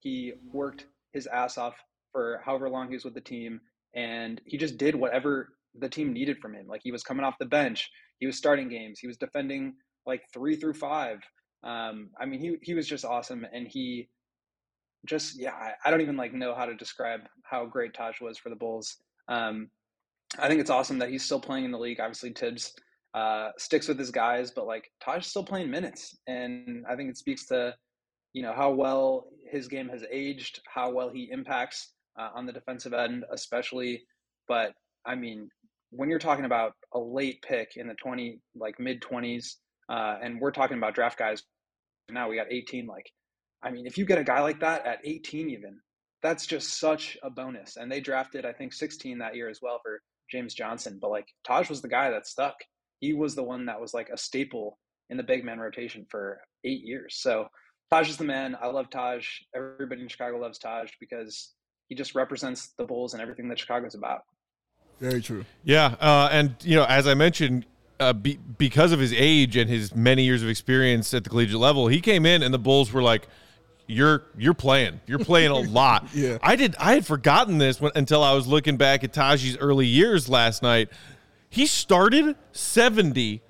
He 0.00 0.32
worked 0.52 0.86
his 1.12 1.26
ass 1.26 1.56
off 1.56 1.74
for 2.12 2.40
however 2.44 2.68
long 2.68 2.88
he 2.88 2.94
was 2.94 3.04
with 3.04 3.14
the 3.14 3.20
team, 3.20 3.60
and 3.94 4.40
he 4.44 4.56
just 4.56 4.76
did 4.76 4.94
whatever 4.94 5.50
the 5.78 5.88
team 5.88 6.12
needed 6.12 6.38
from 6.38 6.54
him. 6.54 6.66
Like 6.66 6.80
he 6.82 6.92
was 6.92 7.02
coming 7.02 7.24
off 7.24 7.38
the 7.38 7.46
bench, 7.46 7.90
he 8.18 8.26
was 8.26 8.36
starting 8.36 8.68
games, 8.68 8.98
he 8.98 9.06
was 9.06 9.16
defending 9.16 9.74
like 10.06 10.22
three 10.32 10.56
through 10.56 10.74
five. 10.74 11.18
Um, 11.64 12.10
I 12.20 12.26
mean, 12.26 12.40
he 12.40 12.56
he 12.62 12.74
was 12.74 12.88
just 12.88 13.04
awesome, 13.04 13.46
and 13.52 13.66
he 13.68 14.08
just 15.06 15.40
yeah, 15.40 15.52
I, 15.52 15.72
I 15.84 15.90
don't 15.90 16.00
even 16.00 16.16
like 16.16 16.34
know 16.34 16.54
how 16.54 16.66
to 16.66 16.74
describe 16.74 17.20
how 17.42 17.66
great 17.66 17.94
Taj 17.94 18.20
was 18.20 18.38
for 18.38 18.50
the 18.50 18.56
Bulls. 18.56 18.96
Um, 19.28 19.70
I 20.38 20.48
think 20.48 20.60
it's 20.60 20.70
awesome 20.70 20.98
that 20.98 21.10
he's 21.10 21.24
still 21.24 21.40
playing 21.40 21.64
in 21.64 21.70
the 21.70 21.78
league. 21.78 22.00
Obviously, 22.00 22.32
Thibs 22.32 22.72
uh, 23.16 23.50
sticks 23.58 23.88
with 23.88 23.98
his 23.98 24.10
guys, 24.10 24.52
but 24.52 24.66
like 24.66 24.88
Taj's 25.02 25.26
still 25.26 25.44
playing 25.44 25.70
minutes, 25.70 26.16
and 26.28 26.84
I 26.88 26.94
think 26.94 27.10
it 27.10 27.16
speaks 27.16 27.46
to 27.46 27.74
you 28.32 28.42
know 28.42 28.52
how 28.54 28.70
well 28.70 29.26
his 29.50 29.66
game 29.66 29.88
has 29.88 30.04
aged, 30.12 30.60
how 30.72 30.92
well 30.92 31.10
he 31.10 31.28
impacts 31.32 31.94
uh, 32.20 32.28
on 32.34 32.46
the 32.46 32.52
defensive 32.52 32.92
end, 32.92 33.24
especially. 33.32 34.04
But 34.46 34.72
I 35.04 35.14
mean, 35.14 35.48
when 35.90 36.10
you're 36.10 36.18
talking 36.18 36.44
about 36.44 36.72
a 36.94 36.98
late 36.98 37.42
pick 37.42 37.70
in 37.76 37.88
the 37.88 37.94
twenty, 37.94 38.40
like 38.54 38.78
mid 38.78 39.00
twenties, 39.02 39.56
uh, 39.88 40.18
and 40.22 40.40
we're 40.40 40.52
talking 40.52 40.76
about 40.76 40.94
draft 40.94 41.18
guys 41.18 41.42
now, 42.10 42.28
we 42.28 42.36
got 42.36 42.52
18. 42.52 42.86
Like, 42.86 43.10
I 43.62 43.70
mean, 43.70 43.86
if 43.86 43.98
you 43.98 44.04
get 44.04 44.18
a 44.18 44.24
guy 44.24 44.40
like 44.40 44.60
that 44.60 44.86
at 44.86 45.00
18, 45.04 45.50
even 45.50 45.78
that's 46.22 46.46
just 46.46 46.78
such 46.78 47.16
a 47.22 47.30
bonus. 47.30 47.76
And 47.76 47.90
they 47.90 48.00
drafted, 48.00 48.44
I 48.44 48.52
think, 48.52 48.72
16 48.72 49.18
that 49.18 49.36
year 49.36 49.48
as 49.48 49.60
well 49.62 49.80
for 49.82 50.00
James 50.30 50.54
Johnson. 50.54 50.98
But 51.00 51.10
like, 51.10 51.26
Taj 51.44 51.68
was 51.68 51.82
the 51.82 51.88
guy 51.88 52.10
that 52.10 52.26
stuck. 52.26 52.54
He 53.06 53.12
was 53.12 53.36
the 53.36 53.44
one 53.44 53.66
that 53.66 53.80
was 53.80 53.94
like 53.94 54.08
a 54.08 54.18
staple 54.18 54.78
in 55.10 55.16
the 55.16 55.22
big 55.22 55.44
man 55.44 55.60
rotation 55.60 56.04
for 56.10 56.40
eight 56.64 56.82
years. 56.82 57.14
So 57.20 57.46
Taj 57.88 58.10
is 58.10 58.16
the 58.16 58.24
man. 58.24 58.56
I 58.60 58.66
love 58.66 58.90
Taj. 58.90 59.28
Everybody 59.54 60.02
in 60.02 60.08
Chicago 60.08 60.38
loves 60.38 60.58
Taj 60.58 60.90
because 60.98 61.52
he 61.88 61.94
just 61.94 62.16
represents 62.16 62.72
the 62.76 62.84
Bulls 62.84 63.12
and 63.12 63.22
everything 63.22 63.48
that 63.48 63.60
Chicago's 63.60 63.94
about. 63.94 64.22
Very 64.98 65.22
true. 65.22 65.44
Yeah, 65.62 65.94
uh, 66.00 66.28
and 66.32 66.56
you 66.64 66.74
know, 66.74 66.84
as 66.84 67.06
I 67.06 67.14
mentioned, 67.14 67.64
uh, 68.00 68.12
be, 68.12 68.40
because 68.58 68.90
of 68.90 68.98
his 68.98 69.12
age 69.12 69.56
and 69.56 69.70
his 69.70 69.94
many 69.94 70.24
years 70.24 70.42
of 70.42 70.48
experience 70.48 71.14
at 71.14 71.22
the 71.22 71.30
collegiate 71.30 71.60
level, 71.60 71.86
he 71.86 72.00
came 72.00 72.26
in 72.26 72.42
and 72.42 72.52
the 72.52 72.58
Bulls 72.58 72.92
were 72.92 73.02
like, 73.02 73.28
"You're 73.86 74.24
you're 74.36 74.54
playing, 74.54 75.00
you're 75.06 75.20
playing 75.20 75.52
a 75.52 75.58
lot." 75.70 76.08
Yeah. 76.12 76.38
I 76.42 76.56
did. 76.56 76.74
I 76.80 76.94
had 76.94 77.06
forgotten 77.06 77.58
this 77.58 77.80
when, 77.80 77.92
until 77.94 78.24
I 78.24 78.32
was 78.32 78.48
looking 78.48 78.76
back 78.76 79.04
at 79.04 79.12
Taji's 79.12 79.56
early 79.58 79.86
years 79.86 80.28
last 80.28 80.62
night. 80.62 80.88
He 81.56 81.66
started 81.66 82.36
seventy 82.52 83.40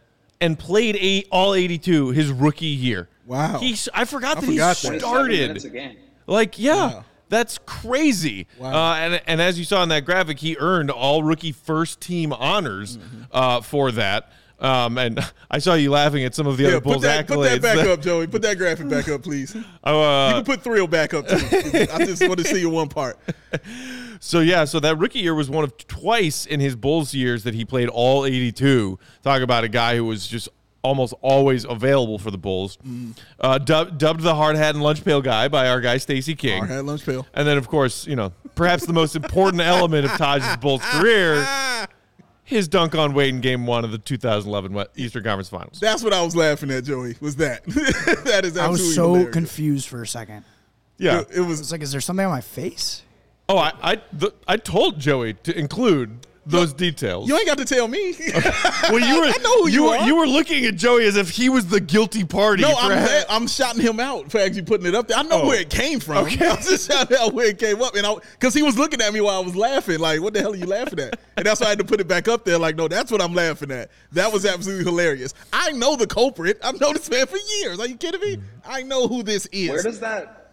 and 0.40 0.59
played 0.59 0.97
eight 1.01 1.27
all 1.31 1.55
eighty 1.55 1.77
two 1.79 2.11
his 2.11 2.31
rookie 2.31 2.66
year. 2.66 3.09
Wow. 3.27 3.59
He 3.59 3.77
I 3.92 4.05
forgot 4.05 4.38
I 4.38 4.40
that 4.40 4.47
forgot 4.47 4.77
he 4.79 4.88
that. 4.90 5.01
started. 5.01 6.03
Like, 6.29 6.59
yeah, 6.59 6.75
Wow. 6.75 7.05
that's 7.29 7.59
crazy. 7.66 8.47
Wow. 8.59 8.92
Uh, 8.92 8.95
and 8.97 9.23
and 9.27 9.40
as 9.42 9.59
you 9.59 9.64
saw 9.64 9.83
in 9.83 9.88
that 9.90 10.05
graphic, 10.05 10.38
he 10.38 10.57
earned 10.59 10.90
all 10.90 11.23
rookie 11.23 11.53
first 11.53 12.01
team 12.01 12.33
honors 12.33 12.97
Mm-hmm. 12.99 13.23
uh, 13.33 13.61
for 13.61 13.90
that. 13.92 14.31
Um, 14.59 14.97
and 14.99 15.19
I 15.51 15.59
saw 15.59 15.75
you 15.75 15.90
laughing 15.90 16.25
at 16.25 16.35
some 16.35 16.47
of 16.47 16.57
the 16.57 16.62
Yeah, 16.64 16.69
other 16.71 16.81
put 16.81 16.90
Bulls 16.92 17.03
that, 17.03 17.27
accolades. 17.27 17.53
put 17.55 17.62
that 17.62 17.77
back 17.77 17.87
up, 17.87 18.01
Joey. 18.01 18.27
Put 18.27 18.42
that 18.42 18.57
graphic 18.59 18.88
back 18.88 19.09
up, 19.09 19.23
please. 19.23 19.55
You 19.55 19.62
Uh, 19.85 20.33
can 20.35 20.45
put 20.45 20.62
Thrill 20.62 20.87
back 20.87 21.12
up 21.14 21.29
too. 21.29 21.37
I 21.92 22.05
just 22.05 22.27
want 22.27 22.38
to 22.38 22.45
see 22.45 22.61
your 22.61 22.71
one 22.71 22.88
part. 22.88 23.19
so 24.21 24.40
yeah, 24.40 24.64
so 24.64 24.81
that 24.81 24.99
rookie 24.99 25.21
year 25.21 25.35
was 25.35 25.49
one 25.51 25.64
of 25.64 25.77
twice 25.87 26.47
in 26.47 26.61
his 26.61 26.75
Bulls 26.75 27.14
years 27.14 27.45
that 27.45 27.55
he 27.55 27.64
played 27.64 27.88
all 27.88 28.25
82. 28.25 28.99
Talk 29.23 29.42
about 29.42 29.64
a 29.64 29.69
guy 29.69 29.97
who 29.97 30.05
was 30.05 30.27
just 30.27 30.49
almost 30.83 31.12
always 31.21 31.64
available 31.64 32.16
for 32.19 32.31
the 32.31 32.38
Bulls. 32.38 32.77
Mm-hmm. 32.79 33.11
Uh, 33.40 33.59
dub, 33.59 33.99
dubbed 33.99 34.21
the 34.21 34.35
hard 34.37 34.55
hat 34.57 34.75
and 34.75 34.83
lunch 34.85 35.05
pail 35.05 35.21
guy 35.21 35.49
by 35.49 35.69
our 35.69 35.81
guy 35.81 35.97
Stacey 35.99 36.35
King. 36.37 36.61
Our 36.62 36.66
had 36.66 36.85
lunch 36.85 37.05
pail. 37.05 37.27
And 37.35 37.47
then, 37.47 37.59
of 37.59 37.66
course, 37.69 38.07
you 38.07 38.14
know, 38.14 38.33
perhaps 38.55 38.87
the 38.87 38.92
most 38.92 39.16
important 39.16 39.62
element 39.62 40.05
of 40.07 40.12
Taj's 40.12 40.57
Bulls 40.59 40.83
career, 40.85 41.44
his 42.47 42.69
dunk 42.69 42.94
on 42.94 43.13
Wade 43.13 43.35
in 43.35 43.40
Game 43.42 43.67
One 43.67 43.85
of 43.85 43.90
the 43.90 43.99
2011 43.99 44.73
West- 44.73 44.90
Eastern 44.97 45.25
Conference 45.25 45.49
Finals. 45.51 45.79
That's 45.81 46.03
what 46.03 46.13
I 46.15 46.23
was 46.23 46.35
laughing 46.35 46.71
at, 46.71 46.85
Joey. 46.85 47.17
Was 47.21 47.37
that? 47.37 47.65
that 47.67 48.40
is 48.44 48.57
absolutely 48.57 48.61
I 48.61 48.69
was 48.69 48.94
so 48.94 49.09
hilarious. 49.09 49.33
confused 49.35 49.88
for 49.88 50.03
a 50.03 50.07
second. 50.07 50.44
Yeah. 50.97 51.21
It, 51.21 51.29
it 51.37 51.40
was 51.40 51.61
It's 51.61 51.73
like, 51.73 51.83
is 51.83 51.92
there 51.92 52.01
something 52.01 52.25
on 52.25 52.33
my 52.33 52.40
face? 52.40 53.03
Oh, 53.49 53.59
I 53.59 53.73
I, 53.83 54.01
the, 54.13 54.33
I 54.49 54.57
told 54.57 54.99
Joey 54.99 55.35
to 55.35 55.57
include 55.59 56.27
those 56.49 56.73
details. 56.73 57.29
you 57.29 57.37
ain't 57.37 57.47
got 57.47 57.59
to 57.59 57.65
tell 57.65 57.88
me. 57.88 58.15
well, 58.90 59.01
you 59.01 59.21
were 59.21 59.27
I 59.27 59.37
know 59.42 59.63
who 59.63 59.69
you 59.69 59.83
were, 59.85 59.97
are. 59.97 60.07
you 60.07 60.15
were 60.17 60.27
looking 60.27 60.65
at 60.65 60.77
Joey 60.77 61.05
as 61.07 61.17
if 61.17 61.29
he 61.31 61.49
was 61.49 61.67
the 61.67 61.81
guilty 61.81 62.25
party. 62.25 62.63
No, 62.63 62.73
I'm 62.79 62.97
ha- 62.97 63.25
I'm 63.29 63.49
shouting 63.49 63.83
him 63.83 63.99
out 63.99 64.31
for 64.31 64.38
actually 64.38 64.63
putting 64.63 64.87
it 64.87 64.94
up 64.94 65.09
there. 65.09 65.19
I 65.19 65.23
know 65.25 65.42
Oh. 65.42 65.49
where 65.49 65.61
it 65.61 65.71
came 65.71 65.99
from. 66.01 66.19
Okay. 66.27 66.47
I'm 66.49 66.57
just 66.59 66.90
shouting 66.90 67.17
out 67.17 67.35
where 67.35 67.47
it 67.49 67.59
came 67.59 67.83
up, 67.83 67.94
and 67.97 68.07
because 68.33 68.55
he 68.55 68.63
was 68.63 68.79
looking 68.79 69.01
at 69.03 69.13
me 69.13 69.21
while 69.21 69.40
I 69.42 69.44
was 69.44 69.57
laughing, 69.57 69.99
like, 69.99 70.23
"What 70.23 70.35
the 70.35 70.40
hell 70.40 70.53
are 70.53 70.57
you 70.57 70.67
laughing 70.67 71.01
at?" 71.01 71.19
And 71.37 71.44
that's 71.44 71.61
why 71.61 71.67
I 71.67 71.71
had 71.71 71.79
to 71.81 71.85
put 71.85 72.01
it 72.01 72.07
back 72.09 72.29
up 72.29 72.44
there. 72.44 72.59
Like, 72.59 72.77
no, 72.77 72.87
that's 72.88 73.11
what 73.11 73.21
I'm 73.21 73.35
laughing 73.35 73.71
at. 73.73 73.90
That 74.13 74.33
was 74.33 74.47
absolutely 74.47 74.85
hilarious. 74.85 75.35
I 75.53 75.73
know 75.73 75.97
the 75.97 76.07
culprit. 76.07 76.59
I've 76.63 76.81
known 76.81 76.92
this 76.94 77.11
man 77.11 77.27
for 77.27 77.38
years. 77.61 77.79
Are 77.81 77.87
you 77.88 77.97
kidding 77.97 78.21
me? 78.21 78.38
I 78.65 78.83
know 78.85 79.09
who 79.09 79.23
this 79.23 79.47
is. 79.53 79.71
Where 79.71 79.83
does 79.83 80.01
that 80.01 80.46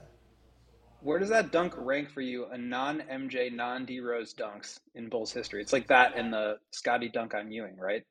where 1.03 1.19
does 1.19 1.29
that 1.29 1.51
dunk 1.51 1.73
rank 1.77 2.09
for 2.09 2.21
you? 2.21 2.45
A 2.45 2.57
non 2.57 3.03
MJ, 3.11 3.53
non 3.53 3.85
D 3.85 3.99
Rose 3.99 4.33
dunks 4.33 4.79
in 4.95 5.09
Bulls 5.09 5.31
history. 5.31 5.61
It's 5.61 5.73
like 5.73 5.87
that 5.87 6.13
and 6.15 6.31
the 6.31 6.57
Scottie 6.71 7.09
dunk 7.09 7.33
on 7.33 7.51
Ewing, 7.51 7.77
right? 7.77 8.03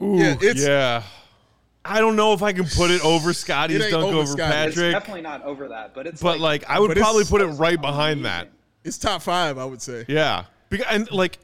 yeah, 0.00 0.36
it's 0.40 0.66
yeah. 0.66 1.02
I 1.84 2.00
don't 2.00 2.16
know 2.16 2.32
if 2.32 2.42
I 2.42 2.52
can 2.52 2.64
put 2.64 2.90
it 2.90 3.04
over 3.04 3.32
Scottie's 3.32 3.84
It 3.84 3.90
dunk 3.90 4.04
over 4.04 4.18
over, 4.18 4.26
Scottie. 4.26 4.68
It's 4.68 4.76
Patrick, 4.76 4.92
definitely 4.92 5.22
not 5.22 5.42
over 5.44 5.68
that, 5.68 5.94
but 5.94 6.06
it's 6.06 6.22
but 6.22 6.40
like 6.40 6.64
I 6.68 6.80
would 6.80 6.96
probably 6.96 7.24
put 7.24 7.40
it 7.40 7.46
right 7.46 7.80
behind 7.80 8.24
that. 8.24 8.48
it's 8.84 8.98
top 8.98 9.22
five. 9.22 9.58
I 9.58 9.64
would 9.64 9.82
say. 9.82 10.04
Yeah, 10.08 10.44
because 10.68 10.86
and 10.90 11.10
like 11.10 11.38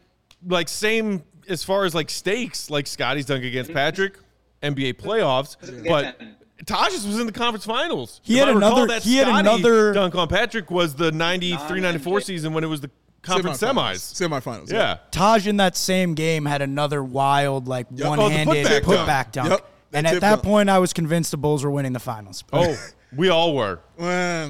like 0.46 0.68
same 0.68 1.22
as 1.48 1.64
far 1.64 1.84
as 1.84 1.94
like 1.94 2.10
stakes, 2.10 2.70
like 2.70 2.86
Scottie's 2.86 3.26
dunk 3.26 3.44
against 3.44 3.70
mm-hmm. 3.70 3.78
Patrick, 3.78 4.18
NBA 4.62 4.94
playoffs, 4.94 5.56
but. 5.88 6.20
Again. 6.62 6.76
Taj's 6.90 7.06
was 7.06 7.18
in 7.20 7.26
the 7.26 7.32
conference 7.32 7.64
finals. 7.64 8.20
He 8.22 8.34
If 8.34 8.40
had 8.40 8.48
I 8.48 8.52
recall, 8.52 8.72
another- 8.72 8.86
That 8.88 9.02
he 9.02 9.16
had 9.16 9.26
Scottie 9.28 9.40
another- 9.40 9.92
dunk 9.92 10.14
on 10.14 10.28
Patrick 10.28 10.70
was 10.70 10.94
the 10.94 11.12
93 11.12 11.80
94 11.80 12.20
season 12.20 12.52
when 12.54 12.64
it 12.64 12.68
was 12.68 12.80
the 12.80 12.90
conference 13.22 13.58
semis. 13.60 13.96
Semifinals. 14.14 14.70
Yeah. 14.72 14.98
Taj 15.10 15.46
in 15.46 15.56
that 15.58 15.76
same 15.76 16.14
game 16.14 16.44
had 16.46 16.62
another 16.62 17.02
wild, 17.04 17.68
like 17.68 17.86
Yep. 17.94 18.06
Oh, 18.06 18.10
one-handed 18.10 18.66
putback 18.66 18.80
putback, 18.82 19.32
dunk. 19.32 19.32
dunk. 19.32 19.50
Yep. 19.50 19.68
And 19.94 20.06
at 20.06 20.20
that 20.20 20.30
dunk. 20.30 20.42
point, 20.42 20.70
I 20.70 20.78
was 20.78 20.92
convinced 20.92 21.30
the 21.32 21.36
Bulls 21.36 21.62
were 21.64 21.70
winning 21.70 21.92
the 21.92 22.00
finals. 22.00 22.42
Oh, 22.52 22.76
we 23.16 23.28
all 23.28 23.54
were. 23.54 23.80
Uh, 23.98 24.48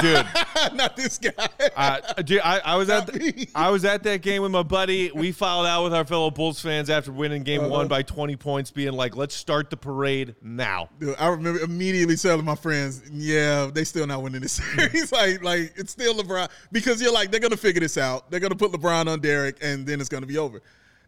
dude, 0.00 0.26
not 0.74 0.96
this 0.96 1.18
guy. 1.18 1.48
uh, 1.76 2.22
dude, 2.22 2.40
I, 2.42 2.60
I 2.64 2.76
was 2.76 2.88
at 2.88 3.06
Not 3.08 3.14
the, 3.20 3.48
I 3.54 3.70
was 3.70 3.84
at 3.84 4.02
that 4.04 4.22
game 4.22 4.42
with 4.42 4.50
my 4.52 4.62
buddy. 4.62 5.10
We 5.14 5.32
filed 5.32 5.66
out 5.66 5.84
with 5.84 5.92
our 5.94 6.04
fellow 6.04 6.30
Bulls 6.30 6.60
fans 6.60 6.88
after 6.88 7.12
winning 7.12 7.42
game 7.42 7.60
Uh-huh. 7.60 7.70
one 7.70 7.88
by 7.88 8.02
20 8.02 8.36
points, 8.36 8.70
being 8.70 8.92
like, 8.92 9.16
let's 9.16 9.34
start 9.34 9.68
the 9.68 9.76
parade 9.76 10.34
now. 10.42 10.88
Dude, 11.00 11.16
I 11.18 11.28
remember 11.28 11.60
immediately 11.60 12.16
telling 12.16 12.44
my 12.44 12.54
friends, 12.54 13.02
"Yeah, 13.12 13.70
they 13.72 13.84
still 13.84 14.06
not 14.06 14.22
winning 14.22 14.40
this 14.40 14.52
series. 14.52 15.12
like, 15.12 15.42
like 15.42 15.72
it's 15.76 15.92
still 15.92 16.14
LeBron 16.14 16.48
because 16.70 17.02
you're 17.02 17.12
like 17.12 17.30
they're 17.30 17.40
gonna 17.40 17.56
figure 17.56 17.80
this 17.80 17.98
out. 17.98 18.30
They're 18.30 18.40
gonna 18.40 18.54
put 18.54 18.72
LeBron 18.72 19.08
on 19.08 19.20
Derrick, 19.20 19.56
and 19.60 19.86
then 19.86 20.00
it's 20.00 20.08
gonna 20.08 20.26
be 20.26 20.38
over." 20.38 20.62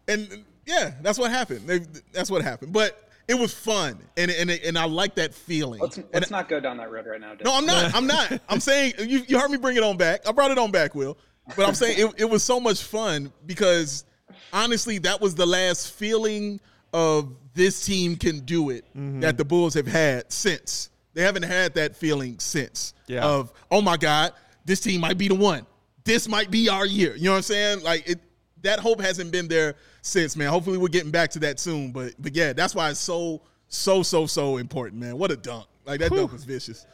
And 0.07 0.43
yeah, 0.67 0.91
that's 1.01 1.17
what 1.17 1.31
happened. 1.31 1.67
They, 1.67 1.79
that's 2.11 2.29
what 2.29 2.43
happened. 2.43 2.73
But 2.73 3.04
it 3.27 3.35
was 3.35 3.53
fun, 3.53 3.97
and 4.17 4.29
and 4.29 4.49
and 4.49 4.77
I 4.77 4.85
like 4.85 5.15
that 5.15 5.33
feeling. 5.33 5.81
Let's 5.81 5.99
let's 6.13 6.29
not 6.31 6.47
go 6.47 6.59
down 6.59 6.77
that 6.77 6.91
road 6.91 7.05
right 7.07 7.19
now. 7.19 7.33
Dick. 7.33 7.45
no, 7.45 7.55
I'm 7.55 7.65
not. 7.65 7.95
I'm 7.95 8.07
not. 8.07 8.41
I'm 8.47 8.59
saying 8.59 8.93
you, 8.99 9.23
you 9.27 9.39
heard 9.39 9.49
me 9.49 9.57
bring 9.57 9.77
it 9.77 9.83
on 9.83 9.97
back. 9.97 10.27
I 10.27 10.31
brought 10.31 10.51
it 10.51 10.57
on 10.57 10.71
back, 10.71 10.93
Will. 10.95 11.17
But 11.55 11.67
I'm 11.67 11.75
saying 11.75 11.97
it, 11.99 12.13
it 12.17 12.25
was 12.29 12.43
so 12.43 12.59
much 12.59 12.83
fun 12.83 13.31
because 13.45 14.05
honestly, 14.51 14.97
that 14.99 15.21
was 15.21 15.35
the 15.35 15.45
last 15.45 15.93
feeling 15.93 16.59
of 16.93 17.35
this 17.53 17.85
team 17.85 18.15
can 18.15 18.39
do 18.41 18.69
it 18.69 18.85
mm-hmm. 18.89 19.19
that 19.21 19.37
the 19.37 19.45
Bulls 19.45 19.73
have 19.73 19.87
had 19.87 20.31
since. 20.31 20.89
They 21.13 21.23
haven't 21.23 21.43
had 21.43 21.73
that 21.75 21.95
feeling 21.95 22.39
since. 22.39 22.93
Yeah. 23.07 23.25
Of 23.25 23.51
oh 23.71 23.81
my 23.81 23.97
God, 23.97 24.33
this 24.65 24.79
team 24.79 25.01
might 25.01 25.17
be 25.17 25.27
the 25.27 25.35
one. 25.35 25.65
This 26.03 26.27
might 26.27 26.51
be 26.51 26.69
our 26.69 26.85
year. 26.85 27.15
You 27.15 27.25
know 27.25 27.31
what 27.31 27.37
I'm 27.37 27.43
saying? 27.43 27.83
Like 27.83 28.07
it. 28.07 28.19
That 28.65 28.79
hope 28.79 28.99
hasn't 29.01 29.31
been 29.31 29.47
there 29.47 29.75
since, 30.01 30.35
man. 30.35 30.49
Hopefully, 30.49 30.77
we're 30.77 30.89
getting 30.89 31.11
back 31.11 31.31
to 31.31 31.39
that 31.39 31.59
soon. 31.59 31.91
But 31.91 32.13
but 32.19 32.35
yeah, 32.35 32.53
that's 32.53 32.75
why 32.75 32.89
it's 32.91 32.99
so 32.99 33.41
so 33.67 34.03
so 34.03 34.25
so 34.27 34.57
important, 34.57 35.01
man. 35.01 35.17
What 35.17 35.31
a 35.31 35.37
dunk! 35.37 35.65
Like 35.85 35.99
that 36.01 36.11
dunk 36.11 36.31
was 36.31 36.43
vicious. 36.43 36.85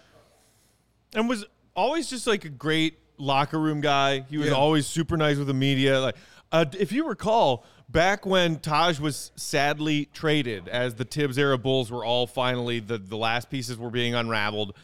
and 1.13 1.28
was 1.28 1.45
always 1.76 2.09
just 2.09 2.28
like 2.28 2.45
a 2.45 2.49
great 2.49 2.97
locker 3.17 3.59
room 3.59 3.82
guy. 3.82 4.22
He 4.30 4.38
was 4.38 4.47
Yeah. 4.47 4.53
always 4.53 4.88
super 4.88 5.17
nice 5.17 5.38
with 5.38 5.47
the 5.47 5.53
media. 5.53 5.99
Like, 5.99 6.15
uh, 6.51 6.65
if 6.80 6.91
you 6.91 7.07
recall, 7.07 7.65
back 7.89 8.26
when 8.26 8.59
Taj 8.59 8.99
was 8.99 9.32
sadly 9.36 10.09
traded, 10.13 10.67
as 10.67 10.95
the 10.95 11.05
Thibs 11.05 11.38
era 11.38 11.57
Bulls 11.57 11.91
were 11.91 12.03
all 12.05 12.28
finally 12.28 12.80
the 12.80 12.97
the 12.97 13.17
last 13.17 13.49
pieces 13.49 13.78
were 13.78 13.89
being 13.91 14.15
unraveled, 14.15 14.76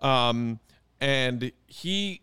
um, 0.00 0.58
and 1.00 1.52
he 1.66 2.20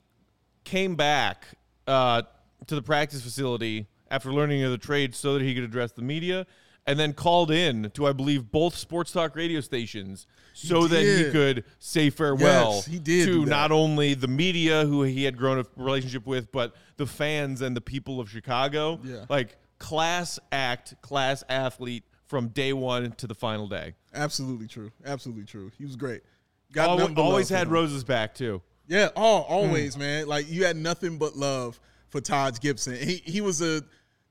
came 0.64 0.96
back 0.96 1.46
uh, 1.88 2.22
to 2.68 2.76
the 2.76 2.82
practice 2.82 3.22
facility 3.22 3.88
after 4.10 4.32
learning 4.34 4.64
of 4.64 4.72
the 4.72 4.78
trade 4.78 5.16
so 5.16 5.34
that 5.34 5.42
he 5.42 5.54
could 5.54 5.64
address 5.64 5.92
the 5.92 6.02
media. 6.02 6.46
And 6.86 7.00
then 7.00 7.14
called 7.14 7.50
in 7.50 7.92
to, 7.92 8.08
I 8.08 8.12
believe, 8.12 8.52
both 8.52 8.76
sports 8.76 9.14
talk 9.14 9.38
radio 9.38 9.62
stations 9.62 10.28
so 10.54 10.86
that 10.88 11.02
he 11.02 11.32
could 11.32 11.64
say 11.80 12.10
farewell 12.10 12.74
Yes, 12.76 12.86
he 12.86 13.00
did 13.00 13.26
to 13.26 13.46
not 13.46 13.72
only 13.72 14.16
the 14.16 14.28
media 14.28 14.86
who 14.86 15.04
he 15.04 15.24
had 15.24 15.38
grown 15.38 15.60
a 15.60 15.66
relationship 15.78 16.28
with, 16.28 16.52
but 16.52 16.76
the 16.98 17.06
fans 17.06 17.62
and 17.62 17.74
the 17.74 17.80
people 17.80 18.20
of 18.20 18.30
Chicago. 18.30 19.00
Yeah. 19.02 19.26
Like 19.30 19.56
class 19.80 20.40
act, 20.52 21.02
class 21.02 21.42
athlete 21.48 22.04
from 22.26 22.50
day 22.50 22.74
one 22.74 23.14
to 23.14 23.28
the 23.28 23.36
final 23.36 23.68
day. 23.68 23.94
Absolutely 24.14 24.68
true. 24.68 24.92
Absolutely 25.06 25.46
true. 25.46 25.72
He 25.78 25.86
was 25.86 25.96
great. 25.96 26.22
Got 26.74 26.90
Always, 26.90 27.18
always 27.18 27.50
had. 27.50 27.70
Rose's 27.70 28.04
back 28.04 28.36
too. 28.36 28.62
Yeah, 28.88 29.10
oh, 29.16 29.42
always, 29.44 29.96
man. 29.96 30.28
Like 30.28 30.50
you 30.50 30.66
had 30.66 30.76
nothing 30.76 31.18
but 31.18 31.36
love 31.38 31.80
for 32.14 32.22
Taj 32.22 32.60
Gibson. 32.60 32.96
He 32.96 33.16
he 33.26 33.42
was 33.42 33.62
a 33.62 33.82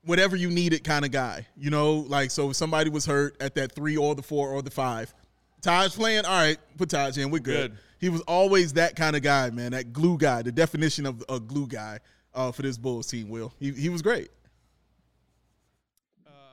whatever 0.05 0.37
you 0.37 0.49
needed 0.49 0.85
kind 0.85 1.03
of 1.03 1.11
guy. 1.11 1.45
You 1.57 1.69
know, 1.69 1.95
like 1.95 2.31
so 2.31 2.49
if 2.49 2.55
somebody 2.55 2.89
was 2.89 3.05
hurt 3.05 3.35
at 3.41 3.55
that 3.55 3.73
three 3.73 3.97
or 3.97 4.15
the 4.15 4.23
four 4.23 4.49
or 4.49 4.61
the 4.61 4.71
five, 4.71 5.13
Taj's 5.61 5.93
playing. 5.93 6.25
All 6.25 6.31
right, 6.31 6.57
put 6.77 6.89
Todd 6.89 7.15
in. 7.17 7.29
We're 7.29 7.39
good. 7.39 7.71
Good. 7.71 7.79
He 7.99 8.09
was 8.09 8.21
always 8.21 8.73
that 8.73 8.95
kind 8.95 9.17
of 9.17 9.21
guy, 9.21 9.49
man. 9.49 9.73
That 9.73 9.91
glue 9.91 10.17
guy. 10.17 10.41
The 10.41 10.51
definition 10.51 11.05
of 11.05 11.23
a 11.27 11.41
glue 11.41 11.67
guy 11.67 11.99
uh, 12.33 12.53
for 12.53 12.61
this 12.61 12.77
Bulls 12.77 13.07
team. 13.07 13.29
Will 13.29 13.53
he? 13.59 13.71
He 13.71 13.89
was 13.89 14.01
great. 14.01 14.29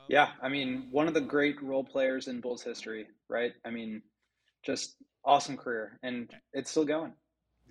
Yeah, 0.08 0.30
I 0.42 0.48
mean, 0.48 0.88
one 0.90 1.06
of 1.06 1.14
the 1.14 1.20
great 1.20 1.62
role 1.62 1.84
players 1.84 2.26
in 2.26 2.40
Bulls 2.40 2.64
history, 2.64 3.06
right? 3.28 3.52
I 3.64 3.70
mean, 3.70 4.02
just 4.64 4.96
awesome 5.24 5.56
career, 5.56 5.96
and 6.02 6.28
it's 6.52 6.72
still 6.72 6.84
going. 6.84 7.12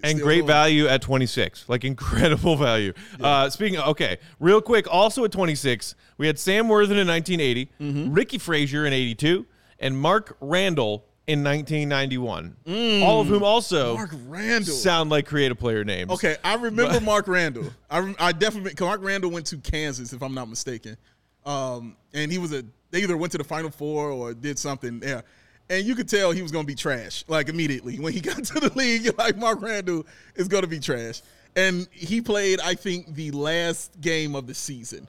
And 0.03 0.19
great 0.21 0.45
value 0.45 0.87
at 0.87 1.01
26 1.01 1.65
like 1.67 1.83
incredible 1.83 2.55
value 2.69 2.93
uh 3.21 3.49
speaking 3.49 3.77
of, 3.79 3.87
okay 3.89 4.17
real 4.39 4.61
quick 4.61 4.87
also 4.91 5.23
at 5.25 5.31
26 5.31 5.95
we 6.17 6.27
had 6.27 6.39
sam 6.39 6.67
worthen 6.67 6.97
in 6.97 7.07
1980 7.07 7.69
Mm-hmm. 7.81 8.13
ricky 8.13 8.37
frazier 8.37 8.85
in 8.85 8.93
82 8.93 9.45
and 9.79 9.97
mark 9.97 10.37
randall 10.41 11.05
in 11.27 11.43
1991 11.43 12.55
all 13.03 13.21
of 13.21 13.27
whom 13.27 13.43
also 13.43 13.93
Mm. 13.93 13.97
Mark 13.97 14.11
Randall. 14.27 14.73
sound 14.73 15.09
like 15.09 15.25
creative 15.27 15.59
player 15.59 15.83
names 15.83 16.11
Okay, 16.11 16.37
I 16.43 16.55
remember 16.55 16.99
Mark 17.01 17.27
Randall. 17.27 17.65
I, 17.89 17.99
rem- 17.99 18.15
I 18.19 18.31
definitely 18.31 18.73
Mark 18.83 19.01
Randall 19.03 19.29
went 19.31 19.45
to 19.47 19.57
Kansas, 19.57 20.11
if 20.13 20.23
I'm 20.23 20.33
not 20.33 20.49
mistaken, 20.49 20.97
um, 21.45 21.95
and 22.13 22.31
he 22.31 22.37
was 22.39 22.51
a. 22.53 22.63
They 22.91 23.03
either 23.03 23.15
went 23.15 23.31
to 23.33 23.37
the 23.37 23.43
Final 23.43 23.69
Four 23.69 24.09
or 24.09 24.33
did 24.33 24.57
something 24.57 24.99
there, 24.99 25.23
and 25.69 25.85
you 25.85 25.95
could 25.95 26.09
tell 26.09 26.31
he 26.31 26.41
was 26.41 26.51
going 26.51 26.63
to 26.65 26.67
be 26.67 26.75
trash 26.75 27.23
like 27.27 27.49
immediately 27.49 27.99
when 27.99 28.13
he 28.13 28.19
got 28.31 28.43
to 28.43 28.59
the 28.59 28.71
league. 28.75 29.03
You're 29.03 29.13
like 29.17 29.37
Mark 29.37 29.61
Randall 29.61 30.05
is 30.35 30.47
going 30.47 30.63
to 30.63 30.67
be 30.69 30.79
trash, 30.79 31.21
and 31.55 31.87
he 31.91 32.21
played 32.21 32.59
I 32.61 32.73
think 32.75 33.15
the 33.15 33.31
last 33.31 33.99
game 34.01 34.35
of 34.35 34.47
the 34.47 34.53
season. 34.53 35.07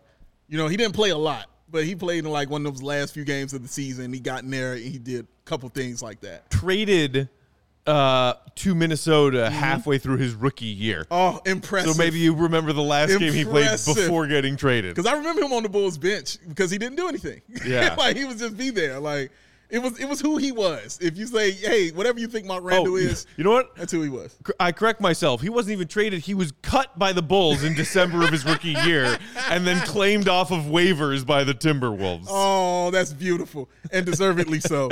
You 0.49 0.59
know, 0.59 0.67
he 0.69 0.77
didn't 0.77 0.95
play 0.95 1.11
a 1.11 1.17
lot, 1.19 1.47
but 1.71 1.85
he 1.85 1.95
played 1.95 2.25
in 2.25 2.31
like 2.31 2.51
one 2.51 2.67
of 2.67 2.73
those 2.75 2.83
last 2.83 3.15
few 3.15 3.25
games 3.25 3.53
of 3.53 3.63
the 3.63 3.69
season. 3.69 4.13
He 4.13 4.19
got 4.21 4.43
in 4.43 4.51
there 4.51 4.73
and 4.73 4.83
he 4.83 4.99
did 4.99 5.25
a 5.25 5.27
couple 5.45 5.69
things 5.69 6.03
like 6.03 6.21
that. 6.21 6.51
traded 6.51 7.29
uh 7.87 8.35
to 8.55 8.75
minnesota 8.75 9.49
halfway 9.49 9.97
through 9.97 10.19
his 10.19 10.35
rookie 10.35 10.67
year 10.67 11.07
Oh, 11.11 11.41
impressive! 11.47 11.93
so 11.95 11.99
maybe 11.99 12.19
you 12.19 12.35
remember 12.35 12.75
the 12.75 12.83
last 12.83 13.19
game 13.19 13.33
he 13.33 13.43
played 13.43 13.71
before 13.87 14.27
getting 14.27 14.55
traded 14.59 14.95
Because 14.95 15.11
I 15.11 15.17
remember 15.17 15.41
him 15.43 15.53
on 15.55 15.63
the 15.63 15.71
Bulls 15.71 15.97
bench 15.97 16.37
because 16.47 16.71
he 16.71 16.77
didn't 16.77 16.97
do 16.97 17.09
anything. 17.09 17.41
Yeah. 17.65 17.95
like 17.97 18.19
he 18.19 18.27
was 18.27 18.37
just 18.39 18.59
be 18.59 18.69
there. 18.69 19.01
Like 19.01 19.33
it 19.71 19.79
was 19.79 19.99
it 19.99 20.09
was 20.09 20.21
who 20.21 20.37
he 20.37 20.53
was. 20.53 20.99
If 21.01 21.17
you 21.17 21.27
say, 21.27 21.53
hey, 21.53 21.91
whatever 21.91 22.19
you 22.19 22.27
think 22.27 22.47
Mark 22.47 22.65
Randall 22.65 22.95
oh, 22.95 22.97
is, 22.97 23.27
you 23.37 23.45
know 23.45 23.53
what 23.53 23.75
that's 23.77 23.93
who 23.93 24.03
he 24.03 24.09
was. 24.09 24.37
I 24.59 24.73
correct 24.73 25.01
myself. 25.01 25.41
He 25.41 25.49
wasn't 25.49 25.73
even 25.73 25.89
traded. 25.89 26.21
He 26.21 26.35
was 26.35 26.53
cut 26.63 26.99
by 26.99 27.13
the 27.13 27.23
Bulls 27.23 27.63
in 27.65 27.75
December 27.75 28.23
of 28.23 28.31
his 28.31 28.45
rookie 28.45 28.77
year 28.85 29.19
and 29.49 29.67
then 29.67 29.81
claimed 29.87 30.29
off 30.29 30.51
of 30.51 30.65
waivers 30.65 31.25
by 31.25 31.45
the 31.45 31.55
Timberwolves. 31.55 32.27
Oh, 32.29 32.91
that's 32.91 33.13
beautiful 33.13 33.69
and 33.93 34.05
deservedly 34.05 34.61
so. 34.61 34.91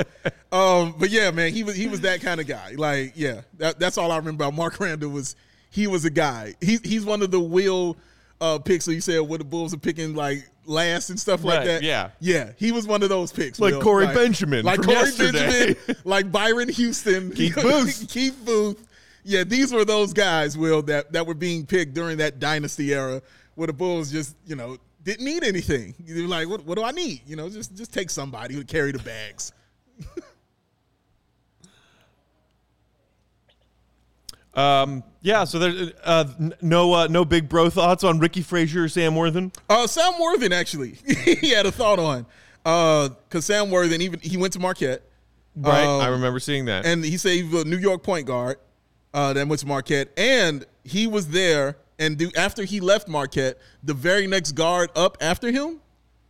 um, 0.51 0.95
but 0.97 1.09
yeah, 1.09 1.31
man, 1.31 1.53
he 1.53 1.63
was 1.63 1.75
he 1.75 1.87
was 1.87 2.01
that 2.01 2.21
kind 2.21 2.39
of 2.39 2.47
guy. 2.47 2.73
Like, 2.77 3.13
yeah, 3.15 3.41
that, 3.57 3.79
that's 3.79 3.97
all 3.97 4.11
I 4.11 4.17
remember 4.17 4.43
about 4.43 4.53
Mark 4.53 4.79
Randall 4.79 5.09
was 5.09 5.35
he 5.69 5.87
was 5.87 6.05
a 6.05 6.09
guy. 6.09 6.55
He, 6.61 6.79
he's 6.83 7.05
one 7.05 7.21
of 7.21 7.31
the 7.31 7.39
will 7.39 7.97
uh, 8.41 8.59
picks. 8.59 8.85
So 8.85 8.91
you 8.91 9.01
said 9.01 9.19
where 9.19 9.37
the 9.37 9.43
Bulls 9.43 9.73
are 9.73 9.77
picking 9.77 10.15
like 10.15 10.49
last 10.65 11.09
and 11.09 11.19
stuff 11.19 11.43
like 11.43 11.59
Right, 11.59 11.65
that. 11.65 11.83
yeah. 11.83 12.11
yeah, 12.19 12.51
he 12.57 12.71
was 12.71 12.85
one 12.87 13.01
of 13.03 13.09
those 13.09 13.31
picks. 13.31 13.59
Like 13.59 13.73
Will. 13.73 13.81
Corey 13.81 14.07
Benjamin 14.07 14.63
like 14.65 14.81
Corey 14.81 14.95
yesterday. 14.97 15.73
Benjamin, 15.73 15.95
like 16.05 16.31
Byron 16.31 16.69
Houston, 16.69 17.31
Keith 17.35 17.55
Booth. 17.55 18.07
Keith 18.09 18.39
Booth. 18.45 18.87
yeah, 19.23 19.43
these 19.43 19.73
were 19.73 19.83
those 19.85 20.13
guys, 20.13 20.57
Will, 20.57 20.81
that, 20.83 21.11
that 21.13 21.25
were 21.25 21.33
being 21.33 21.65
picked 21.65 21.93
during 21.93 22.17
that 22.17 22.39
dynasty 22.39 22.93
era 22.93 23.21
where 23.55 23.67
the 23.67 23.73
Bulls 23.73 24.11
just, 24.11 24.35
you 24.45 24.55
know, 24.55 24.77
didn't 25.03 25.25
need 25.25 25.43
anything. 25.43 25.95
They 25.99 26.21
were 26.21 26.27
like, 26.27 26.47
what, 26.47 26.63
what 26.65 26.77
do 26.77 26.83
I 26.83 26.91
need? 26.91 27.21
You 27.25 27.35
know, 27.35 27.49
just 27.49 27.75
just 27.75 27.91
take 27.93 28.09
somebody 28.09 28.53
who 28.53 28.63
carry 28.63 28.91
the 28.91 28.99
bags. 28.99 29.51
Um, 34.59 35.03
yeah, 35.21 35.43
so 35.45 35.59
there's 35.59 35.91
uh, 36.03 36.25
no 36.61 36.93
uh, 36.93 37.07
no 37.07 37.23
big 37.25 37.47
bro 37.47 37.69
thoughts 37.69 38.03
on 38.03 38.19
Ricky 38.19 38.41
Frazier 38.41 38.83
or 38.83 38.89
Sam 38.89 39.15
Worthen. 39.15 39.51
Uh, 39.69 39.87
Sam 39.87 40.13
Worthen 40.19 40.51
actually, 40.53 40.97
he 41.23 41.51
had 41.51 41.65
a 41.65 41.71
thought 41.71 41.99
on, 41.99 42.25
because 43.27 43.45
Sam 43.45 43.69
Worthen 43.71 44.01
even 44.01 44.19
he 44.19 44.37
went 44.37 44.53
to 44.53 44.59
Marquette, 44.59 45.01
Right, 45.55 45.83
Um, 45.85 46.01
I 46.01 46.07
remember 46.07 46.39
seeing 46.39 46.65
that. 46.65 46.85
and 46.85 47.03
he 47.03 47.17
said 47.17 47.31
he 47.33 47.43
was 47.43 47.63
a 47.63 47.67
New 47.67 47.77
York 47.77 48.03
point 48.03 48.25
guard 48.27 48.57
uh, 49.13 49.33
that 49.33 49.47
went 49.47 49.59
to 49.61 49.67
Marquette, 49.67 50.09
and 50.17 50.65
he 50.83 51.07
was 51.07 51.29
there. 51.29 51.77
And 52.01 52.17
do, 52.17 52.31
after 52.37 52.63
he 52.63 52.79
left 52.79 53.09
Marquette, 53.09 53.57
the 53.83 53.93
very 53.93 54.25
next 54.25 54.53
guard 54.53 54.89
up 54.95 55.17
after 55.19 55.51
him, 55.51 55.81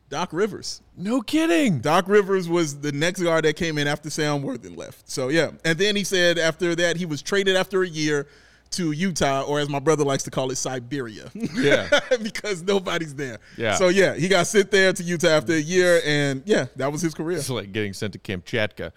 Doc 0.09 0.29
Rivers. 0.33 0.81
No 0.99 1.21
kidding. 1.21 1.79
Doc 1.79 2.07
Rivers 2.07 2.47
was 2.47 2.79
the 2.79 2.91
next 2.91 3.21
guard 3.23 3.45
that 3.45 3.55
came 3.55 3.77
in 3.77 3.87
after 3.87 4.09
Sam 4.09 4.41
Worthen 4.41 4.75
left. 4.75 5.09
So 5.09 5.29
yeah, 5.29 5.51
and 5.65 5.77
then 5.77 5.95
he 5.95 6.03
said 6.03 6.37
after 6.37 6.75
that 6.75 6.97
he 6.97 7.05
was 7.05 7.21
traded 7.21 7.55
after 7.55 7.83
a 7.83 7.87
year 7.87 8.27
to 8.71 8.91
Utah, 8.91 9.41
or 9.43 9.59
as 9.59 9.69
my 9.69 9.79
brother 9.79 10.03
likes 10.03 10.23
to 10.23 10.31
call 10.31 10.51
it, 10.51 10.55
Siberia. 10.55 11.31
Yeah. 11.33 11.89
because 12.21 12.61
nobody's 12.61 13.15
there. 13.15 13.39
Yeah. 13.57 13.75
So 13.75 13.89
yeah, 13.89 14.13
he 14.13 14.27
got 14.27 14.47
sent 14.47 14.71
there 14.71 14.93
to 14.93 15.03
Utah 15.03 15.29
after 15.29 15.53
a 15.53 15.59
year, 15.59 16.01
and 16.05 16.43
yeah, 16.45 16.67
that 16.75 16.91
was 16.91 17.01
his 17.01 17.13
career. 17.13 17.37
It's 17.37 17.49
like 17.49 17.71
getting 17.71 17.93
sent 17.93 18.13
to 18.13 18.19
Kamchatka. 18.19 18.91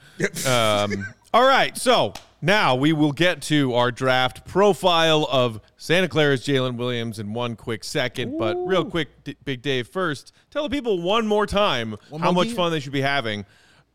Um, 0.46 1.06
all 1.32 1.46
right, 1.46 1.76
so 1.76 2.12
now 2.42 2.74
we 2.74 2.92
will 2.92 3.12
get 3.12 3.40
to 3.42 3.72
our 3.74 3.90
draft 3.90 4.44
profile 4.44 5.26
of 5.30 5.60
Santa 5.76 6.08
Clara's 6.08 6.44
Jalen 6.44 6.76
Williams 6.76 7.18
in 7.18 7.32
one 7.32 7.56
quick 7.56 7.84
second. 7.84 8.36
But 8.36 8.56
real 8.66 8.84
quick, 8.84 9.08
D- 9.24 9.36
Big 9.44 9.62
Dave, 9.62 9.88
first, 9.88 10.32
tell 10.50 10.64
the 10.64 10.68
people 10.70 11.00
one 11.00 11.26
more 11.26 11.46
time 11.46 11.96
how 12.20 12.32
much 12.32 12.46
again? 12.48 12.56
fun 12.56 12.72
they 12.72 12.80
should 12.80 12.92
be 12.92 13.00
having 13.00 13.46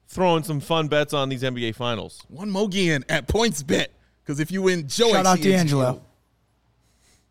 throwing 0.08 0.42
some 0.44 0.62
fun 0.62 0.88
bets 0.88 1.14
on 1.14 1.28
these 1.30 1.44
NBA 1.44 1.76
Finals. 1.76 2.24
One 2.30 2.50
more 2.50 2.66
again 2.66 3.04
at 3.10 3.28
PointsBet. 3.28 3.88
Because 4.24 4.40
if 4.40 4.52
you 4.52 4.62
win 4.62 4.88
Joe, 4.88 5.12
Shout 5.12 5.26
out 5.26 5.42
D'Angelo. 5.42 6.02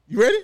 You 0.08 0.20
ready? 0.20 0.38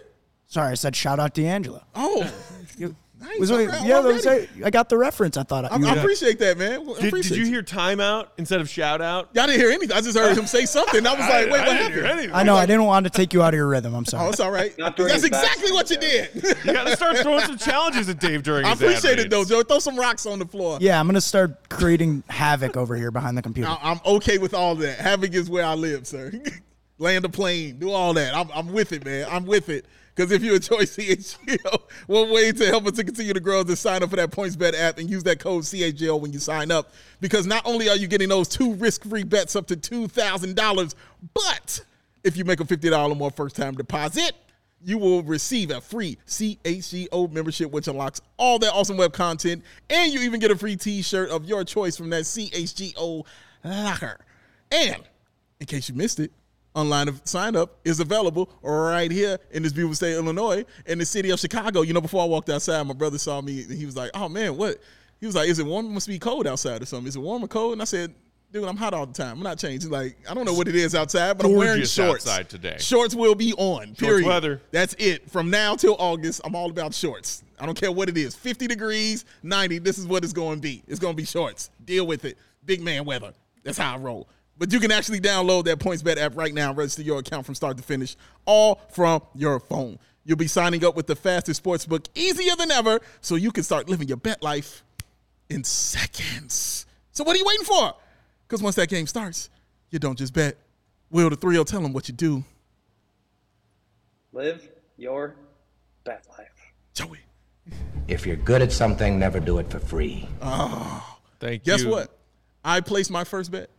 Sorry, 0.46 0.70
I 0.72 0.74
said 0.74 0.96
shout 0.96 1.20
out 1.20 1.34
D'Angelo. 1.34 1.82
Oh, 1.94 2.30
You- 2.78 2.96
nice. 3.22 3.38
was 3.38 3.50
All 3.50 3.60
yeah, 3.60 3.68
already. 3.68 3.88
that 3.92 4.04
was 4.04 4.26
it. 4.26 4.50
I 4.64 4.70
got 4.70 4.88
the 4.88 4.98
reference. 4.98 5.36
I 5.36 5.42
thought 5.42 5.70
I, 5.70 5.76
you 5.76 5.86
I 5.86 5.94
appreciate 5.94 6.38
that, 6.40 6.58
man. 6.58 6.80
I 6.80 7.00
Did, 7.00 7.04
appreciate 7.06 7.36
did 7.36 7.46
you 7.46 7.52
hear 7.52 7.62
timeout 7.62 8.28
instead 8.36 8.60
of 8.60 8.68
shout 8.68 9.00
out? 9.00 9.28
Y'all 9.34 9.46
didn't 9.46 9.60
hear 9.60 9.70
anything. 9.70 9.96
I 9.96 10.00
just 10.00 10.16
heard 10.18 10.36
him 10.36 10.46
say 10.46 10.66
something. 10.66 11.06
I 11.06 11.10
was 11.12 11.20
like, 11.28 11.50
wait, 11.50 11.50
what 11.50 11.76
happened? 11.76 12.32
I 12.32 12.42
know. 12.42 12.56
I 12.56 12.66
didn't 12.66 12.84
want 12.84 13.04
to 13.04 13.10
take 13.10 13.32
you 13.32 13.42
out 13.42 13.54
of 13.54 13.58
your 13.58 13.68
rhythm. 13.68 13.94
I'm 13.94 14.04
sorry. 14.04 14.28
Oh, 14.28 14.32
sorry. 14.32 14.68
it's 14.68 14.78
all 14.80 14.86
right. 14.88 14.96
That's 14.96 15.24
exactly 15.24 15.72
what 15.72 15.90
you 15.90 15.96
did. 15.98 16.30
You 16.64 16.72
got 16.72 16.84
to 16.86 16.96
start 16.96 17.18
throwing 17.18 17.40
some 17.40 17.58
challenges 17.58 18.08
at 18.08 18.20
Dave 18.20 18.42
during 18.42 18.64
I 18.64 18.72
appreciate 18.72 19.18
ad 19.18 19.26
it 19.26 19.30
though. 19.30 19.44
Joe. 19.44 19.62
Throw 19.62 19.78
some 19.78 19.96
rocks 19.96 20.26
on 20.26 20.38
the 20.38 20.46
floor. 20.46 20.78
Yeah, 20.80 20.98
I'm 20.98 21.06
gonna 21.06 21.20
start 21.20 21.68
creating 21.68 22.22
havoc 22.28 22.76
over 22.76 22.96
here 22.96 23.10
behind 23.10 23.36
the 23.38 23.42
computer. 23.42 23.68
I- 23.70 23.78
I'm 23.82 24.00
okay 24.04 24.38
with 24.38 24.54
all 24.54 24.74
that. 24.76 24.98
Havoc 24.98 25.32
is 25.34 25.48
where 25.48 25.64
I 25.64 25.74
live, 25.74 26.06
sir. 26.06 26.32
Land 26.98 27.24
a 27.24 27.28
plane, 27.28 27.78
do 27.78 27.90
all 27.90 28.14
that. 28.14 28.34
I'm, 28.34 28.48
I'm 28.54 28.72
with 28.72 28.92
it, 28.92 29.04
man. 29.04 29.26
I'm 29.30 29.44
with 29.44 29.68
it. 29.68 29.86
Because 30.14 30.30
if 30.30 30.42
you 30.44 30.54
enjoy 30.54 30.82
CHGO, 30.82 31.82
one 32.06 32.30
way 32.30 32.52
to 32.52 32.66
help 32.66 32.86
us 32.86 32.92
to 32.92 33.04
continue 33.04 33.32
to 33.32 33.40
grow 33.40 33.60
is 33.60 33.66
to 33.66 33.76
sign 33.76 34.02
up 34.02 34.10
for 34.10 34.16
that 34.16 34.30
PointsBet 34.30 34.74
app 34.74 34.98
and 34.98 35.08
use 35.08 35.22
that 35.24 35.38
code 35.38 35.64
CHGO 35.64 36.20
when 36.20 36.32
you 36.32 36.38
sign 36.38 36.70
up. 36.70 36.92
Because 37.20 37.46
not 37.46 37.66
only 37.66 37.88
are 37.88 37.96
you 37.96 38.06
getting 38.06 38.28
those 38.28 38.48
two 38.48 38.74
risk-free 38.74 39.24
bets 39.24 39.56
up 39.56 39.66
to 39.68 39.76
$2,000, 39.76 40.94
but 41.34 41.80
if 42.24 42.36
you 42.36 42.44
make 42.44 42.60
a 42.60 42.64
$50 42.64 43.10
or 43.10 43.14
more 43.14 43.30
first-time 43.30 43.74
deposit, 43.74 44.32
you 44.84 44.98
will 44.98 45.22
receive 45.22 45.70
a 45.70 45.80
free 45.80 46.18
CHGO 46.26 47.30
membership, 47.30 47.70
which 47.70 47.88
unlocks 47.88 48.20
all 48.36 48.58
that 48.58 48.72
awesome 48.72 48.96
web 48.96 49.12
content, 49.12 49.62
and 49.88 50.12
you 50.12 50.20
even 50.22 50.40
get 50.40 50.50
a 50.50 50.56
free 50.56 50.76
T-shirt 50.76 51.30
of 51.30 51.44
your 51.44 51.64
choice 51.64 51.96
from 51.96 52.10
that 52.10 52.24
CHGO 52.24 53.24
locker. 53.64 54.18
And 54.72 55.02
in 55.60 55.66
case 55.66 55.88
you 55.88 55.94
missed 55.94 56.18
it, 56.18 56.32
online 56.74 57.08
of 57.08 57.20
sign 57.24 57.56
up 57.56 57.78
is 57.84 58.00
available 58.00 58.50
right 58.62 59.10
here 59.10 59.38
in 59.50 59.62
this 59.62 59.72
beautiful 59.72 59.94
state 59.94 60.12
of 60.12 60.24
Illinois, 60.24 60.64
in 60.86 60.98
the 60.98 61.04
city 61.04 61.30
of 61.30 61.38
Chicago. 61.38 61.82
You 61.82 61.92
know, 61.92 62.00
before 62.00 62.22
I 62.22 62.26
walked 62.26 62.48
outside, 62.50 62.82
my 62.86 62.94
brother 62.94 63.18
saw 63.18 63.40
me 63.40 63.62
and 63.62 63.72
he 63.72 63.86
was 63.86 63.96
like, 63.96 64.10
"Oh 64.14 64.28
man, 64.28 64.56
what?" 64.56 64.78
He 65.20 65.26
was 65.26 65.34
like, 65.34 65.48
"Is 65.48 65.58
it 65.58 65.66
warm? 65.66 65.86
It 65.86 65.90
must 65.90 66.08
be 66.08 66.18
cold 66.18 66.46
outside 66.46 66.82
or 66.82 66.86
something. 66.86 67.08
Is 67.08 67.16
it 67.16 67.20
warm 67.20 67.44
or 67.44 67.48
cold?" 67.48 67.74
And 67.74 67.82
I 67.82 67.86
said. 67.86 68.14
Dude, 68.52 68.64
I'm 68.64 68.76
hot 68.76 68.92
all 68.92 69.06
the 69.06 69.14
time. 69.14 69.38
I'm 69.38 69.42
not 69.42 69.56
changing. 69.56 69.90
Like 69.90 70.14
I 70.28 70.34
don't 70.34 70.44
know 70.44 70.52
what 70.52 70.68
it 70.68 70.76
is 70.76 70.94
outside, 70.94 71.38
but 71.38 71.46
I'm 71.46 71.56
wearing 71.56 71.84
shorts. 71.84 72.26
outside 72.26 72.50
today. 72.50 72.76
Shorts 72.78 73.14
will 73.14 73.34
be 73.34 73.54
on. 73.54 73.94
Period. 73.94 74.26
weather. 74.26 74.60
That's 74.72 74.94
it. 74.98 75.30
From 75.30 75.48
now 75.48 75.74
till 75.74 75.96
August, 75.98 76.42
I'm 76.44 76.54
all 76.54 76.68
about 76.68 76.92
shorts. 76.92 77.44
I 77.58 77.64
don't 77.64 77.80
care 77.80 77.90
what 77.90 78.10
it 78.10 78.18
is. 78.18 78.34
50 78.34 78.66
degrees, 78.66 79.24
90. 79.42 79.78
This 79.78 79.96
is 79.96 80.06
what 80.06 80.22
it's 80.22 80.34
going 80.34 80.56
to 80.56 80.60
be. 80.60 80.82
It's 80.86 81.00
going 81.00 81.14
to 81.14 81.16
be 81.16 81.24
shorts. 81.24 81.70
Deal 81.86 82.06
with 82.06 82.26
it. 82.26 82.36
Big 82.66 82.82
man 82.82 83.06
weather. 83.06 83.32
That's 83.64 83.78
how 83.78 83.94
I 83.94 83.96
roll. 83.96 84.28
But 84.58 84.72
you 84.72 84.80
can 84.80 84.90
actually 84.90 85.20
download 85.20 85.64
that 85.64 85.78
PointsBet 85.78 86.18
app 86.18 86.36
right 86.36 86.54
now 86.54 86.68
and 86.68 86.78
register 86.78 87.02
your 87.02 87.18
account 87.18 87.46
from 87.46 87.54
start 87.54 87.76
to 87.78 87.82
finish, 87.82 88.16
all 88.44 88.80
from 88.90 89.22
your 89.34 89.58
phone. 89.58 89.98
You'll 90.24 90.36
be 90.36 90.46
signing 90.46 90.84
up 90.84 90.94
with 90.94 91.06
the 91.06 91.16
fastest 91.16 91.62
sportsbook 91.62 92.06
easier 92.14 92.54
than 92.56 92.70
ever, 92.70 93.00
so 93.20 93.34
you 93.34 93.50
can 93.50 93.64
start 93.64 93.88
living 93.88 94.08
your 94.08 94.18
bet 94.18 94.42
life 94.42 94.84
in 95.50 95.64
seconds. 95.64 96.86
So 97.10 97.24
what 97.24 97.34
are 97.34 97.38
you 97.38 97.44
waiting 97.44 97.64
for? 97.64 97.94
Because 98.46 98.62
once 98.62 98.76
that 98.76 98.88
game 98.88 99.06
starts, 99.06 99.50
you 99.90 99.98
don't 99.98 100.16
just 100.16 100.32
bet. 100.32 100.56
Will 101.10 101.28
the 101.28 101.36
three 101.36 101.58
will 101.58 101.64
tell 101.64 101.82
them 101.82 101.92
what 101.92 102.08
you 102.08 102.14
do. 102.14 102.44
Live 104.32 104.66
your 104.96 105.34
bet 106.04 106.26
life. 106.38 106.48
Joey. 106.94 107.18
If 108.08 108.26
you're 108.26 108.36
good 108.36 108.62
at 108.62 108.72
something, 108.72 109.18
never 109.18 109.40
do 109.40 109.58
it 109.58 109.70
for 109.70 109.78
free. 109.78 110.28
Oh, 110.40 111.18
thank 111.38 111.64
Guess 111.64 111.80
you. 111.80 111.86
Guess 111.86 111.92
what? 111.92 112.18
I 112.64 112.80
placed 112.80 113.10
my 113.10 113.24
first 113.24 113.50
bet. 113.50 113.70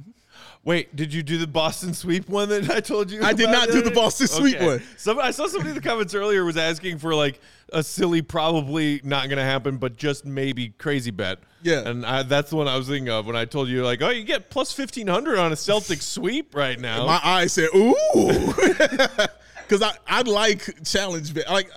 Wait, 0.66 0.96
did 0.96 1.14
you 1.14 1.22
do 1.24 1.38
the 1.38 1.48
Boston 1.48 1.94
sweep 1.94 2.30
one 2.30 2.48
that 2.48 2.70
I 2.70 2.80
told 2.80 3.12
you? 3.12 3.22
I 3.22 3.34
did 3.34 3.50
not 3.50 3.70
do 3.70 3.82
the? 3.82 3.92
Boston 3.92 4.28
sweep 4.28 4.60
one. 4.62 4.82
Some, 4.96 5.20
I 5.20 5.32
saw 5.32 5.48
somebody 5.48 5.70
in 5.72 5.76
the 5.76 5.82
comments 5.82 6.16
earlier 6.16 6.46
was 6.46 6.56
asking 6.56 7.00
for 7.00 7.14
like 7.14 7.42
a 7.74 7.84
silly, 7.84 8.22
probably 8.22 9.02
not 9.04 9.28
going 9.28 9.38
to 9.38 9.44
happen, 9.44 9.78
but 9.78 9.98
just 9.98 10.26
maybe 10.26 10.70
crazy 10.70 11.12
bet. 11.12 11.40
Yeah. 11.64 11.88
and 11.88 12.06
I, 12.06 12.24
that's 12.24 12.50
the 12.50 12.56
one 12.56 12.68
I 12.68 12.78
was 12.78 12.88
thinking 12.88 13.10
of 13.10 13.26
when 13.26 13.36
I 13.36 13.46
told 13.46 13.68
you 13.68 13.84
like, 13.84 14.02
oh, 14.02 14.10
you 14.10 14.24
get 14.24 14.50
plus 14.50 14.72
fifteen 14.72 15.08
hundred 15.08 15.38
on 15.38 15.52
a 15.52 15.56
Celtic 15.56 16.02
sweep 16.02 16.56
right 16.56 16.80
now. 16.80 17.06
My 17.06 17.20
eyes 17.24 17.54
said, 17.54 17.70
ooh. 17.76 18.54
Because 19.68 19.82
I, 19.82 20.20
I 20.20 20.22
like 20.24 20.84
challenge 20.84 21.34
bet. 21.34 21.50
Like, 21.50 21.72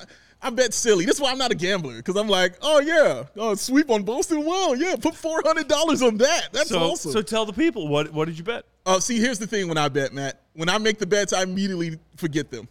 I 0.46 0.50
bet 0.50 0.72
silly. 0.72 1.04
That's 1.04 1.20
why 1.20 1.32
I'm 1.32 1.38
not 1.38 1.50
a 1.50 1.54
gambler. 1.54 1.96
Because 1.96 2.16
I'm 2.16 2.28
like, 2.28 2.54
oh, 2.62 2.80
yeah. 2.80 3.24
Oh, 3.36 3.54
sweep 3.56 3.90
on 3.90 4.02
Boston. 4.04 4.44
Wow, 4.44 4.74
yeah. 4.76 4.94
Put 4.96 5.14
$400 5.14 6.06
on 6.06 6.16
that. 6.18 6.48
That's 6.52 6.68
so, 6.68 6.78
awesome. 6.78 7.12
so 7.12 7.22
tell 7.22 7.44
the 7.46 7.52
people 7.52 7.88
what 7.88 8.12
what 8.12 8.26
did 8.26 8.38
you 8.38 8.44
bet? 8.44 8.64
Uh, 8.84 9.00
see, 9.00 9.18
here's 9.18 9.38
the 9.38 9.46
thing 9.46 9.66
when 9.68 9.76
I 9.78 9.88
bet, 9.88 10.12
Matt. 10.12 10.42
When 10.54 10.68
I 10.68 10.78
make 10.78 10.98
the 10.98 11.06
bets, 11.06 11.32
I 11.32 11.42
immediately 11.42 11.98
forget 12.16 12.50
them. 12.50 12.68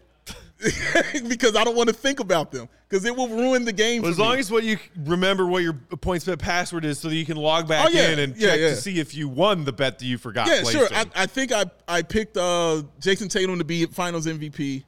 because 1.27 1.55
I 1.55 1.63
don't 1.65 1.75
want 1.75 1.89
to 1.89 1.93
think 1.95 2.19
about 2.21 2.51
them. 2.51 2.69
Because 2.87 3.03
it 3.05 3.15
will 3.15 3.27
ruin 3.27 3.65
the 3.65 3.73
game 3.73 4.01
Well, 4.03 4.11
as 4.11 4.17
long 4.17 4.35
me. 4.35 4.39
as 4.39 4.49
what 4.51 4.63
you 4.63 4.77
remember 5.03 5.45
what 5.47 5.63
your 5.63 5.73
PointsBet 5.73 6.39
password 6.39 6.85
is, 6.85 6.99
so 6.99 7.09
that 7.09 7.15
you 7.15 7.25
can 7.25 7.35
log 7.35 7.67
back 7.67 7.87
Oh, 7.87 7.89
yeah. 7.89 8.09
in 8.11 8.19
and 8.19 8.37
Yeah, 8.37 8.49
check 8.51 8.59
yeah. 8.59 8.69
to 8.69 8.75
see 8.77 8.99
if 8.99 9.13
you 9.13 9.27
won 9.27 9.65
the 9.65 9.73
bet 9.73 9.99
that 9.99 10.05
you 10.05 10.17
forgot. 10.17 10.47
Yeah, 10.47 10.63
sure. 10.63 10.87
I, 10.91 11.05
I 11.15 11.25
think 11.25 11.51
I 11.51 11.65
I 11.87 12.01
picked 12.03 12.37
uh, 12.37 12.83
Jayson 13.01 13.27
Tatum 13.29 13.57
to 13.57 13.65
be 13.65 13.85
Finals 13.87 14.27
MVP, 14.27 14.83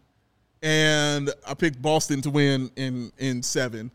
and 0.62 1.30
I 1.46 1.54
picked 1.54 1.82
Boston 1.82 2.22
to 2.22 2.30
win 2.30 2.72
in 2.76 3.12
in 3.18 3.44
seven. 3.44 3.92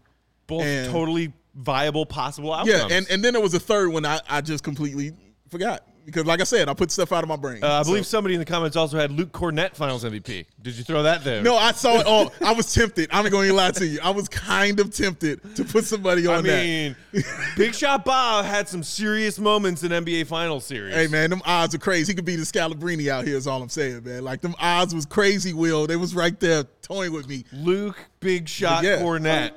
Both 0.47 0.63
and- 0.63 0.93
totally 0.93 1.33
viable 1.55 2.07
possible 2.07 2.53
outcomes. 2.53 2.91
Yeah, 2.91 2.97
and, 2.97 3.07
and 3.11 3.23
then 3.23 3.35
there 3.35 3.43
was 3.43 3.55
a 3.55 3.61
third 3.61 3.93
one 3.93 4.07
I, 4.07 4.21
I 4.29 4.41
just 4.41 4.65
completely 4.65 5.13
forgot 5.51 5.87
because, 6.05 6.27
like 6.27 6.41
I 6.41 6.45
said, 6.45 6.69
I 6.69 6.75
put 6.75 6.91
stuff 6.91 7.13
out 7.13 7.23
of 7.23 7.29
my 7.29 7.37
brain. 7.37 7.63
Uh, 7.63 7.81
I 7.81 7.83
believe 7.83 8.07
somebody 8.07 8.35
in 8.35 8.39
the 8.41 8.45
comments 8.45 8.77
also 8.77 8.99
had 8.99 9.11
Luke 9.13 9.33
Kornet 9.33 9.75
Finals 9.77 10.05
MVP. 10.05 10.47
Did 10.63 10.77
you 10.77 10.85
throw 10.85 11.03
that 11.05 11.25
there? 11.25 11.43
No, 11.43 11.57
I 11.57 11.73
saw 11.73 11.99
it. 12.01 12.07
all. 12.07 12.33
I 12.45 12.53
was 12.53 12.73
tempted. 12.75 13.09
I'm 13.13 13.23
not 13.25 13.33
going 13.33 13.49
to 13.49 13.55
lie 13.55 13.71
to 13.73 13.87
you. 13.87 14.01
I 14.03 14.11
was 14.11 14.29
kind 14.29 14.81
of 14.81 14.93
tempted 14.95 15.55
to 15.57 15.65
put 15.65 15.85
somebody 15.85 16.27
on 16.27 16.45
there. 16.45 16.57
I 16.57 16.59
that. 16.59 16.65
mean, 16.65 17.25
Big 17.57 17.75
Shot 17.75 18.05
Bob 18.05 18.45
had 18.45 18.69
some 18.69 18.83
serious 18.83 19.39
moments 19.39 19.83
in 19.83 19.91
NBA 19.91 20.27
Finals 20.27 20.65
series. 20.65 20.95
Hey 20.95 21.07
man, 21.09 21.31
them 21.31 21.43
odds 21.45 21.75
are 21.75 21.79
crazy. 21.79 22.13
He 22.13 22.17
could 22.17 22.25
be 22.25 22.37
the 22.37 22.43
Scalabrine 22.45 23.09
out 23.09 23.27
here. 23.27 23.37
Is 23.37 23.47
all 23.47 23.63
I'm 23.63 23.69
saying, 23.69 24.05
man. 24.05 24.25
Like 24.25 24.41
them 24.41 24.55
odds 24.59 24.95
was 24.95 25.07
crazy. 25.07 25.53
Will 25.53 25.87
they 25.87 25.97
was 25.97 26.15
right 26.15 26.39
there 26.41 26.65
toying 26.83 27.13
with 27.13 27.29
me. 27.29 27.45
Luke 27.53 27.99
Big 28.21 28.49
Shot 28.49 28.83
Yeah. 28.85 28.99
Kornet. 28.99 29.53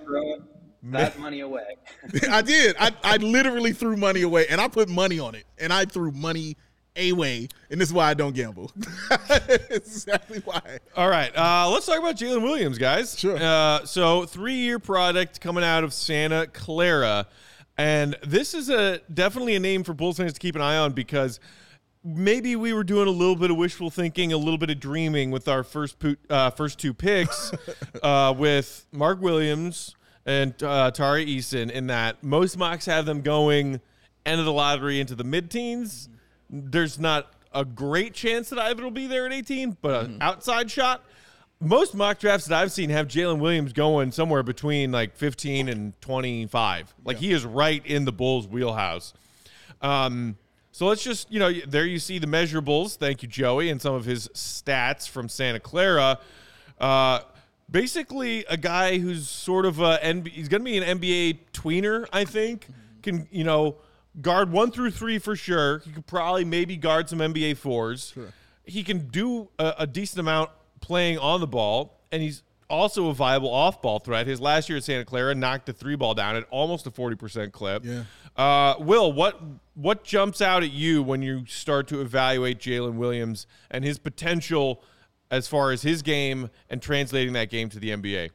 Throw 0.89 0.99
that 0.99 1.19
money 1.19 1.39
away. 1.39 1.77
I 2.29 2.41
did. 2.41 2.75
I, 2.79 2.91
I 3.03 3.17
literally 3.17 3.73
threw 3.73 3.97
money 3.97 4.21
away, 4.21 4.45
and 4.49 4.61
I 4.61 4.67
put 4.67 4.87
money 4.87 5.19
on 5.19 5.33
it, 5.35 5.45
and 5.57 5.73
I 5.73 5.85
threw 5.85 6.11
money 6.11 6.57
away, 6.95 7.47
and 7.69 7.81
this 7.81 7.89
is 7.89 7.93
why 7.93 8.09
I 8.09 8.13
don't 8.13 8.35
gamble. 8.35 8.71
Exactly 9.69 10.39
why. 10.45 10.79
All 10.95 11.09
right, 11.09 11.35
uh, 11.35 11.69
let's 11.69 11.85
talk 11.85 11.99
about 11.99 12.15
Jalen 12.15 12.41
Williams, 12.41 12.77
guys. 12.77 13.17
Sure. 13.17 13.37
Uh, 13.37 13.85
so, 13.85 14.25
three-year 14.25 14.79
product 14.79 15.41
coming 15.41 15.63
out 15.63 15.83
of 15.83 15.93
Santa 15.93 16.47
Clara, 16.47 17.27
and 17.77 18.15
this 18.25 18.53
is 18.53 18.69
a 18.69 18.99
definitely 19.13 19.55
a 19.55 19.59
name 19.59 19.83
for 19.83 19.93
Bulls 19.93 20.17
fans 20.17 20.33
to 20.33 20.39
keep 20.39 20.55
an 20.55 20.61
eye 20.61 20.77
on 20.77 20.93
because 20.93 21.39
maybe 22.03 22.55
we 22.55 22.73
were 22.73 22.83
doing 22.83 23.07
a 23.07 23.11
little 23.11 23.35
bit 23.35 23.51
of 23.51 23.57
wishful 23.57 23.89
thinking, 23.89 24.31
a 24.31 24.37
little 24.37 24.57
bit 24.57 24.69
of 24.69 24.79
dreaming 24.79 25.31
with 25.31 25.47
our 25.47 25.63
first 25.63 25.99
po- 25.99 26.15
uh, 26.29 26.49
first 26.51 26.79
two 26.79 26.93
picks 26.93 27.51
uh, 28.03 28.33
with 28.37 28.85
Mark 28.91 29.21
Williams 29.21 29.95
and 30.25 30.61
uh, 30.63 30.91
Tari 30.91 31.25
Eason. 31.25 31.69
In 31.71 31.87
that 31.87 32.23
most 32.23 32.57
mocks 32.57 32.85
have 32.85 33.05
them 33.05 33.21
going 33.21 33.81
end 34.25 34.39
of 34.39 34.45
the 34.45 34.53
lottery 34.53 34.99
into 34.99 35.15
the 35.15 35.23
mid 35.23 35.49
teens. 35.49 36.09
There's 36.49 36.99
not 36.99 37.33
a 37.53 37.65
great 37.65 38.13
chance 38.13 38.49
that 38.49 38.59
either 38.59 38.83
will 38.83 38.91
be 38.91 39.07
there 39.07 39.25
at 39.25 39.33
18, 39.33 39.77
but 39.81 40.05
an 40.05 40.17
outside 40.21 40.69
shot. 40.69 41.03
Most 41.61 41.95
mock 41.95 42.19
drafts 42.19 42.47
that 42.47 42.61
I've 42.61 42.71
seen 42.71 42.89
have 42.89 43.07
Jalen 43.07 43.39
Williams 43.39 43.71
going 43.71 44.11
somewhere 44.11 44.43
between 44.43 44.91
like 44.91 45.15
15 45.15 45.69
and 45.69 45.99
25. 46.01 46.93
Like 47.05 47.17
he 47.17 47.31
is 47.31 47.45
right 47.45 47.83
in 47.85 48.05
the 48.05 48.11
Bulls' 48.11 48.47
wheelhouse. 48.47 49.13
Um, 49.81 50.37
so 50.73 50.85
let's 50.87 51.03
just, 51.03 51.31
you 51.31 51.39
know, 51.39 51.51
there 51.65 51.85
you 51.85 51.99
see 51.99 52.19
the 52.19 52.27
measurables. 52.27 52.97
Thank 52.97 53.23
you, 53.23 53.29
Joey, 53.29 53.69
and 53.69 53.81
some 53.81 53.95
of 53.95 54.03
his 54.03 54.27
stats 54.29 55.07
from 55.07 55.29
Santa 55.29 55.61
Clara. 55.61 56.19
Uh, 56.77 57.21
basically, 57.69 58.45
a 58.49 58.57
guy 58.57 58.97
who's 58.99 59.27
sort 59.27 59.65
of 59.65 59.79
a 59.79 59.97
NBA, 59.97 60.27
he's 60.29 60.47
going 60.47 60.61
to 60.61 60.65
be 60.65 60.77
an 60.77 60.99
NBA 60.99 61.39
tweener, 61.53 62.07
I 62.11 62.25
think. 62.25 62.67
Can 63.01 63.27
you 63.31 63.43
know 63.43 63.77
guard 64.21 64.51
one 64.51 64.71
through 64.71 64.91
three 64.91 65.19
for 65.19 65.35
sure. 65.35 65.79
He 65.79 65.91
could 65.91 66.07
probably 66.07 66.45
maybe 66.45 66.77
guard 66.77 67.09
some 67.09 67.19
NBA 67.19 67.57
fours. 67.57 68.13
He 68.63 68.83
can 68.83 69.07
do 69.09 69.49
a, 69.59 69.73
a 69.79 69.87
decent 69.87 70.19
amount 70.19 70.51
playing 70.81 71.17
on 71.19 71.39
the 71.39 71.47
ball, 71.47 72.01
and 72.11 72.21
he's 72.21 72.43
also 72.69 73.09
a 73.09 73.13
viable 73.13 73.53
off-ball 73.53 73.99
threat. 73.99 74.25
His 74.25 74.41
last 74.41 74.69
year 74.69 74.77
at 74.77 74.83
Santa 74.83 75.05
Clara 75.05 75.35
knocked 75.35 75.67
the 75.67 75.73
three 75.73 75.95
ball 75.95 76.13
down 76.13 76.35
at 76.35 76.45
almost 76.49 76.87
a 76.87 76.91
forty 76.91 77.15
percent 77.15 77.53
clip. 77.53 77.85
Yeah. 77.85 78.03
Uh, 78.35 78.75
Will, 78.79 79.13
what 79.13 79.39
what 79.75 80.03
jumps 80.03 80.41
out 80.41 80.63
at 80.63 80.71
you 80.71 81.03
when 81.03 81.21
you 81.21 81.45
start 81.45 81.87
to 81.89 82.01
evaluate 82.01 82.59
Jalen 82.59 82.95
Williams 82.95 83.47
and 83.69 83.83
his 83.83 83.99
potential 83.99 84.83
as 85.31 85.47
far 85.47 85.71
as 85.71 85.81
his 85.81 86.01
game 86.01 86.49
and 86.69 86.81
translating 86.81 87.33
that 87.33 87.49
game 87.49 87.69
to 87.69 87.79
the 87.79 87.89
NBA? 87.89 88.29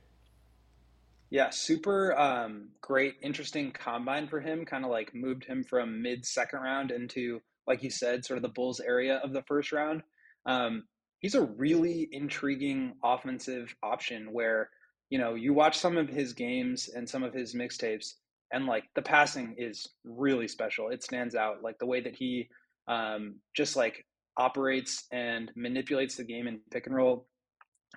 Yeah, 1.30 1.50
super 1.50 2.18
um, 2.18 2.70
great, 2.80 3.14
interesting 3.22 3.70
combine 3.70 4.26
for 4.26 4.40
him. 4.40 4.64
Kind 4.64 4.84
of 4.84 4.90
like 4.90 5.14
moved 5.14 5.44
him 5.44 5.62
from 5.62 6.02
mid 6.02 6.26
second 6.26 6.60
round 6.60 6.90
into, 6.90 7.40
like 7.68 7.84
you 7.84 7.90
said, 7.90 8.24
sort 8.24 8.36
of 8.36 8.42
the 8.42 8.48
Bulls 8.48 8.80
area 8.80 9.20
of 9.22 9.32
the 9.32 9.42
first 9.42 9.70
round. 9.70 10.02
Um, 10.44 10.84
he's 11.20 11.36
a 11.36 11.42
really 11.44 12.08
intriguing 12.10 12.94
offensive 13.04 13.72
option 13.82 14.32
where, 14.32 14.70
you 15.08 15.18
know, 15.18 15.34
you 15.34 15.54
watch 15.54 15.78
some 15.78 15.96
of 15.96 16.08
his 16.08 16.32
games 16.32 16.88
and 16.88 17.08
some 17.08 17.22
of 17.22 17.32
his 17.32 17.54
mixtapes, 17.54 18.14
and 18.52 18.66
like 18.66 18.84
the 18.96 19.02
passing 19.02 19.54
is 19.56 19.86
really 20.04 20.48
special. 20.48 20.88
It 20.88 21.04
stands 21.04 21.36
out, 21.36 21.62
like 21.62 21.78
the 21.78 21.86
way 21.86 22.00
that 22.00 22.16
he 22.16 22.48
um, 22.88 23.36
just 23.54 23.76
like 23.76 24.04
operates 24.40 25.04
and 25.12 25.52
manipulates 25.54 26.16
the 26.16 26.24
game 26.24 26.46
in 26.48 26.60
pick 26.70 26.86
and 26.86 26.96
roll. 26.96 27.26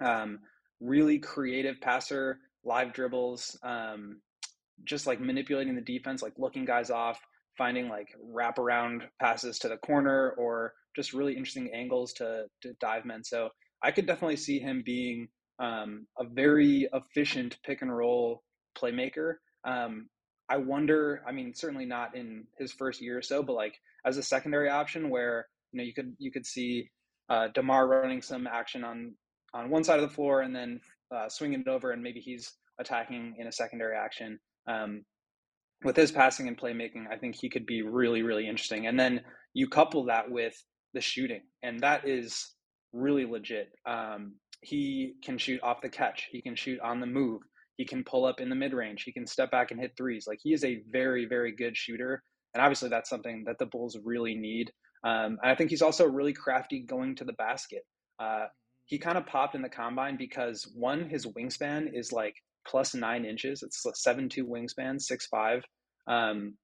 Um, 0.02 0.40
really 0.82 1.20
creative 1.20 1.80
passer, 1.80 2.40
live 2.66 2.92
dribbles, 2.92 3.58
um, 3.64 4.20
just 4.84 5.08
like 5.08 5.22
manipulating 5.22 5.76
the 5.76 5.82
defense, 5.82 6.22
like 6.22 6.34
looking 6.38 6.66
guys 6.66 6.90
off, 6.90 7.18
finding 7.58 7.88
like 7.88 8.10
wraparound 8.36 9.04
passes 9.22 9.60
to 9.60 9.70
the 9.70 9.78
corner, 9.78 10.32
or 10.38 10.74
just 10.96 11.14
really 11.14 11.34
interesting 11.34 11.72
angles 11.74 12.12
to, 12.14 12.46
to 12.62 12.74
dive 12.82 13.06
men. 13.06 13.24
So 13.24 13.50
I 13.82 13.92
could 13.92 14.06
definitely 14.06 14.38
see 14.38 14.60
him 14.60 14.84
being 14.86 15.30
um, 15.60 16.08
a 16.20 16.26
very 16.26 16.90
efficient 16.92 17.58
pick 17.66 17.82
and 17.82 17.96
roll 17.96 18.44
playmaker. 18.78 19.36
Um, 19.64 20.10
I 20.50 20.58
wonder, 20.58 21.24
I 21.26 21.32
mean, 21.32 21.54
certainly 21.56 21.86
not 21.86 22.18
in 22.18 22.48
his 22.60 22.74
first 22.74 23.02
year 23.02 23.18
or 23.18 23.22
so, 23.22 23.44
but 23.44 23.54
like 23.54 23.76
as 24.06 24.18
a 24.18 24.24
secondary 24.24 24.70
option 24.70 25.10
where, 25.10 25.48
you 25.74 25.78
know, 25.80 25.84
you 25.84 25.94
could, 25.94 26.14
you 26.20 26.32
could 26.32 26.46
see 26.46 26.90
uh, 27.30 27.48
DeMar 27.54 27.88
running 27.88 28.22
some 28.22 28.48
action 28.48 28.84
on, 28.84 29.14
on 29.54 29.70
one 29.70 29.84
side 29.84 30.00
of 30.00 30.08
the 30.08 30.16
floor 30.16 30.42
and 30.42 30.56
then 30.56 30.80
uh, 31.14 31.28
swinging 31.28 31.62
it 31.62 31.68
over 31.68 31.92
and 31.92 32.02
maybe 32.02 32.20
he's 32.20 32.54
attacking 32.80 33.36
in 33.38 33.48
a 33.48 33.52
secondary 33.52 33.98
action. 33.98 34.40
Um, 34.68 35.04
with 35.84 35.96
his 35.98 36.12
passing 36.12 36.48
and 36.48 36.58
playmaking, 36.58 37.06
I 37.12 37.18
think 37.18 37.36
he 37.36 37.50
could 37.50 37.66
be 37.66 37.82
really, 37.82 38.22
really 38.22 38.48
interesting. 38.48 38.88
And 38.88 39.00
then 39.00 39.22
you 39.54 39.68
couple 39.68 40.06
that 40.06 40.30
with 40.30 40.56
the 40.94 41.02
shooting, 41.02 41.42
and 41.62 41.80
that 41.82 42.08
is 42.08 42.54
really 42.94 43.26
legit. 43.26 43.70
Um, 43.86 44.36
he 44.62 45.16
can 45.24 45.38
shoot 45.38 45.62
off 45.62 45.82
the 45.82 45.90
catch, 45.90 46.28
he 46.32 46.42
can 46.42 46.56
shoot 46.56 46.80
on 46.80 47.00
the 47.00 47.06
move, 47.06 47.42
he 47.76 47.86
can 47.86 48.04
pull 48.04 48.26
up 48.26 48.40
in 48.40 48.50
the 48.50 48.56
mid 48.56 48.74
range, 48.74 49.04
he 49.04 49.12
can 49.12 49.28
step 49.28 49.52
back 49.52 49.72
and 49.72 49.80
hit 49.80 49.92
threes. 49.98 50.26
Like 50.28 50.40
he 50.42 50.54
is 50.54 50.64
a 50.64 50.82
very, 50.90 51.26
very 51.26 51.54
good 51.54 51.76
shooter. 51.76 52.24
And 52.54 52.62
obviously, 52.62 52.90
that's 52.90 53.10
something 53.10 53.44
that 53.48 53.58
the 53.58 53.66
Bulls 53.66 53.98
really 54.04 54.36
need. 54.36 54.72
Um, 55.04 55.38
and 55.42 55.52
I 55.52 55.56
think 55.56 55.70
he's 55.70 55.82
also 55.82 56.06
really 56.08 56.34
crafty 56.34 56.80
going 56.80 57.16
to 57.18 57.26
the 57.26 57.34
basket. 57.34 57.84
Uh, 58.20 58.46
he 58.86 58.98
kind 58.98 59.18
of 59.18 59.26
popped 59.26 59.56
in 59.56 59.62
the 59.62 59.70
combine 59.70 60.18
because 60.18 60.70
one, 60.76 61.10
his 61.10 61.26
wingspan 61.26 61.90
is 61.94 62.12
like 62.12 62.36
plus 62.68 62.94
nine 62.96 63.26
inches. 63.26 63.64
It's 63.64 63.86
a 63.86 63.92
seven 63.96 64.30
two 64.30 64.46
wingspan, 64.46 65.02
six 65.02 65.28
five, 65.28 65.64
um, 66.08 66.56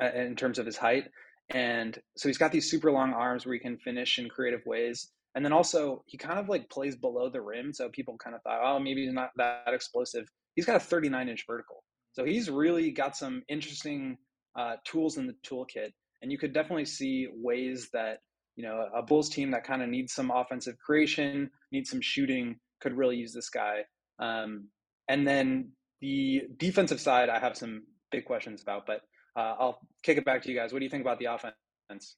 in 0.00 0.36
terms 0.36 0.58
of 0.58 0.66
his 0.66 0.76
height. 0.76 1.04
And 1.50 1.98
so 2.16 2.28
he's 2.28 2.38
got 2.38 2.52
these 2.52 2.70
super 2.70 2.92
long 2.92 3.12
arms 3.12 3.44
where 3.44 3.54
he 3.54 3.60
can 3.60 3.78
finish 3.78 4.18
in 4.18 4.28
creative 4.28 4.64
ways. 4.66 5.10
And 5.34 5.44
then 5.44 5.52
also 5.52 6.02
he 6.06 6.16
kind 6.16 6.38
of 6.38 6.48
like 6.48 6.68
plays 6.70 6.96
below 6.96 7.28
the 7.30 7.40
rim, 7.40 7.72
so 7.72 7.88
people 7.88 8.16
kind 8.18 8.34
of 8.34 8.42
thought, 8.42 8.60
oh, 8.62 8.78
maybe 8.78 9.04
he's 9.04 9.14
not 9.14 9.30
that 9.36 9.62
explosive. 9.68 10.26
He's 10.54 10.66
got 10.66 10.76
a 10.76 10.80
39 10.80 11.28
inch 11.28 11.44
vertical, 11.46 11.84
so 12.12 12.24
he's 12.24 12.50
really 12.50 12.90
got 12.90 13.16
some 13.16 13.42
interesting 13.48 14.18
uh, 14.58 14.76
tools 14.84 15.18
in 15.18 15.28
the 15.28 15.34
toolkit. 15.46 15.92
And 16.22 16.30
you 16.30 16.38
could 16.38 16.52
definitely 16.52 16.84
see 16.84 17.28
ways 17.32 17.88
that 17.92 18.18
you 18.56 18.64
know 18.64 18.88
a 18.94 19.02
Bulls 19.02 19.28
team 19.28 19.50
that 19.52 19.64
kind 19.64 19.82
of 19.82 19.88
needs 19.88 20.12
some 20.12 20.30
offensive 20.30 20.76
creation, 20.78 21.50
needs 21.72 21.90
some 21.90 22.00
shooting, 22.00 22.56
could 22.80 22.96
really 22.96 23.16
use 23.16 23.32
this 23.32 23.48
guy. 23.48 23.84
Um, 24.18 24.68
and 25.08 25.26
then 25.26 25.72
the 26.00 26.42
defensive 26.56 27.00
side, 27.00 27.28
I 27.28 27.38
have 27.38 27.56
some 27.56 27.82
big 28.10 28.24
questions 28.24 28.62
about, 28.62 28.86
but 28.86 29.02
uh, 29.36 29.54
I'll 29.58 29.80
kick 30.02 30.18
it 30.18 30.24
back 30.24 30.42
to 30.42 30.48
you 30.50 30.56
guys. 30.56 30.72
What 30.72 30.80
do 30.80 30.84
you 30.84 30.90
think 30.90 31.02
about 31.02 31.18
the 31.18 31.26
offense? 31.26 32.16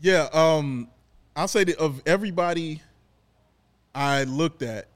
Yeah, 0.00 0.28
um, 0.32 0.88
I'll 1.36 1.48
say 1.48 1.64
that 1.64 1.76
of 1.78 2.02
everybody 2.06 2.82
I 3.94 4.24
looked 4.24 4.62
at, 4.62 4.88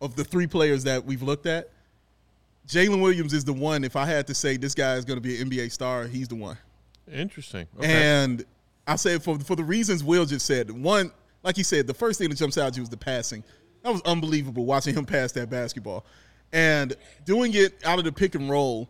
of 0.00 0.16
the 0.16 0.24
three 0.24 0.46
players 0.46 0.84
that 0.84 1.04
we've 1.04 1.22
looked 1.22 1.46
at, 1.46 1.70
Jalen 2.68 3.02
Williams 3.02 3.32
is 3.32 3.44
the 3.44 3.52
one. 3.52 3.84
If 3.84 3.96
I 3.96 4.06
had 4.06 4.26
to 4.28 4.34
say 4.34 4.56
this 4.56 4.74
guy 4.74 4.94
is 4.94 5.04
going 5.04 5.16
to 5.16 5.20
be 5.20 5.40
an 5.40 5.50
NBA 5.50 5.70
star, 5.70 6.06
he's 6.06 6.28
the 6.28 6.34
one. 6.34 6.56
Interesting. 7.10 7.66
Okay. 7.78 7.92
And 7.92 8.44
I 8.86 8.96
say 8.96 9.18
for 9.18 9.38
for 9.38 9.56
the 9.56 9.64
reasons 9.64 10.02
Will 10.04 10.24
just 10.26 10.46
said. 10.46 10.70
One, 10.70 11.12
like 11.42 11.56
he 11.56 11.62
said, 11.62 11.86
the 11.86 11.94
first 11.94 12.18
thing 12.18 12.28
that 12.30 12.36
jumps 12.36 12.58
out 12.58 12.68
at 12.68 12.76
you 12.76 12.82
was 12.82 12.90
the 12.90 12.96
passing. 12.96 13.44
That 13.82 13.92
was 13.92 14.02
unbelievable 14.02 14.64
watching 14.64 14.94
him 14.94 15.04
pass 15.04 15.32
that 15.32 15.50
basketball, 15.50 16.06
and 16.52 16.96
doing 17.24 17.52
it 17.54 17.74
out 17.84 17.98
of 17.98 18.04
the 18.04 18.12
pick 18.12 18.34
and 18.34 18.48
roll, 18.48 18.88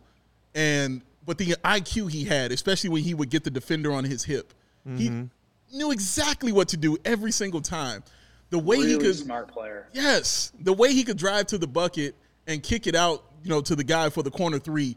and 0.53 1.01
but 1.25 1.37
the 1.37 1.55
IQ 1.65 2.11
he 2.11 2.23
had, 2.23 2.51
especially 2.51 2.89
when 2.89 3.03
he 3.03 3.13
would 3.13 3.29
get 3.29 3.43
the 3.43 3.49
defender 3.49 3.91
on 3.91 4.03
his 4.03 4.23
hip, 4.23 4.53
he 4.95 5.09
mm-hmm. 5.09 5.77
knew 5.77 5.91
exactly 5.91 6.51
what 6.51 6.69
to 6.69 6.77
do 6.77 6.97
every 7.03 7.31
single 7.31 7.61
time. 7.61 8.03
The 8.51 8.59
way 8.59 8.77
really 8.77 8.91
he 8.91 8.97
could 8.99 9.15
smart 9.15 9.49
player. 9.49 9.89
Yes, 9.91 10.53
the 10.59 10.73
way 10.73 10.93
he 10.93 11.03
could 11.03 11.17
drive 11.17 11.47
to 11.47 11.57
the 11.57 11.67
bucket 11.67 12.15
and 12.47 12.61
kick 12.61 12.87
it 12.87 12.95
out, 12.95 13.23
you 13.43 13.49
know, 13.49 13.61
to 13.61 13.75
the 13.75 13.83
guy 13.83 14.09
for 14.09 14.23
the 14.23 14.31
corner 14.31 14.59
three 14.59 14.95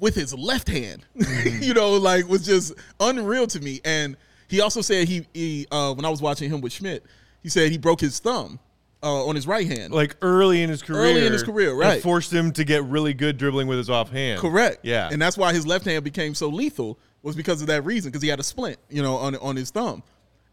with 0.00 0.14
his 0.14 0.34
left 0.34 0.68
hand, 0.68 1.04
you 1.44 1.74
know, 1.74 1.92
like 1.92 2.28
was 2.28 2.44
just 2.44 2.74
unreal 3.00 3.46
to 3.48 3.60
me. 3.60 3.80
And 3.84 4.16
he 4.48 4.60
also 4.60 4.80
said 4.80 5.08
he, 5.08 5.26
he 5.34 5.66
uh, 5.70 5.94
when 5.94 6.04
I 6.04 6.10
was 6.10 6.22
watching 6.22 6.50
him 6.50 6.60
with 6.60 6.72
Schmidt, 6.72 7.04
he 7.42 7.48
said 7.48 7.70
he 7.70 7.78
broke 7.78 8.00
his 8.00 8.18
thumb 8.18 8.58
uh, 9.02 9.26
on 9.26 9.34
his 9.34 9.46
right 9.46 9.66
hand. 9.66 9.92
like 9.92 10.16
early 10.22 10.62
in 10.62 10.70
his 10.70 10.82
career. 10.82 11.02
Early 11.02 11.26
in 11.26 11.32
his 11.32 11.42
career, 11.42 11.74
right. 11.74 12.02
forced 12.02 12.32
him 12.32 12.52
to 12.52 12.64
get 12.64 12.84
really 12.84 13.14
good 13.14 13.36
dribbling 13.36 13.66
with 13.66 13.78
his 13.78 13.90
offhand. 13.90 14.40
Correct. 14.40 14.80
Yeah. 14.82 15.08
And 15.10 15.20
that's 15.20 15.36
why 15.36 15.52
his 15.52 15.66
left 15.66 15.84
hand 15.84 16.04
became 16.04 16.34
so 16.34 16.48
lethal 16.48 16.98
was 17.22 17.36
because 17.36 17.60
of 17.60 17.68
that 17.68 17.84
reason 17.84 18.10
because 18.10 18.22
he 18.22 18.28
had 18.28 18.40
a 18.40 18.44
splint, 18.44 18.78
you 18.88 19.02
know, 19.02 19.16
on 19.16 19.36
on 19.36 19.56
his 19.56 19.70
thumb. 19.70 20.02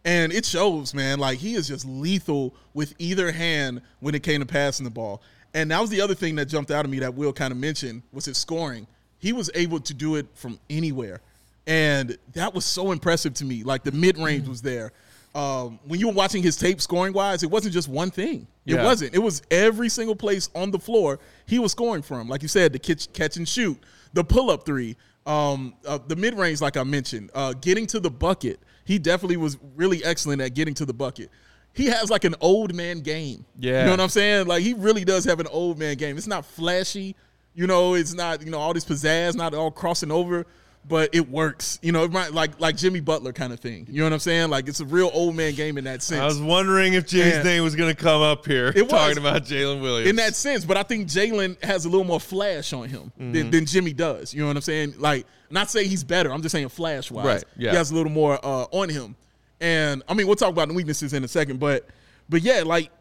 And 0.04 0.32
it 0.32 0.46
shows, 0.46 0.94
man, 0.94 1.18
like 1.18 1.40
he 1.40 1.56
is 1.56 1.68
just 1.68 1.86
lethal 1.86 2.54
with 2.76 2.94
either 3.00 3.32
hand 3.32 3.82
when 4.02 4.14
it 4.14 4.22
came 4.22 4.40
to 4.40 4.46
passing 4.46 4.84
the 4.84 4.92
ball. 4.92 5.24
And 5.56 5.72
that 5.72 5.80
was 5.80 5.90
the 5.90 6.02
other 6.02 6.14
thing 6.14 6.36
that 6.36 6.46
jumped 6.46 6.70
out 6.70 6.86
at 6.86 6.92
me 6.92 7.00
that 7.00 7.16
Will 7.16 7.34
kind 7.34 7.52
of 7.52 7.58
mentioned 7.58 8.04
was 8.12 8.26
his 8.26 8.38
scoring. 8.38 8.86
He 9.26 9.34
was 9.34 9.50
able 9.56 9.80
to 9.80 9.94
do 9.96 10.18
it 10.18 10.28
from 10.36 10.60
anywhere. 10.70 11.20
And 11.66 12.16
that 12.34 12.54
was 12.54 12.64
so 12.64 12.92
impressive 12.92 13.34
to 13.36 13.46
me. 13.46 13.64
Like 13.64 13.84
the 13.84 13.92
mid 13.92 14.20
range 14.20 14.48
was 14.48 14.62
there. 14.62 14.92
Um, 15.34 15.80
when 15.86 16.00
you 16.00 16.08
were 16.10 16.14
watching 16.14 16.44
his 16.44 16.56
tape 16.58 16.80
scoring 16.80 17.12
wise, 17.12 17.42
it 17.42 17.50
wasn't 17.50 17.74
just 17.74 17.90
one 17.90 18.12
thing. 18.12 18.46
It 18.68 18.76
Yeah. 18.76 18.84
wasn't. 18.86 19.16
It 19.16 19.20
was 19.20 19.42
every 19.50 19.90
single 19.90 20.16
place 20.16 20.50
on 20.54 20.70
the 20.70 20.78
floor 20.78 21.20
he 21.48 21.58
was 21.58 21.72
scoring 21.72 22.04
from. 22.04 22.30
Like 22.30 22.44
you 22.44 22.48
said, 22.48 22.72
the 22.72 22.78
catch, 22.80 23.12
catch 23.14 23.36
and 23.38 23.50
shoot, 23.50 23.78
the 24.14 24.24
pull 24.24 24.52
up 24.52 24.64
three, 24.64 24.96
um, 25.26 25.74
uh, 25.88 25.98
the 26.08 26.16
mid 26.16 26.36
range, 26.36 26.62
like 26.62 26.78
I 26.78 26.84
mentioned, 26.84 27.32
uh, 27.34 27.54
getting 27.60 27.88
to 27.88 28.00
the 28.00 28.12
bucket. 28.12 28.60
He 28.86 29.00
definitely 29.00 29.38
was 29.38 29.58
really 29.76 30.04
excellent 30.06 30.40
at 30.44 30.54
getting 30.54 30.76
to 30.76 30.86
the 30.86 30.94
bucket. 30.94 31.32
He 31.74 31.88
has 31.88 32.12
like 32.12 32.24
an 32.26 32.36
old 32.42 32.76
man 32.76 33.00
game. 33.02 33.44
Yeah. 33.60 33.80
You 33.80 33.86
know 33.86 33.92
what 33.94 34.00
I'm 34.02 34.10
saying? 34.10 34.46
Like 34.48 34.62
he 34.62 34.74
really 34.76 35.04
does 35.04 35.26
have 35.26 35.40
an 35.40 35.48
old 35.48 35.80
man 35.80 35.98
game. 35.98 36.16
It's 36.16 36.28
not 36.28 36.46
flashy, 36.46 37.16
you 37.56 37.68
know, 37.68 37.94
it's 37.96 38.14
not, 38.14 38.44
you 38.44 38.52
know, 38.52 38.60
all 38.60 38.74
this 38.74 38.86
pizzazz, 38.86 39.36
not 39.36 39.54
all 39.54 39.72
crossing 39.72 40.12
over, 40.12 40.46
but 40.88 41.10
it 41.16 41.28
works. 41.30 41.80
You 41.82 41.92
know, 41.92 42.04
it 42.04 42.12
might 42.12 42.32
like 42.34 42.60
like 42.60 42.78
Jimmy 42.78 43.00
Butler 43.00 43.34
kind 43.34 43.52
of 43.54 43.60
thing. 43.60 43.88
You 43.90 44.00
know 44.00 44.04
what 44.06 44.14
I'm 44.14 44.20
saying? 44.20 44.50
Like 44.52 44.68
it's 44.68 44.82
a 44.82 44.86
real 44.86 45.10
old 45.14 45.36
man 45.36 45.54
game 45.56 45.78
in 45.80 45.86
that 45.86 46.04
sense. 46.04 46.22
I 46.22 46.26
was 46.26 46.40
wondering 46.40 46.94
if 46.94 47.08
Jay's 47.08 47.36
And- 47.36 47.44
name 47.46 47.64
was 47.64 47.76
going 47.76 47.90
to 47.96 48.00
come 48.00 48.22
up 48.22 48.46
here 48.46 48.68
It 48.76 48.82
was. 48.84 48.92
talking 48.92 49.18
about 49.18 49.44
Jalen 49.46 49.82
Williams. 49.82 50.10
in 50.10 50.16
that 50.18 50.36
sense. 50.36 50.64
But 50.64 50.78
I 50.78 50.84
think 50.84 51.08
Jalen 51.08 51.64
has 51.64 51.86
a 51.86 51.90
little 51.90 52.06
more 52.06 52.20
flash 52.20 52.72
on 52.74 52.88
him 52.90 53.12
Mm-hmm. 53.20 53.32
than, 53.32 53.52
than 53.52 53.66
Jimmy 53.66 53.94
does. 53.94 54.32
You 54.34 54.42
know 54.42 54.48
what 54.48 54.58
I'm 54.58 54.62
saying? 54.62 54.96
Like, 55.00 55.26
not 55.50 55.72
saying 55.72 55.90
he's 55.90 56.04
better. 56.04 56.32
I'm 56.32 56.42
just 56.44 56.52
saying 56.52 56.70
flash 56.70 57.10
wise. 57.10 57.26
Right, 57.26 57.44
yeah. 57.58 57.72
He 57.72 57.78
has 57.78 57.90
a 57.90 57.96
little 57.96 58.12
more 58.12 58.40
uh, 58.44 58.66
on 58.72 58.90
him. 58.90 59.16
And 59.62 60.04
I 60.08 60.14
mean, 60.14 60.28
we'll 60.28 60.36
talk 60.36 60.50
about 60.50 60.68
the 60.68 60.74
weaknesses 60.76 61.14
in 61.14 61.24
a 61.24 61.28
second. 61.28 61.60
But 61.60 61.88
but 62.30 62.42
yeah, 62.42 62.62
like 62.66 62.92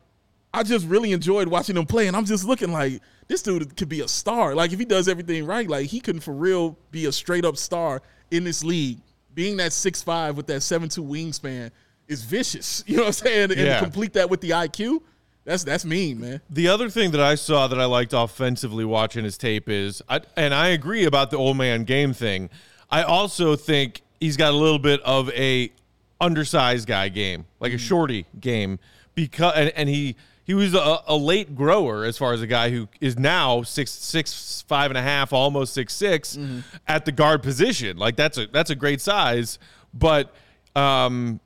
I 0.55 0.63
just 0.63 0.87
really 0.87 1.11
enjoyed 1.11 1.49
watching 1.49 1.77
him 1.77 1.85
play, 1.85 2.07
and 2.07 2.17
I'm 2.17 2.25
just 2.25 2.45
looking 2.45 2.71
like 2.71 3.03
this 3.27 3.43
dude 3.43 3.77
could 3.77 3.89
be 3.89 4.01
a 4.01 4.09
star. 4.09 4.55
Like 4.55 4.73
if 4.73 4.79
he 4.79 4.85
does 4.85 5.09
everything 5.09 5.45
right, 5.47 5.69
like 5.69 5.89
he 5.89 5.99
couldn't 5.99 6.21
for 6.21 6.33
real 6.33 6.79
be 6.93 7.07
a 7.07 7.13
straight 7.13 7.45
up 7.45 7.57
star 7.57 8.03
in 8.31 8.45
this 8.45 8.63
league. 8.63 9.01
Being 9.35 9.57
that 9.57 9.73
six 9.73 10.01
five 10.01 10.37
with 10.37 10.47
that 10.47 10.63
seven 10.63 10.89
two 10.89 11.03
wingspan 11.03 11.73
is 12.07 12.23
vicious. 12.23 12.85
You 12.87 12.99
know 12.99 13.03
what 13.03 13.07
I'm 13.09 13.13
saying? 13.27 13.51
And 13.51 13.61
Yeah. 13.61 13.79
to 13.79 13.83
complete 13.83 14.13
that 14.13 14.31
with 14.31 14.41
the 14.41 14.51
IQ, 14.51 15.03
that's 15.45 15.65
that's 15.65 15.85
mean, 15.85 16.21
man. 16.21 16.41
The 16.49 16.69
other 16.69 16.89
thing 16.89 17.11
that 17.11 17.21
I 17.21 17.35
saw 17.35 17.67
that 17.67 17.81
I 17.81 17.87
liked 17.87 18.13
offensively 18.13 18.85
watching 18.85 19.25
his 19.25 19.37
tape 19.37 19.69
is, 19.69 20.03
I, 20.09 20.21
and 20.37 20.55
I 20.55 20.69
agree 20.69 21.05
about 21.05 21.33
the 21.33 21.37
old 21.37 21.57
man 21.57 21.83
game 21.83 22.13
thing. 22.13 22.49
I 22.91 23.03
also 23.03 23.57
think 23.57 24.03
he's 24.21 24.37
got 24.37 24.53
a 24.53 24.57
little 24.57 24.79
bit 24.79 25.01
of 25.01 25.31
a 25.31 25.73
undersized 26.21 26.87
guy 26.87 27.09
game, 27.09 27.47
like 27.59 27.73
a 27.73 27.75
mm-hmm. 27.75 27.85
shorty 27.85 28.27
game, 28.39 28.79
because 29.17 29.55
and, 29.57 29.73
and 29.75 29.89
he 29.89 30.17
he 30.45 30.55
was 30.55 30.75
a, 30.75 30.99
a 31.07 31.17
late 31.17 31.55
grower 31.55 32.05
as 32.05 32.19
far 32.19 32.33
as 32.33 32.43
a 32.43 32.47
guy 32.47 32.71
who 32.71 32.89
is 33.01 33.19
now 33.19 33.63
six 33.63 33.91
six 33.91 34.65
five 34.69 34.91
and 34.91 34.99
a 34.99 35.03
half, 35.03 35.33
almost 35.33 35.75
six 35.75 35.95
six, 35.95 36.39
at 36.87 37.05
the 37.05 37.13
guard 37.13 37.43
position. 37.43 37.97
Like 37.97 38.17
that's 38.17 38.39
a 38.39 38.47
that's 38.47 38.71
a 38.71 38.77
great 38.77 39.01
size, 39.01 39.59
but 39.93 40.33
um, 40.77 41.41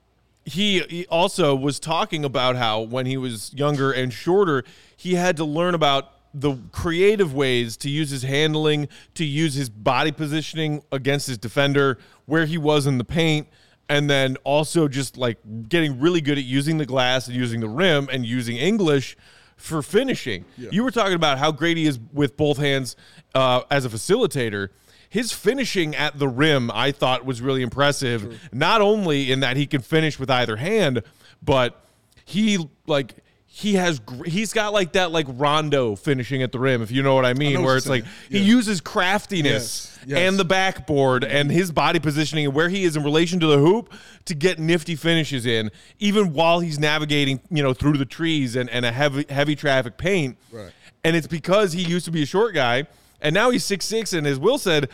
he, 0.45 0.79
he 0.89 1.05
also 1.07 1.55
was 1.55 1.79
talking 1.79 2.25
about 2.25 2.55
how 2.55 2.81
when 2.81 3.05
he 3.05 3.17
was 3.17 3.53
younger 3.53 3.91
and 3.91 4.11
shorter, 4.11 4.63
he 4.97 5.15
had 5.15 5.37
to 5.37 5.45
learn 5.45 5.75
about 5.75 6.11
the 6.33 6.57
creative 6.71 7.33
ways 7.33 7.77
to 7.77 7.89
use 7.89 8.09
his 8.09 8.23
handling, 8.23 8.87
to 9.15 9.25
use 9.25 9.53
his 9.55 9.69
body 9.69 10.11
positioning 10.11 10.83
against 10.91 11.27
his 11.27 11.37
defender, 11.37 11.97
where 12.25 12.45
he 12.45 12.57
was 12.57 12.85
in 12.85 12.97
the 12.97 13.03
paint, 13.03 13.47
and 13.89 14.09
then 14.09 14.37
also 14.43 14.87
just 14.87 15.17
like 15.17 15.37
getting 15.67 15.99
really 15.99 16.21
good 16.21 16.37
at 16.37 16.43
using 16.43 16.77
the 16.77 16.85
glass 16.85 17.27
and 17.27 17.35
using 17.35 17.59
the 17.59 17.67
rim 17.67 18.07
and 18.11 18.25
using 18.25 18.55
English 18.57 19.17
for 19.57 19.81
finishing. 19.81 20.45
You 20.71 20.83
were 20.83 20.91
talking 20.91 21.15
about 21.15 21.37
how 21.37 21.51
great 21.51 21.75
he 21.75 21.85
is 21.85 21.99
with 22.13 22.37
both 22.37 22.57
hands 22.57 22.95
uh, 23.35 23.63
as 23.69 23.83
a 23.85 23.89
facilitator. 23.89 24.69
His 25.09 25.33
finishing 25.33 25.95
at 25.95 26.19
the 26.19 26.27
rim, 26.27 26.69
I 26.71 26.91
thought, 26.91 27.25
was 27.25 27.41
really 27.41 27.63
impressive. 27.63 28.39
Not 28.53 28.79
only 28.79 29.31
in 29.31 29.39
that 29.39 29.57
he 29.57 29.65
can 29.65 29.81
finish 29.81 30.19
with 30.19 30.29
either 30.29 30.55
hand, 30.55 31.01
but 31.41 31.83
he 32.25 32.69
like 32.85 33.15
he 33.59 33.73
has 33.75 33.99
he's 34.25 34.53
got 34.53 34.71
like 34.71 34.93
that 34.93 35.11
like 35.11 35.25
rondo 35.29 35.95
finishing 35.97 36.41
at 36.43 36.53
the 36.53 36.59
rim, 36.59 36.81
if 36.81 36.91
you 36.91 37.03
know 37.03 37.13
what 37.13 37.25
I 37.25 37.33
mean, 37.33 37.55
what 37.59 37.65
where 37.65 37.77
it's 37.77 37.87
like 37.89 38.05
saying. 38.05 38.43
he 38.43 38.49
uses 38.49 38.79
craftiness 38.79 39.97
Yes, 39.97 39.99
yes. 40.07 40.17
and 40.19 40.39
the 40.39 40.45
backboard 40.45 41.25
and 41.25 41.51
his 41.51 41.69
body 41.69 41.99
positioning 41.99 42.45
and 42.45 42.53
where 42.55 42.69
he 42.69 42.85
is 42.85 42.95
in 42.95 43.03
relation 43.03 43.39
to 43.41 43.47
the 43.47 43.57
hoop 43.57 43.91
to 44.25 44.33
get 44.33 44.59
nifty 44.59 44.95
finishes 44.95 45.45
in, 45.45 45.71
even 45.99 46.31
while 46.31 46.61
he's 46.61 46.79
navigating, 46.79 47.41
you 47.49 47.61
know, 47.61 47.73
through 47.73 47.97
the 47.97 48.05
trees 48.05 48.55
and, 48.55 48.69
and 48.69 48.85
a 48.85 48.93
heavy 48.93 49.25
heavy 49.29 49.55
traffic 49.57 49.97
paint. 49.97 50.37
Right. 50.51 50.71
And 51.03 51.17
it's 51.17 51.27
because 51.27 51.73
he 51.73 51.81
used 51.83 52.05
to 52.05 52.11
be 52.11 52.23
a 52.23 52.25
short 52.25 52.53
guy, 52.53 52.87
and 53.19 53.33
now 53.33 53.49
he's 53.49 53.65
six 53.65 53.83
six, 53.85 54.13
and 54.13 54.25
as 54.25 54.39
Will 54.39 54.57
said, 54.57 54.87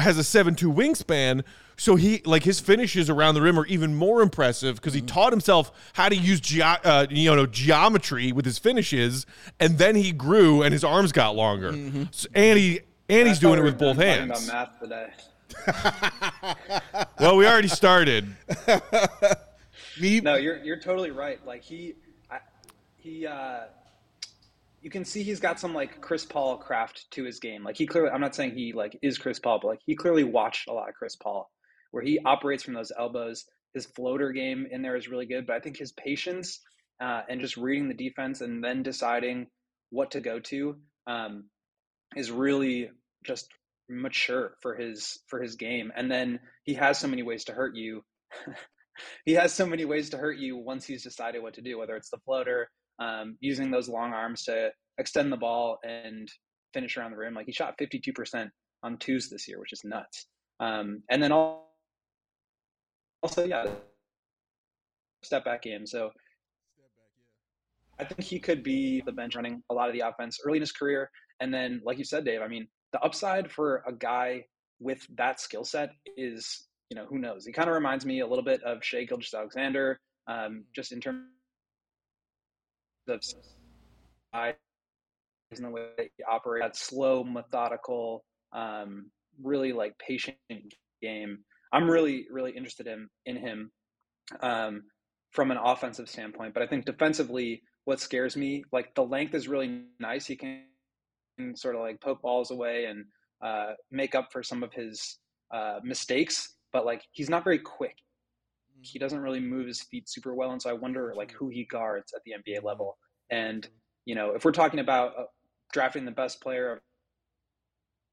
has 0.00 0.16
a 0.16 0.24
seven 0.24 0.54
two 0.54 0.72
wingspan. 0.72 1.44
So 1.78 1.96
he 1.96 2.22
like 2.24 2.42
his 2.42 2.58
finishes 2.58 3.10
around 3.10 3.34
the 3.34 3.42
rim 3.42 3.58
are 3.58 3.66
even 3.66 3.94
more 3.94 4.22
impressive 4.22 4.76
because 4.76 4.94
he 4.94 5.00
Mm-hmm. 5.00 5.06
taught 5.08 5.32
himself 5.32 5.70
how 5.92 6.08
to 6.08 6.16
use 6.16 6.40
ge- 6.40 6.60
uh, 6.60 7.06
you 7.10 7.34
know 7.34 7.44
geometry 7.46 8.32
with 8.32 8.44
his 8.46 8.58
finishes, 8.58 9.26
and 9.60 9.76
then 9.78 9.94
he 9.94 10.10
grew 10.12 10.62
and 10.62 10.72
his 10.72 10.82
arms 10.84 11.12
got 11.12 11.34
longer. 11.36 11.72
Mm-hmm. 11.72 12.04
So, 12.12 12.28
and 12.34 12.58
he 12.58 12.80
and 13.10 13.28
he's 13.28 13.38
doing 13.38 13.58
it 13.58 13.62
with 13.62 13.78
both 13.78 13.96
hands. 13.98 14.48
About 14.48 14.70
math 14.70 14.80
today. 14.80 15.12
Well, 17.20 17.36
we 17.36 17.46
already 17.46 17.68
started. 17.68 18.26
Me, 20.00 20.20
No, 20.20 20.34
you're 20.36 20.58
you're 20.58 20.78
totally 20.80 21.10
right. 21.10 21.44
Like 21.46 21.62
he, 21.62 21.94
I, 22.30 22.38
he, 22.96 23.26
uh, 23.26 23.60
you 24.82 24.90
can 24.90 25.04
see 25.04 25.22
he's 25.22 25.40
got 25.40 25.58
some 25.58 25.74
like 25.74 26.00
Chris 26.00 26.24
Paul 26.24 26.56
craft 26.58 27.10
to 27.12 27.24
his 27.24 27.38
game. 27.40 27.64
Like 27.64 27.76
he 27.76 27.86
clearly, 27.86 28.10
I'm 28.10 28.20
not 28.20 28.34
saying 28.34 28.52
he 28.54 28.72
like 28.72 28.98
is 29.02 29.18
Chris 29.18 29.38
Paul, 29.38 29.58
but 29.62 29.68
like 29.68 29.80
he 29.86 29.94
clearly 29.94 30.24
watched 30.24 30.68
a 30.68 30.72
lot 30.72 30.88
of 30.88 30.94
Chris 30.94 31.16
Paul, 31.16 31.50
where 31.96 32.04
he 32.04 32.20
operates 32.26 32.62
from 32.62 32.74
those 32.74 32.92
elbows. 32.98 33.46
His 33.72 33.86
floater 33.86 34.30
game 34.30 34.66
in 34.70 34.82
there 34.82 34.96
is 34.96 35.08
really 35.08 35.24
good, 35.24 35.46
but 35.46 35.56
I 35.56 35.60
think 35.60 35.78
his 35.78 35.92
patience 35.92 36.60
uh, 37.02 37.22
and 37.26 37.40
just 37.40 37.56
reading 37.56 37.88
the 37.88 37.94
defense 37.94 38.42
and 38.42 38.62
then 38.62 38.82
deciding 38.82 39.46
what 39.88 40.10
to 40.10 40.20
go 40.20 40.38
to 40.38 40.76
um, 41.06 41.44
is 42.14 42.30
really 42.30 42.90
just 43.24 43.48
mature 43.88 44.58
for 44.60 44.76
his 44.76 45.20
for 45.28 45.40
his 45.40 45.56
game. 45.56 45.90
And 45.96 46.10
then 46.10 46.40
he 46.64 46.74
has 46.74 46.98
so 46.98 47.08
many 47.08 47.22
ways 47.22 47.44
to 47.44 47.52
hurt 47.52 47.74
you. 47.74 48.04
he 49.24 49.32
has 49.32 49.54
so 49.54 49.64
many 49.64 49.86
ways 49.86 50.10
to 50.10 50.18
hurt 50.18 50.36
you 50.36 50.58
once 50.58 50.84
he's 50.84 51.02
decided 51.02 51.42
what 51.42 51.54
to 51.54 51.62
do, 51.62 51.78
whether 51.78 51.96
it's 51.96 52.10
the 52.10 52.20
floater, 52.26 52.68
um, 52.98 53.38
using 53.40 53.70
those 53.70 53.88
long 53.88 54.12
arms 54.12 54.42
to 54.44 54.68
extend 54.98 55.32
the 55.32 55.38
ball 55.38 55.78
and 55.82 56.30
finish 56.74 56.98
around 56.98 57.12
the 57.12 57.16
rim. 57.16 57.32
Like 57.32 57.46
he 57.46 57.52
shot 57.52 57.78
52% 57.80 58.50
on 58.82 58.98
twos 58.98 59.30
this 59.30 59.48
year, 59.48 59.58
which 59.58 59.72
is 59.72 59.80
nuts. 59.82 60.26
Um, 60.60 61.02
and 61.10 61.22
then 61.22 61.32
all, 61.32 61.65
also, 63.22 63.44
yeah, 63.44 63.66
step 65.22 65.44
back 65.44 65.66
in. 65.66 65.86
So 65.86 66.10
I 67.98 68.04
think 68.04 68.22
he 68.22 68.38
could 68.38 68.62
be 68.62 69.02
the 69.04 69.12
bench 69.12 69.34
running 69.36 69.62
a 69.70 69.74
lot 69.74 69.88
of 69.88 69.94
the 69.94 70.00
offense 70.00 70.38
early 70.44 70.58
in 70.58 70.62
his 70.62 70.72
career. 70.72 71.10
And 71.40 71.52
then, 71.52 71.80
like 71.84 71.98
you 71.98 72.04
said, 72.04 72.24
Dave, 72.24 72.42
I 72.42 72.48
mean, 72.48 72.68
the 72.92 73.00
upside 73.00 73.50
for 73.50 73.82
a 73.86 73.92
guy 73.92 74.44
with 74.80 75.06
that 75.16 75.40
skill 75.40 75.64
set 75.64 75.90
is, 76.16 76.66
you 76.90 76.96
know, 76.96 77.06
who 77.06 77.18
knows? 77.18 77.44
He 77.44 77.52
kind 77.52 77.68
of 77.68 77.74
reminds 77.74 78.06
me 78.06 78.20
a 78.20 78.26
little 78.26 78.44
bit 78.44 78.62
of 78.62 78.84
Shai 78.84 79.04
Gilgeous-Alexander, 79.04 79.98
um, 80.28 80.64
just 80.74 80.92
in 80.92 81.00
terms 81.00 81.24
of 83.08 83.22
size 83.22 84.54
and 85.52 85.64
the 85.64 85.70
way 85.70 85.88
that 85.96 86.08
he 86.16 86.24
operates, 86.24 86.64
that 86.64 86.76
slow, 86.76 87.24
methodical, 87.24 88.24
um, 88.52 89.10
really 89.42 89.72
like 89.72 89.96
patient 89.98 90.36
game. 91.00 91.38
I'm 91.76 91.90
really, 91.90 92.26
really 92.30 92.52
interested 92.52 92.86
in 92.86 93.10
in 93.26 93.36
him 93.36 93.70
um, 94.40 94.84
from 95.32 95.50
an 95.50 95.58
offensive 95.58 96.08
standpoint, 96.08 96.54
but 96.54 96.62
I 96.62 96.66
think 96.66 96.86
defensively, 96.86 97.62
what 97.84 98.00
scares 98.00 98.34
me, 98.34 98.64
like 98.72 98.94
the 98.94 99.04
length 99.04 99.34
is 99.34 99.46
really 99.46 99.82
nice. 100.00 100.24
He 100.24 100.36
can 100.36 100.64
sort 101.54 101.74
of 101.74 101.82
like 101.82 102.00
poke 102.00 102.22
balls 102.22 102.50
away 102.50 102.86
and 102.86 103.04
uh, 103.44 103.74
make 103.90 104.14
up 104.14 104.28
for 104.32 104.42
some 104.42 104.62
of 104.62 104.72
his 104.72 105.18
uh, 105.52 105.80
mistakes, 105.84 106.54
but 106.72 106.86
like 106.86 107.02
he's 107.12 107.28
not 107.28 107.44
very 107.44 107.58
quick. 107.58 107.96
He 108.80 108.98
doesn't 108.98 109.20
really 109.20 109.40
move 109.40 109.66
his 109.66 109.82
feet 109.82 110.08
super 110.08 110.34
well, 110.34 110.52
and 110.52 110.62
so 110.62 110.70
I 110.70 110.72
wonder 110.72 111.12
like 111.14 111.32
who 111.32 111.50
he 111.50 111.66
guards 111.66 112.14
at 112.14 112.22
the 112.24 112.32
NBA 112.32 112.64
level. 112.64 112.96
And 113.30 113.68
you 114.06 114.14
know, 114.14 114.30
if 114.30 114.46
we're 114.46 114.52
talking 114.52 114.80
about 114.80 115.12
uh, 115.18 115.24
drafting 115.74 116.06
the 116.06 116.10
best 116.10 116.40
player 116.40 116.80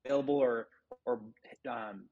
available 0.04 0.36
or 0.36 0.68
or 1.06 1.22
um, 1.70 2.10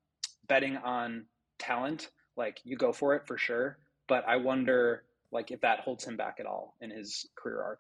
betting 0.48 0.78
on 0.78 1.26
talent, 1.62 2.10
like 2.36 2.60
you 2.64 2.76
go 2.76 2.92
for 2.92 3.16
it 3.16 3.26
for 3.28 3.38
sure. 3.38 3.78
But 4.08 4.28
I 4.28 4.36
wonder 4.38 5.04
like 5.32 5.52
if 5.52 5.62
that 5.62 5.80
holds 5.80 6.04
him 6.04 6.18
back 6.18 6.38
at 6.40 6.46
all 6.46 6.76
in 6.82 6.90
his 6.90 7.26
career 7.36 7.62
arc. 7.62 7.80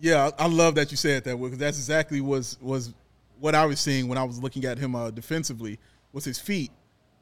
Yeah, 0.00 0.30
I 0.38 0.44
I 0.44 0.48
love 0.48 0.74
that 0.74 0.90
you 0.90 0.96
said 0.96 1.22
that 1.24 1.36
because 1.40 1.58
that's 1.58 1.78
exactly 1.78 2.20
was 2.20 2.58
was 2.60 2.92
what 3.38 3.54
I 3.54 3.66
was 3.66 3.80
seeing 3.80 4.08
when 4.08 4.18
I 4.18 4.24
was 4.24 4.42
looking 4.42 4.64
at 4.64 4.78
him 4.78 4.94
uh, 4.96 5.10
defensively 5.10 5.78
was 6.12 6.24
his 6.24 6.38
feet. 6.38 6.70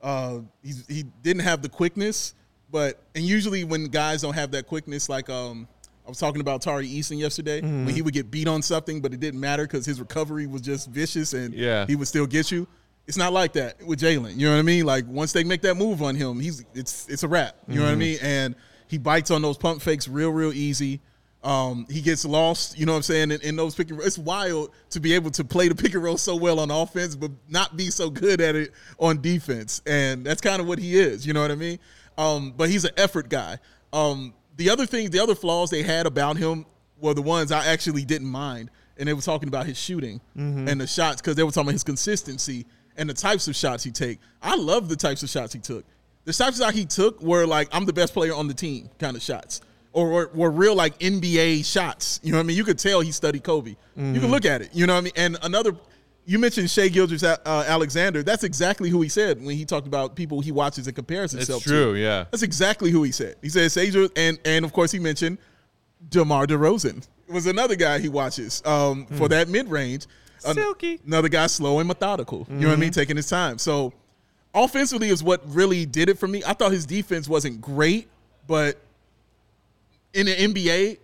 Uh, 0.03 0.41
he's, 0.63 0.87
he 0.87 1.05
didn't 1.23 1.43
have 1.43 1.63
the 1.63 1.69
quickness, 1.69 2.35
but 2.71 3.01
and 3.15 3.25
usually 3.25 3.65
when 3.65 3.85
guys 3.87 4.23
don't 4.23 4.35
have 4.35 4.51
that 4.53 4.67
quickness, 4.67 5.09
like 5.09 5.29
um, 5.31 5.69
I 6.07 6.09
was 6.09 6.19
talking 6.19 6.41
about 6.41 6.63
Tari 6.63 6.89
Eason 6.89 7.19
yesterday, 7.19 7.61
when 7.61 7.89
he 7.89 8.03
would 8.03 8.15
get 8.15 8.31
beat 8.31 8.49
on 8.49 8.63
something, 8.63 9.01
but 9.01 9.13
it 9.15 9.21
didn't 9.21 9.41
matter 9.41 9.63
because 9.65 9.87
his 9.87 10.01
recovery 10.01 10.47
was 10.47 10.61
just 10.63 10.89
vicious 10.91 11.33
and 11.35 11.55
Yeah. 11.55 11.87
he 11.87 11.95
would 11.95 12.09
still 12.09 12.27
get 12.27 12.51
you. 12.51 12.67
It's 13.07 13.17
not 13.17 13.33
like 13.33 13.55
that 13.55 13.85
with 13.85 14.01
Jalen. 14.01 14.37
You 14.37 14.47
know 14.47 14.53
what 14.55 14.61
I 14.61 14.63
mean? 14.63 14.85
Like 14.87 15.05
once 15.09 15.33
they 15.33 15.45
make 15.45 15.63
that 15.63 15.75
move 15.77 16.03
on 16.03 16.15
him, 16.15 16.41
he's 16.41 16.65
it's 16.75 17.09
it's 17.09 17.23
a 17.23 17.29
wrap. 17.29 17.57
You 17.69 17.81
know 17.81 17.87
what 17.87 17.93
I 17.93 17.97
mean? 17.97 18.19
And 18.23 18.55
he 18.89 18.99
bites 18.99 19.31
on 19.31 19.43
those 19.43 19.59
pump 19.59 19.83
fakes 19.83 20.07
real 20.09 20.31
real 20.31 20.53
easy. 20.53 21.01
Um, 21.45 21.87
he 21.91 22.01
gets 22.03 22.25
lost, 22.25 22.79
you 22.79 22.87
know 22.87 22.93
what 22.93 22.99
I'm 22.99 23.03
saying, 23.03 23.33
in, 23.33 23.41
in 23.41 23.57
those 23.57 23.75
pick 23.75 23.89
and 23.91 23.99
roll. 23.99 24.07
It's 24.07 24.17
wild 24.17 24.71
to 24.91 25.01
be 25.01 25.13
able 25.15 25.33
to 25.33 25.43
play 25.43 25.67
the 25.67 25.75
pick 25.75 25.93
and 25.95 26.03
roll 26.03 26.17
so 26.17 26.37
well 26.37 26.61
on 26.61 26.71
offense, 26.71 27.17
but 27.17 27.33
not 27.49 27.77
be 27.77 27.91
so 27.91 28.11
good 28.11 28.41
at 28.41 28.55
it 28.55 28.73
on 29.01 29.21
defense. 29.21 29.83
And 29.85 30.25
that's 30.25 30.41
kind 30.41 30.61
of 30.61 30.69
what 30.69 30.79
he 30.79 30.97
is, 30.97 31.27
you 31.27 31.33
know 31.33 31.43
what 31.43 31.51
I 31.51 31.57
mean? 31.57 31.81
Um, 32.17 32.55
but 32.57 32.71
he's 32.71 32.85
an 32.85 32.93
effort 32.97 33.29
guy. 33.29 33.59
Um, 33.93 34.35
the 34.57 34.71
other 34.71 34.87
things, 34.87 35.11
the 35.11 35.19
other 35.19 35.35
flaws 35.35 35.71
they 35.71 35.83
had 35.83 36.07
about 36.07 36.37
him 36.37 36.65
were 37.01 37.15
the 37.15 37.23
ones 37.23 37.51
I 37.51 37.67
actually 37.67 38.05
didn't 38.05 38.29
mind. 38.29 38.71
And 38.97 39.09
they 39.09 39.13
were 39.15 39.23
talking 39.23 39.49
about 39.49 39.67
his 39.67 39.77
shooting 39.79 40.21
and 40.69 40.81
the 40.81 40.87
shots 40.87 41.21
because 41.21 41.35
they 41.35 41.43
were 41.43 41.51
talking 41.51 41.63
about 41.63 41.73
his 41.73 41.83
consistency. 41.83 42.67
And 42.97 43.09
the 43.09 43.15
types 43.15 43.49
of 43.49 43.57
shots 43.57 43.83
he 43.85 43.91
take. 43.91 44.19
I 44.43 44.57
love 44.57 44.89
the 44.89 44.97
types 44.97 45.23
of 45.23 45.29
shots 45.31 45.53
he 45.53 45.59
took. 45.61 45.85
The 46.25 46.33
types 46.33 46.59
of 46.61 46.65
shots 46.67 46.77
he 46.77 46.85
took 46.85 47.21
were 47.23 47.47
like 47.47 47.69
I'm 47.73 47.85
the 47.87 47.93
best 47.93 48.13
player 48.13 48.35
on 48.35 48.49
the 48.49 48.55
team 48.55 48.89
kind 48.99 49.17
of 49.17 49.23
shots, 49.23 49.61
or 49.93 50.11
were, 50.11 50.31
were 50.35 50.51
real 50.51 50.75
like 50.75 50.99
NBA 50.99 51.65
shots. 51.65 52.21
You 52.23 52.33
know 52.33 52.39
what 52.39 52.45
I 52.45 52.47
mean? 52.47 52.57
You 52.57 52.65
could 52.65 52.79
tell 52.79 53.01
he 53.01 53.11
studied 53.13 53.43
Kobe. 53.45 53.77
You 53.97 54.21
can 54.21 54.31
look 54.31 54.45
at 54.45 54.63
it. 54.63 54.71
You 54.73 54.87
know 54.87 54.95
what 54.95 54.99
I 55.01 55.03
mean? 55.03 55.13
And 55.17 55.39
another, 55.43 55.75
you 56.27 56.39
mentioned 56.39 56.71
Shai 56.71 56.89
Gilgeous 56.89 57.23
uh, 57.25 57.39
Alexander. 57.67 58.23
That's 58.23 58.45
exactly 58.45 58.89
who 58.91 59.01
he 59.03 59.09
said 59.09 59.43
when 59.43 59.57
he 59.57 59.65
talked 59.65 59.87
about 59.89 60.15
people 60.15 60.41
he 60.41 60.53
watches 60.53 60.87
and 60.87 60.95
compares 60.95 61.35
It's 61.35 61.47
himself 61.47 61.65
true, 61.65 61.95
to. 61.95 61.99
yeah. 61.99 62.25
That's 62.31 62.43
exactly 62.45 62.91
who 62.91 63.03
he 63.03 63.11
said. 63.11 63.37
He 63.43 63.49
said 63.49 63.73
Sage, 63.73 63.97
and 64.17 64.39
and 64.45 64.65
of 64.65 64.73
course 64.73 64.93
he 64.93 64.99
mentioned 64.99 65.39
DeMar 66.11 66.47
DeRozan 66.47 67.07
was 67.29 67.47
another 67.47 67.75
guy 67.77 67.99
he 67.99 68.09
watches 68.09 68.63
um, 68.67 69.07
for 69.07 69.29
that 69.29 69.49
mid 69.49 69.69
range. 69.69 70.07
Silky. 70.43 71.01
Another 71.07 71.29
guy 71.29 71.47
slow 71.47 71.79
and 71.79 71.89
methodical. 71.89 72.47
You 72.51 72.57
know 72.57 72.69
what 72.69 72.75
I 72.75 72.81
mean? 72.81 72.93
Taking 72.93 73.17
his 73.17 73.29
time. 73.29 73.59
So 73.59 73.93
offensively 74.55 75.09
is 75.09 75.23
what 75.23 75.43
really 75.47 75.87
did 75.87 76.09
it 76.09 76.19
for 76.19 76.29
me. 76.29 76.43
I 76.47 76.53
thought 76.53 76.73
his 76.73 76.87
defense 76.87 77.29
wasn't 77.29 77.61
great, 77.61 78.09
but 78.47 78.79
in 80.15 80.27
the 80.27 80.35
NBA, 80.35 80.99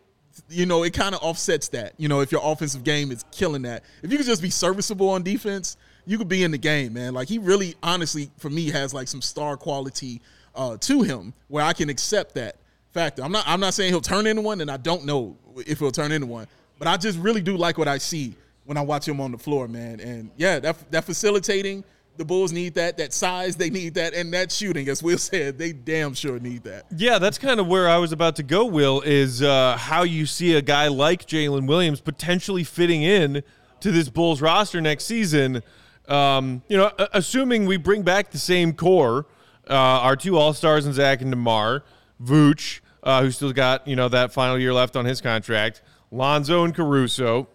you 0.48 0.66
know, 0.66 0.82
it 0.82 0.92
kind 0.92 1.14
of 1.14 1.22
offsets 1.22 1.68
that. 1.68 1.94
You 1.96 2.08
know, 2.08 2.20
if 2.20 2.30
your 2.32 2.40
offensive 2.44 2.84
game 2.84 3.10
is 3.10 3.24
killing 3.32 3.62
that. 3.62 3.84
If 4.02 4.10
you 4.10 4.18
could 4.18 4.26
just 4.26 4.42
be 4.42 4.50
serviceable 4.50 5.08
on 5.08 5.22
defense, 5.22 5.76
you 6.06 6.16
could 6.18 6.28
be 6.28 6.42
in 6.42 6.50
the 6.50 6.58
game, 6.58 6.94
man. 6.94 7.14
Like 7.14 7.28
he 7.28 7.38
really 7.38 7.74
honestly 7.82 8.30
for 8.38 8.48
me 8.50 8.70
has 8.70 8.94
like 8.94 9.08
some 9.08 9.22
star 9.22 9.56
quality 9.56 10.20
uh, 10.54 10.76
to 10.78 11.02
him 11.02 11.34
where 11.48 11.64
I 11.64 11.72
can 11.72 11.90
accept 11.90 12.34
that 12.34 12.56
factor. 12.92 13.22
I'm 13.22 13.32
not 13.32 13.44
I'm 13.46 13.60
not 13.60 13.74
saying 13.74 13.92
he'll 13.92 14.00
turn 14.00 14.26
into 14.26 14.42
one 14.42 14.60
and 14.60 14.70
I 14.70 14.78
don't 14.78 15.04
know 15.04 15.36
if 15.66 15.78
he'll 15.80 15.90
turn 15.90 16.12
into 16.12 16.26
one, 16.26 16.46
but 16.78 16.88
I 16.88 16.96
just 16.96 17.18
really 17.18 17.42
do 17.42 17.56
like 17.56 17.76
what 17.76 17.88
I 17.88 17.98
see 17.98 18.34
when 18.68 18.76
I 18.76 18.82
watch 18.82 19.08
him 19.08 19.18
on 19.18 19.32
the 19.32 19.38
floor, 19.38 19.66
man. 19.66 19.98
And 19.98 20.30
yeah, 20.36 20.58
that 20.58 20.90
that 20.90 21.04
facilitating 21.04 21.84
the 22.18 22.24
Bulls 22.24 22.52
need 22.52 22.74
that. 22.74 22.98
That 22.98 23.14
size, 23.14 23.56
they 23.56 23.70
need 23.70 23.94
that. 23.94 24.12
And 24.12 24.30
that 24.34 24.52
shooting, 24.52 24.90
as 24.90 25.02
Will 25.02 25.16
said, 25.18 25.56
they 25.56 25.72
damn 25.72 26.12
sure 26.12 26.38
need 26.38 26.64
that. 26.64 26.84
Yeah, 26.94 27.18
that's 27.18 27.38
kind 27.38 27.60
of 27.60 27.66
where 27.66 27.88
I 27.88 27.96
was 27.96 28.12
about 28.12 28.36
to 28.36 28.42
go, 28.42 28.66
Will, 28.66 29.00
is 29.00 29.40
uh, 29.40 29.78
how 29.78 30.02
you 30.02 30.26
see 30.26 30.54
a 30.54 30.60
guy 30.60 30.88
like 30.88 31.26
Jalen 31.26 31.66
Williams 31.66 32.02
potentially 32.02 32.62
fitting 32.62 33.02
in 33.02 33.42
to 33.80 33.90
this 33.90 34.10
Bulls 34.10 34.42
roster 34.42 34.82
next 34.82 35.04
season. 35.04 35.62
Um, 36.06 36.62
you 36.68 36.76
know, 36.76 36.90
assuming 37.14 37.64
we 37.64 37.78
bring 37.78 38.02
back 38.02 38.32
the 38.32 38.38
same 38.38 38.74
core, 38.74 39.24
uh, 39.66 39.72
our 39.72 40.14
two 40.14 40.36
All 40.36 40.52
Stars 40.52 40.84
and 40.84 40.94
Zach 40.94 41.22
and 41.22 41.30
DeMar, 41.30 41.84
Vooch, 42.22 42.80
uh, 43.02 43.22
who 43.22 43.30
still 43.30 43.54
got, 43.54 43.88
you 43.88 43.96
know, 43.96 44.10
that 44.10 44.30
final 44.34 44.58
year 44.58 44.74
left 44.74 44.94
on 44.94 45.06
his 45.06 45.22
contract, 45.22 45.80
Lonzo 46.10 46.64
and 46.64 46.74
Caruso, 46.74 47.48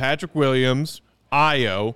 Patrick 0.00 0.34
Williams, 0.34 1.02
Ayo. 1.30 1.94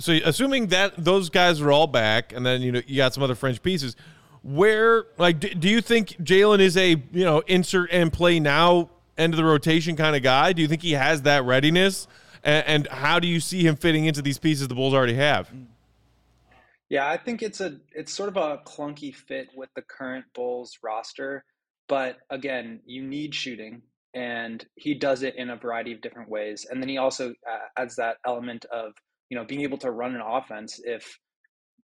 So 0.00 0.18
assuming 0.24 0.66
that 0.68 0.92
those 0.98 1.30
guys 1.30 1.60
are 1.60 1.70
all 1.70 1.86
back, 1.86 2.32
and 2.32 2.44
then 2.44 2.60
you 2.60 2.72
know 2.72 2.82
you 2.88 2.96
got 2.96 3.14
some 3.14 3.22
other 3.22 3.36
French 3.36 3.62
pieces, 3.62 3.94
where 4.42 5.06
like 5.16 5.38
do, 5.38 5.50
do 5.50 5.68
you 5.68 5.80
think 5.80 6.08
Jalen 6.18 6.58
is 6.58 6.76
a 6.76 6.90
you 7.12 7.24
know 7.24 7.38
insert 7.46 7.92
and 7.92 8.12
play 8.12 8.40
now 8.40 8.90
end 9.16 9.32
of 9.32 9.38
the 9.38 9.44
rotation 9.44 9.94
kind 9.94 10.16
of 10.16 10.24
guy? 10.24 10.52
Do 10.52 10.60
you 10.60 10.66
think 10.66 10.82
he 10.82 10.92
has 10.92 11.22
that 11.22 11.44
readiness? 11.44 12.08
And, 12.42 12.66
and 12.66 12.86
how 12.88 13.20
do 13.20 13.28
you 13.28 13.38
see 13.38 13.64
him 13.64 13.76
fitting 13.76 14.06
into 14.06 14.22
these 14.22 14.38
pieces 14.38 14.66
the 14.66 14.74
Bulls 14.74 14.92
already 14.92 15.14
have? 15.14 15.48
Yeah, 16.88 17.08
I 17.08 17.16
think 17.16 17.44
it's 17.44 17.60
a 17.60 17.78
it's 17.92 18.12
sort 18.12 18.28
of 18.28 18.36
a 18.36 18.58
clunky 18.66 19.14
fit 19.14 19.50
with 19.54 19.70
the 19.76 19.82
current 19.82 20.24
Bulls 20.34 20.80
roster, 20.82 21.44
but 21.86 22.18
again, 22.28 22.80
you 22.86 23.04
need 23.04 23.36
shooting 23.36 23.82
and 24.16 24.64
he 24.76 24.94
does 24.94 25.22
it 25.22 25.36
in 25.36 25.50
a 25.50 25.56
variety 25.56 25.92
of 25.92 26.00
different 26.00 26.30
ways. 26.30 26.66
And 26.68 26.82
then 26.82 26.88
he 26.88 26.96
also 26.96 27.30
uh, 27.30 27.80
adds 27.80 27.96
that 27.96 28.16
element 28.26 28.64
of, 28.72 28.92
you 29.28 29.36
know, 29.36 29.44
being 29.44 29.60
able 29.60 29.76
to 29.78 29.90
run 29.90 30.14
an 30.14 30.22
offense 30.26 30.80
if 30.82 31.18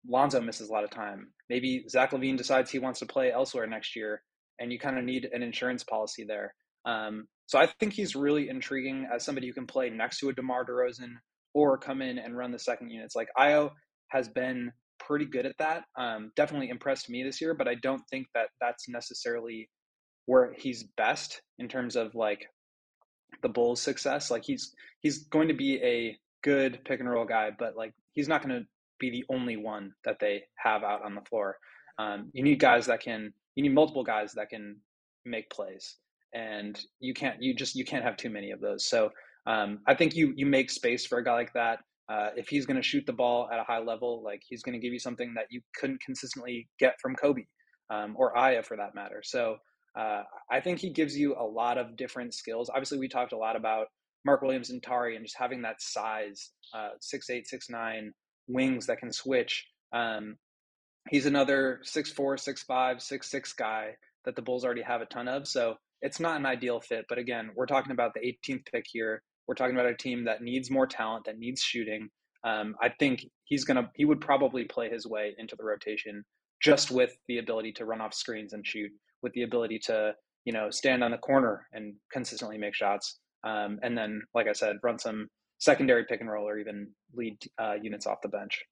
Lonzo 0.08 0.40
misses 0.40 0.68
a 0.68 0.72
lot 0.72 0.84
of 0.84 0.90
time. 0.90 1.32
Maybe 1.48 1.84
Zach 1.90 2.12
LaVine 2.12 2.38
decides 2.38 2.70
he 2.70 2.78
wants 2.78 3.00
to 3.00 3.06
play 3.06 3.32
elsewhere 3.32 3.66
next 3.66 3.96
year 3.96 4.22
and 4.60 4.72
you 4.72 4.78
kind 4.78 4.96
of 4.96 5.04
need 5.04 5.28
an 5.32 5.42
insurance 5.42 5.82
policy 5.82 6.24
there. 6.24 6.54
Um, 6.84 7.26
so 7.46 7.58
I 7.58 7.66
think 7.80 7.94
he's 7.94 8.14
really 8.14 8.48
intriguing 8.48 9.08
as 9.12 9.24
somebody 9.24 9.48
who 9.48 9.52
can 9.52 9.66
play 9.66 9.90
next 9.90 10.20
to 10.20 10.28
a 10.28 10.32
DeMar 10.32 10.64
DeRozan 10.64 11.14
or 11.52 11.78
come 11.78 12.00
in 12.00 12.16
and 12.16 12.36
run 12.36 12.52
the 12.52 12.60
second 12.60 12.90
units. 12.90 13.16
Like 13.16 13.28
Ayo 13.36 13.70
has 14.10 14.28
been 14.28 14.70
pretty 15.00 15.24
good 15.24 15.46
at 15.46 15.58
that. 15.58 15.82
Um, 15.98 16.30
definitely 16.36 16.68
impressed 16.68 17.10
me 17.10 17.24
this 17.24 17.40
year, 17.40 17.54
but 17.54 17.66
I 17.66 17.74
don't 17.82 18.02
think 18.08 18.28
that 18.36 18.50
that's 18.60 18.88
necessarily 18.88 19.68
where 20.26 20.54
he's 20.56 20.84
best 20.96 21.42
in 21.58 21.68
terms 21.68 21.96
of 21.96 22.14
like 22.14 22.46
the 23.42 23.48
Bulls' 23.48 23.82
success. 23.82 24.30
Like 24.30 24.44
he's 24.44 24.74
he's 25.00 25.24
going 25.24 25.48
to 25.48 25.54
be 25.54 25.80
a 25.82 26.16
good 26.42 26.80
pick 26.84 27.00
and 27.00 27.10
roll 27.10 27.24
guy, 27.24 27.50
but 27.58 27.76
like 27.76 27.92
he's 28.12 28.28
not 28.28 28.42
going 28.46 28.60
to 28.60 28.66
be 28.98 29.10
the 29.10 29.24
only 29.34 29.56
one 29.56 29.92
that 30.04 30.18
they 30.20 30.42
have 30.56 30.82
out 30.82 31.04
on 31.04 31.14
the 31.14 31.22
floor. 31.22 31.56
Um, 31.98 32.30
you 32.32 32.42
need 32.42 32.60
guys 32.60 32.86
that 32.86 33.00
can. 33.00 33.32
You 33.56 33.64
need 33.64 33.74
multiple 33.74 34.04
guys 34.04 34.32
that 34.34 34.48
can 34.48 34.76
make 35.24 35.50
plays, 35.50 35.96
and 36.34 36.80
you 37.00 37.14
can't. 37.14 37.42
You 37.42 37.54
just 37.54 37.74
you 37.74 37.84
can't 37.84 38.04
have 38.04 38.16
too 38.16 38.30
many 38.30 38.52
of 38.52 38.60
those. 38.60 38.86
So 38.86 39.10
um, 39.46 39.80
I 39.86 39.94
think 39.94 40.14
you 40.14 40.32
you 40.36 40.46
make 40.46 40.70
space 40.70 41.06
for 41.06 41.18
a 41.18 41.24
guy 41.24 41.34
like 41.34 41.52
that. 41.54 41.80
Uh, 42.08 42.30
if 42.36 42.48
he's 42.48 42.66
going 42.66 42.76
to 42.76 42.82
shoot 42.82 43.06
the 43.06 43.12
ball 43.12 43.48
at 43.52 43.60
a 43.60 43.64
high 43.64 43.78
level, 43.78 44.22
like 44.24 44.42
he's 44.44 44.62
going 44.62 44.72
to 44.72 44.80
give 44.84 44.92
you 44.92 44.98
something 44.98 45.32
that 45.34 45.46
you 45.50 45.60
couldn't 45.78 46.00
consistently 46.02 46.68
get 46.78 46.94
from 47.00 47.14
Coby 47.14 47.46
um, 47.88 48.14
or 48.16 48.34
Ayo 48.34 48.64
for 48.64 48.76
that 48.76 48.94
matter. 48.94 49.22
So 49.24 49.56
uh, 49.98 50.22
I 50.50 50.60
think 50.60 50.78
he 50.78 50.90
gives 50.90 51.16
you 51.16 51.34
a 51.38 51.44
lot 51.44 51.78
of 51.78 51.96
different 51.96 52.34
skills. 52.34 52.70
Obviously, 52.70 52.98
we 52.98 53.08
talked 53.08 53.32
a 53.32 53.38
lot 53.38 53.56
about 53.56 53.86
Mark 54.24 54.42
Williams 54.42 54.70
and 54.70 54.82
Tari 54.82 55.16
and 55.16 55.24
just 55.24 55.38
having 55.38 55.62
that 55.62 55.80
size, 55.80 56.50
uh, 56.74 56.90
six 57.00 57.30
eight, 57.30 57.46
six 57.46 57.68
nine 57.68 58.12
wings 58.48 58.86
that 58.86 58.98
can 58.98 59.12
switch. 59.12 59.66
Um, 59.92 60.36
he's 61.08 61.26
another 61.26 61.80
six 61.82 62.10
four, 62.10 62.36
six 62.36 62.62
five, 62.62 63.02
six 63.02 63.30
six 63.30 63.52
guy 63.52 63.96
that 64.24 64.36
the 64.36 64.42
Bulls 64.42 64.64
already 64.64 64.82
have 64.82 65.00
a 65.00 65.06
ton 65.06 65.28
of. 65.28 65.48
So 65.48 65.76
it's 66.02 66.20
not 66.20 66.38
an 66.38 66.46
ideal 66.46 66.80
fit. 66.80 67.06
But 67.08 67.18
again, 67.18 67.50
we're 67.54 67.66
talking 67.66 67.92
about 67.92 68.12
the 68.14 68.20
18th 68.20 68.66
pick 68.72 68.84
here. 68.90 69.22
We're 69.46 69.54
talking 69.54 69.74
about 69.74 69.90
a 69.90 69.96
team 69.96 70.24
that 70.24 70.42
needs 70.42 70.70
more 70.70 70.86
talent, 70.86 71.24
that 71.24 71.38
needs 71.38 71.60
shooting. 71.60 72.08
Um, 72.44 72.74
I 72.80 72.88
think 72.88 73.26
he's 73.44 73.64
gonna 73.64 73.90
he 73.94 74.04
would 74.04 74.20
probably 74.20 74.64
play 74.64 74.88
his 74.88 75.06
way 75.06 75.34
into 75.36 75.56
the 75.56 75.64
rotation 75.64 76.24
just 76.62 76.90
with 76.90 77.12
the 77.26 77.38
ability 77.38 77.72
to 77.72 77.84
run 77.84 78.00
off 78.00 78.14
screens 78.14 78.52
and 78.52 78.66
shoot, 78.66 78.90
with 79.22 79.32
the 79.32 79.42
ability 79.42 79.78
to 79.86 80.14
you 80.44 80.52
know 80.52 80.70
stand 80.70 81.04
on 81.04 81.10
the 81.10 81.18
corner 81.18 81.66
and 81.72 81.94
consistently 82.12 82.58
make 82.58 82.74
shots, 82.74 83.18
um, 83.44 83.78
and 83.82 83.96
then 83.96 84.22
like 84.34 84.46
I 84.48 84.52
said, 84.52 84.76
run 84.82 84.98
some 84.98 85.28
secondary 85.58 86.04
pick 86.04 86.20
and 86.20 86.30
roll 86.30 86.48
or 86.48 86.58
even 86.58 86.88
lead 87.14 87.36
uh, 87.58 87.74
units 87.80 88.06
off 88.06 88.18
the 88.22 88.28
bench. 88.28 88.62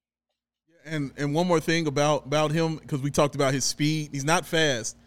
And 0.85 1.11
and 1.17 1.33
one 1.33 1.47
more 1.47 1.59
thing 1.59 1.87
about 1.87 2.25
about 2.25 2.51
him 2.51 2.77
because 2.77 3.01
we 3.01 3.11
talked 3.11 3.35
about 3.35 3.53
his 3.53 3.65
speed. 3.65 4.09
He's 4.11 4.25
not 4.25 4.45
fast, 4.45 4.97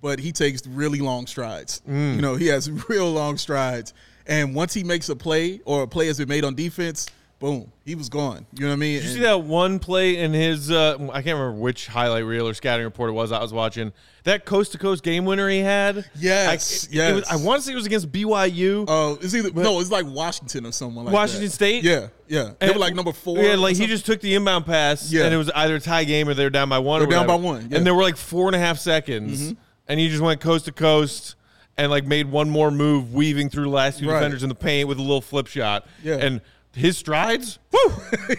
but 0.00 0.18
he 0.18 0.32
takes 0.32 0.66
really 0.66 1.00
long 1.00 1.26
strides. 1.26 1.82
Mm. 1.88 2.16
You 2.16 2.22
know, 2.22 2.34
he 2.34 2.46
has 2.48 2.70
real 2.88 3.10
long 3.10 3.36
strides. 3.36 3.94
And 4.26 4.54
once 4.54 4.74
he 4.74 4.84
makes 4.84 5.08
a 5.08 5.16
play 5.16 5.60
or 5.64 5.82
a 5.82 5.88
play 5.88 6.06
has 6.06 6.18
been 6.18 6.28
made 6.28 6.44
on 6.44 6.54
defense, 6.54 7.08
boom, 7.40 7.72
he 7.84 7.94
was 7.96 8.08
gone. 8.08 8.46
You 8.52 8.60
know 8.64 8.68
what 8.68 8.72
I 8.74 8.76
mean? 8.76 8.94
Did 8.96 9.02
you 9.04 9.08
And- 9.10 9.16
see 9.16 9.22
that 9.22 9.42
one 9.42 9.78
play 9.80 10.18
in 10.18 10.32
his? 10.32 10.70
Uh, 10.70 10.96
I 11.12 11.22
can't 11.22 11.38
remember 11.38 11.52
which 11.54 11.88
highlight 11.88 12.24
reel 12.24 12.46
or 12.46 12.54
scouting 12.54 12.84
report 12.84 13.10
it 13.10 13.14
was. 13.14 13.32
I 13.32 13.40
was 13.42 13.52
watching 13.52 13.92
that 14.24 14.44
coast 14.44 14.72
to 14.72 14.78
coast 14.78 15.02
game 15.02 15.24
winner 15.24 15.48
he 15.48 15.60
had. 15.60 16.04
Yes, 16.16 16.86
I, 16.92 16.96
it 17.08 17.14
was- 17.14 17.24
I 17.30 17.36
want 17.36 17.60
to 17.62 17.66
say 17.66 17.72
it 17.72 17.76
was 17.76 17.86
against 17.86 18.12
BYU. 18.12 18.84
Oh, 18.86 19.18
it's 19.20 19.34
either 19.34 19.50
no, 19.52 19.80
it's 19.80 19.90
like 19.90 20.06
Washington 20.06 20.66
or 20.66 20.72
someone 20.72 21.06
like 21.06 21.14
Washington 21.14 21.46
that. 21.46 21.52
State? 21.52 21.82
Yeah, 21.82 22.08
yeah. 22.28 22.50
They 22.58 22.66
And- 22.66 22.74
were 22.74 22.80
like 22.80 22.94
number 22.94 23.12
four. 23.12 23.38
Yeah, 23.38 23.56
like 23.56 23.76
he 23.76 23.86
just 23.86 24.04
took 24.06 24.20
the 24.20 24.34
inbound 24.34 24.66
pass, 24.66 25.10
Yeah. 25.10 25.24
and 25.24 25.34
it 25.34 25.38
was 25.38 25.50
either 25.54 25.76
a 25.76 25.80
tie 25.80 26.04
game 26.04 26.28
or 26.28 26.34
they 26.34 26.44
were 26.44 26.50
down 26.50 26.68
by 26.68 26.78
one. 26.78 27.00
or 27.02 27.06
They're 27.06 27.18
down 27.18 27.26
by 27.26 27.34
one, 27.36 27.56
yeah. 27.56 27.66
Mm-hmm. 27.68 27.74
and 27.76 27.86
there 27.86 27.94
were 27.94 28.02
like 28.02 28.16
four 28.18 28.46
and 28.48 28.54
a 28.54 28.58
half 28.60 28.78
seconds, 28.78 29.54
and 29.88 29.98
he 29.98 30.08
just 30.10 30.20
went 30.22 30.40
coast 30.40 30.66
to 30.66 30.72
coast 30.72 31.36
and 31.78 31.90
like 31.90 32.04
made 32.04 32.30
one 32.30 32.50
more 32.50 32.70
move, 32.70 33.14
weaving 33.14 33.48
through 33.48 33.64
the 33.64 33.70
last 33.70 33.98
two 34.00 34.06
Right. 34.08 34.16
defenders 34.18 34.42
in 34.42 34.50
the 34.50 34.54
paint 34.54 34.86
with 34.86 34.98
a 34.98 35.02
little 35.02 35.22
flip 35.22 35.46
shot. 35.46 35.86
Yeah. 36.04 36.16
and 36.16 36.42
his 36.74 36.98
strides, 36.98 37.58
woo! 37.72 37.94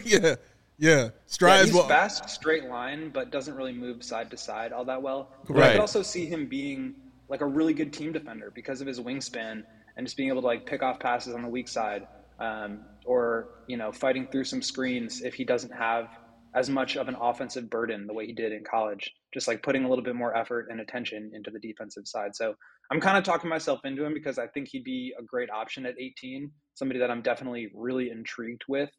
yeah, 0.06 0.36
yeah. 0.78 1.10
Yeah, 1.44 1.58
Strides. 1.58 1.64
he's 1.64 1.74
well, 1.74 1.84
fast, 1.88 2.30
straight 2.30 2.66
line, 2.66 3.10
but 3.10 3.32
doesn't 3.32 3.56
really 3.56 3.74
move 3.74 4.04
side 4.04 4.30
to 4.32 4.38
side 4.38 4.72
all 4.74 4.86
that 4.86 5.02
well. 5.02 5.30
But 5.54 5.64
I 5.64 5.70
Right. 5.70 5.72
could 5.72 5.80
also 5.82 6.02
see 6.04 6.28
him 6.28 6.48
being 6.48 6.96
like 7.30 7.42
a 7.42 7.46
really 7.48 7.74
good 7.74 7.94
team 7.94 8.12
defender 8.12 8.52
because 8.54 8.82
of 8.82 8.88
his 8.88 9.00
wingspan 9.00 9.64
and 9.98 10.06
just 10.06 10.18
being 10.18 10.30
able 10.30 10.42
to 10.42 10.48
like 10.48 10.66
pick 10.66 10.84
off 10.84 11.00
passes 11.00 11.34
on 11.34 11.42
the 11.42 11.50
weak 11.50 11.68
side, 11.68 12.06
um, 12.40 12.86
or 13.06 13.48
you 13.68 13.78
know, 13.78 13.92
fighting 13.92 14.28
through 14.28 14.44
some 14.46 14.62
screens 14.62 15.22
if 15.22 15.34
he 15.36 15.46
doesn't 15.46 15.74
have 15.74 16.10
as 16.54 16.70
much 16.70 16.96
of 16.98 17.08
an 17.08 17.16
offensive 17.20 17.70
burden 17.70 18.06
the 18.08 18.14
way 18.14 18.26
he 18.28 18.34
did 18.34 18.52
in 18.52 18.64
college. 18.64 19.12
Just 19.34 19.48
like 19.48 19.64
putting 19.64 19.86
a 19.86 19.90
little 19.90 20.04
bit 20.04 20.16
more 20.16 20.36
effort 20.36 20.68
and 20.70 20.82
attention 20.82 21.32
into 21.34 21.52
the 21.52 21.60
defensive 21.60 22.08
side. 22.08 22.36
So 22.36 22.54
I'm 22.92 23.00
kind 23.00 23.18
of 23.18 23.24
talking 23.24 23.50
myself 23.50 23.80
into 23.86 24.04
him 24.04 24.14
because 24.14 24.38
I 24.38 24.48
think 24.48 24.68
he'd 24.70 24.84
be 24.84 25.14
a 25.18 25.24
great 25.24 25.50
option 25.50 25.86
at 25.86 25.96
18. 26.00 26.52
Somebody 26.74 27.00
that 27.00 27.10
I'm 27.10 27.22
definitely 27.22 27.70
really 27.74 28.10
intrigued 28.10 28.64
with. 28.68 28.90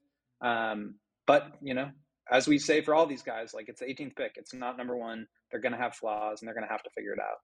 Um, 0.40 0.94
but 1.26 1.52
you 1.60 1.74
know, 1.74 1.90
as 2.30 2.48
we 2.48 2.58
say 2.58 2.80
for 2.80 2.94
all 2.94 3.06
these 3.06 3.22
guys, 3.22 3.52
like 3.54 3.68
it's 3.68 3.80
the 3.80 3.86
18th 3.86 4.16
pick. 4.16 4.32
It's 4.36 4.54
not 4.54 4.76
number 4.76 4.96
one. 4.96 5.26
They're 5.50 5.60
going 5.60 5.72
to 5.72 5.78
have 5.78 5.94
flaws, 5.94 6.40
and 6.40 6.48
they're 6.48 6.54
going 6.54 6.66
to 6.66 6.72
have 6.72 6.82
to 6.82 6.90
figure 6.96 7.12
it 7.12 7.18
out. 7.18 7.38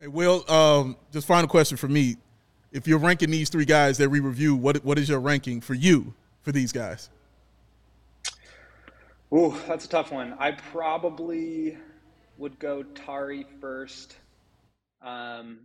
Hey, 0.00 0.08
Will, 0.08 0.50
um, 0.50 0.96
just 1.12 1.26
final 1.26 1.48
question 1.48 1.76
for 1.76 1.88
me. 1.88 2.16
If 2.72 2.88
you're 2.88 2.98
ranking 2.98 3.30
these 3.30 3.50
three 3.50 3.64
guys 3.64 3.98
that 3.98 4.10
we 4.10 4.20
review, 4.20 4.56
what 4.56 4.84
what 4.84 4.98
is 4.98 5.08
your 5.08 5.20
ranking 5.20 5.60
for 5.60 5.74
you 5.74 6.14
for 6.42 6.52
these 6.52 6.72
guys? 6.72 7.10
Ooh, 9.32 9.54
that's 9.68 9.84
a 9.84 9.88
tough 9.88 10.10
one. 10.10 10.34
I 10.38 10.52
probably 10.52 11.76
would 12.40 12.58
go 12.58 12.82
Tari 12.82 13.46
first. 13.60 14.16
Um, 15.02 15.60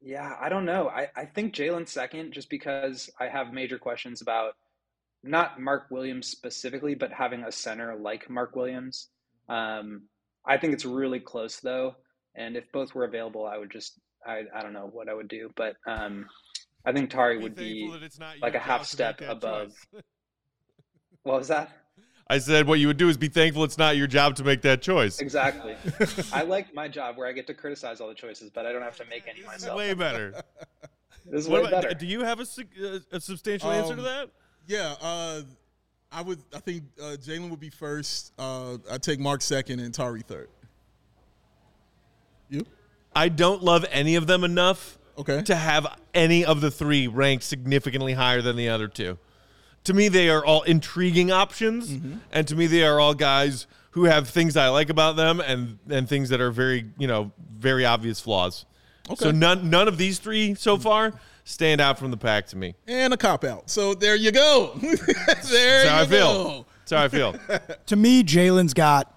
yeah, 0.00 0.36
I 0.40 0.48
don't 0.48 0.64
know. 0.64 0.88
I, 0.88 1.08
I 1.14 1.26
think 1.26 1.54
Jalen 1.54 1.88
second, 1.88 2.32
just 2.32 2.50
because 2.50 3.10
I 3.20 3.28
have 3.28 3.52
major 3.52 3.78
questions 3.78 4.22
about 4.22 4.54
not 5.22 5.60
Mark 5.60 5.86
Williams 5.90 6.26
specifically, 6.26 6.94
but 6.94 7.12
having 7.12 7.44
a 7.44 7.52
center 7.52 7.94
like 7.96 8.28
Mark 8.28 8.56
Williams. 8.56 9.08
Um, 9.48 10.02
I 10.46 10.58
think 10.58 10.74
it's 10.74 10.84
really 10.84 11.20
close 11.20 11.60
though, 11.60 11.96
and 12.34 12.56
if 12.56 12.70
both 12.72 12.94
were 12.94 13.04
available, 13.04 13.46
I 13.46 13.56
would 13.56 13.70
just 13.70 13.98
I 14.26 14.42
I 14.54 14.62
don't 14.62 14.72
know 14.72 14.88
what 14.90 15.08
I 15.08 15.14
would 15.14 15.28
do, 15.28 15.50
but 15.56 15.76
um, 15.86 16.26
I 16.84 16.92
think 16.92 17.10
Tari 17.10 17.38
would 17.38 17.54
be 17.54 17.90
like 18.42 18.54
a 18.54 18.58
half 18.58 18.86
step 18.86 19.20
above. 19.22 19.72
what 21.22 21.38
was 21.38 21.48
that? 21.48 21.70
I 22.28 22.38
said 22.38 22.66
what 22.66 22.78
you 22.80 22.86
would 22.86 22.96
do 22.96 23.08
is 23.10 23.16
be 23.18 23.28
thankful 23.28 23.64
it's 23.64 23.76
not 23.76 23.96
your 23.96 24.06
job 24.06 24.34
to 24.36 24.44
make 24.44 24.62
that 24.62 24.80
choice. 24.80 25.20
Exactly. 25.20 25.76
I 26.32 26.42
like 26.42 26.72
my 26.74 26.88
job 26.88 27.16
where 27.18 27.26
I 27.28 27.32
get 27.32 27.46
to 27.48 27.54
criticize 27.54 28.00
all 28.00 28.08
the 28.08 28.14
choices, 28.14 28.50
but 28.50 28.64
I 28.64 28.72
don't 28.72 28.82
have 28.82 28.96
to 28.96 29.04
make 29.06 29.24
any 29.28 29.40
This 29.40 29.46
myself. 29.46 29.78
is 29.80 29.86
way 29.88 29.94
better. 29.94 30.34
This 31.26 31.44
is 31.44 31.48
What 31.48 31.62
way 31.62 31.68
about- 31.68 31.82
better. 31.84 31.94
do 31.94 32.06
you 32.06 32.20
have 32.22 32.38
a, 32.40 32.44
a 33.12 33.18
substantial 33.20 33.70
answer 33.70 33.94
to 33.94 34.00
Um, 34.00 34.04
that? 34.04 34.30
Yeah, 34.66 34.94
uh, 35.00 35.40
I 36.12 36.20
would. 36.20 36.38
I 36.54 36.58
think 36.60 36.82
uh, 37.00 37.16
Jalen 37.16 37.48
would 37.48 37.60
be 37.60 37.70
first. 37.70 38.32
Uh, 38.38 38.76
I 38.90 38.98
take 38.98 39.18
Mark 39.20 39.40
second 39.40 39.80
and 39.80 39.92
Tari 39.94 40.20
third. 40.20 40.48
You 42.50 42.66
I 43.16 43.30
don't 43.30 43.62
love 43.62 43.86
any 43.90 44.16
of 44.16 44.26
them 44.26 44.44
enough 44.44 44.98
okay? 45.16 45.40
to 45.44 45.54
have 45.54 45.86
any 46.12 46.44
of 46.44 46.60
the 46.60 46.70
three 46.70 47.06
ranked 47.06 47.44
significantly 47.44 48.12
higher 48.12 48.42
than 48.42 48.56
the 48.56 48.68
other 48.68 48.86
two. 48.88 49.16
To 49.84 49.94
me, 49.94 50.08
they 50.08 50.28
are 50.30 50.44
all 50.44 50.62
intriguing 50.62 51.30
options, 51.30 51.90
Mm-hmm. 51.90 52.14
and 52.32 52.48
to 52.48 52.56
me, 52.56 52.66
they 52.66 52.84
are 52.84 52.98
all 53.00 53.14
guys 53.14 53.66
who 53.90 54.04
have 54.04 54.28
things 54.28 54.56
I 54.56 54.68
like 54.68 54.88
about 54.90 55.16
them 55.16 55.40
and 55.40 55.78
and 55.88 56.08
things 56.08 56.28
that 56.30 56.40
are 56.40 56.50
very 56.50 56.86
you 56.98 57.06
know 57.06 57.30
very 57.58 57.84
obvious 57.84 58.18
flaws. 58.20 58.64
Okay. 59.08 59.16
So 59.24 59.30
none 59.30 59.68
none 59.70 59.86
of 59.86 59.98
these 59.98 60.18
three 60.18 60.54
so 60.54 60.78
far 60.78 61.12
stand 61.44 61.80
out 61.80 61.98
from 61.98 62.10
the 62.10 62.16
pack 62.16 62.46
to 62.48 62.56
me. 62.56 62.74
and 62.88 63.12
a 63.12 63.16
cop 63.18 63.44
out. 63.44 63.68
So 63.68 63.92
there 63.94 64.16
you 64.16 64.32
go. 64.32 64.72
there 64.80 64.96
That's 65.26 65.50
you 65.52 65.88
how 65.90 66.00
I 66.00 66.06
feel. 66.06 66.44
go. 66.44 66.66
That's 66.86 66.90
how 66.92 67.04
I 67.04 67.08
feel. 67.08 67.34
to 67.86 67.96
me, 67.96 68.22
Jalen's 68.24 68.72
got 68.74 69.14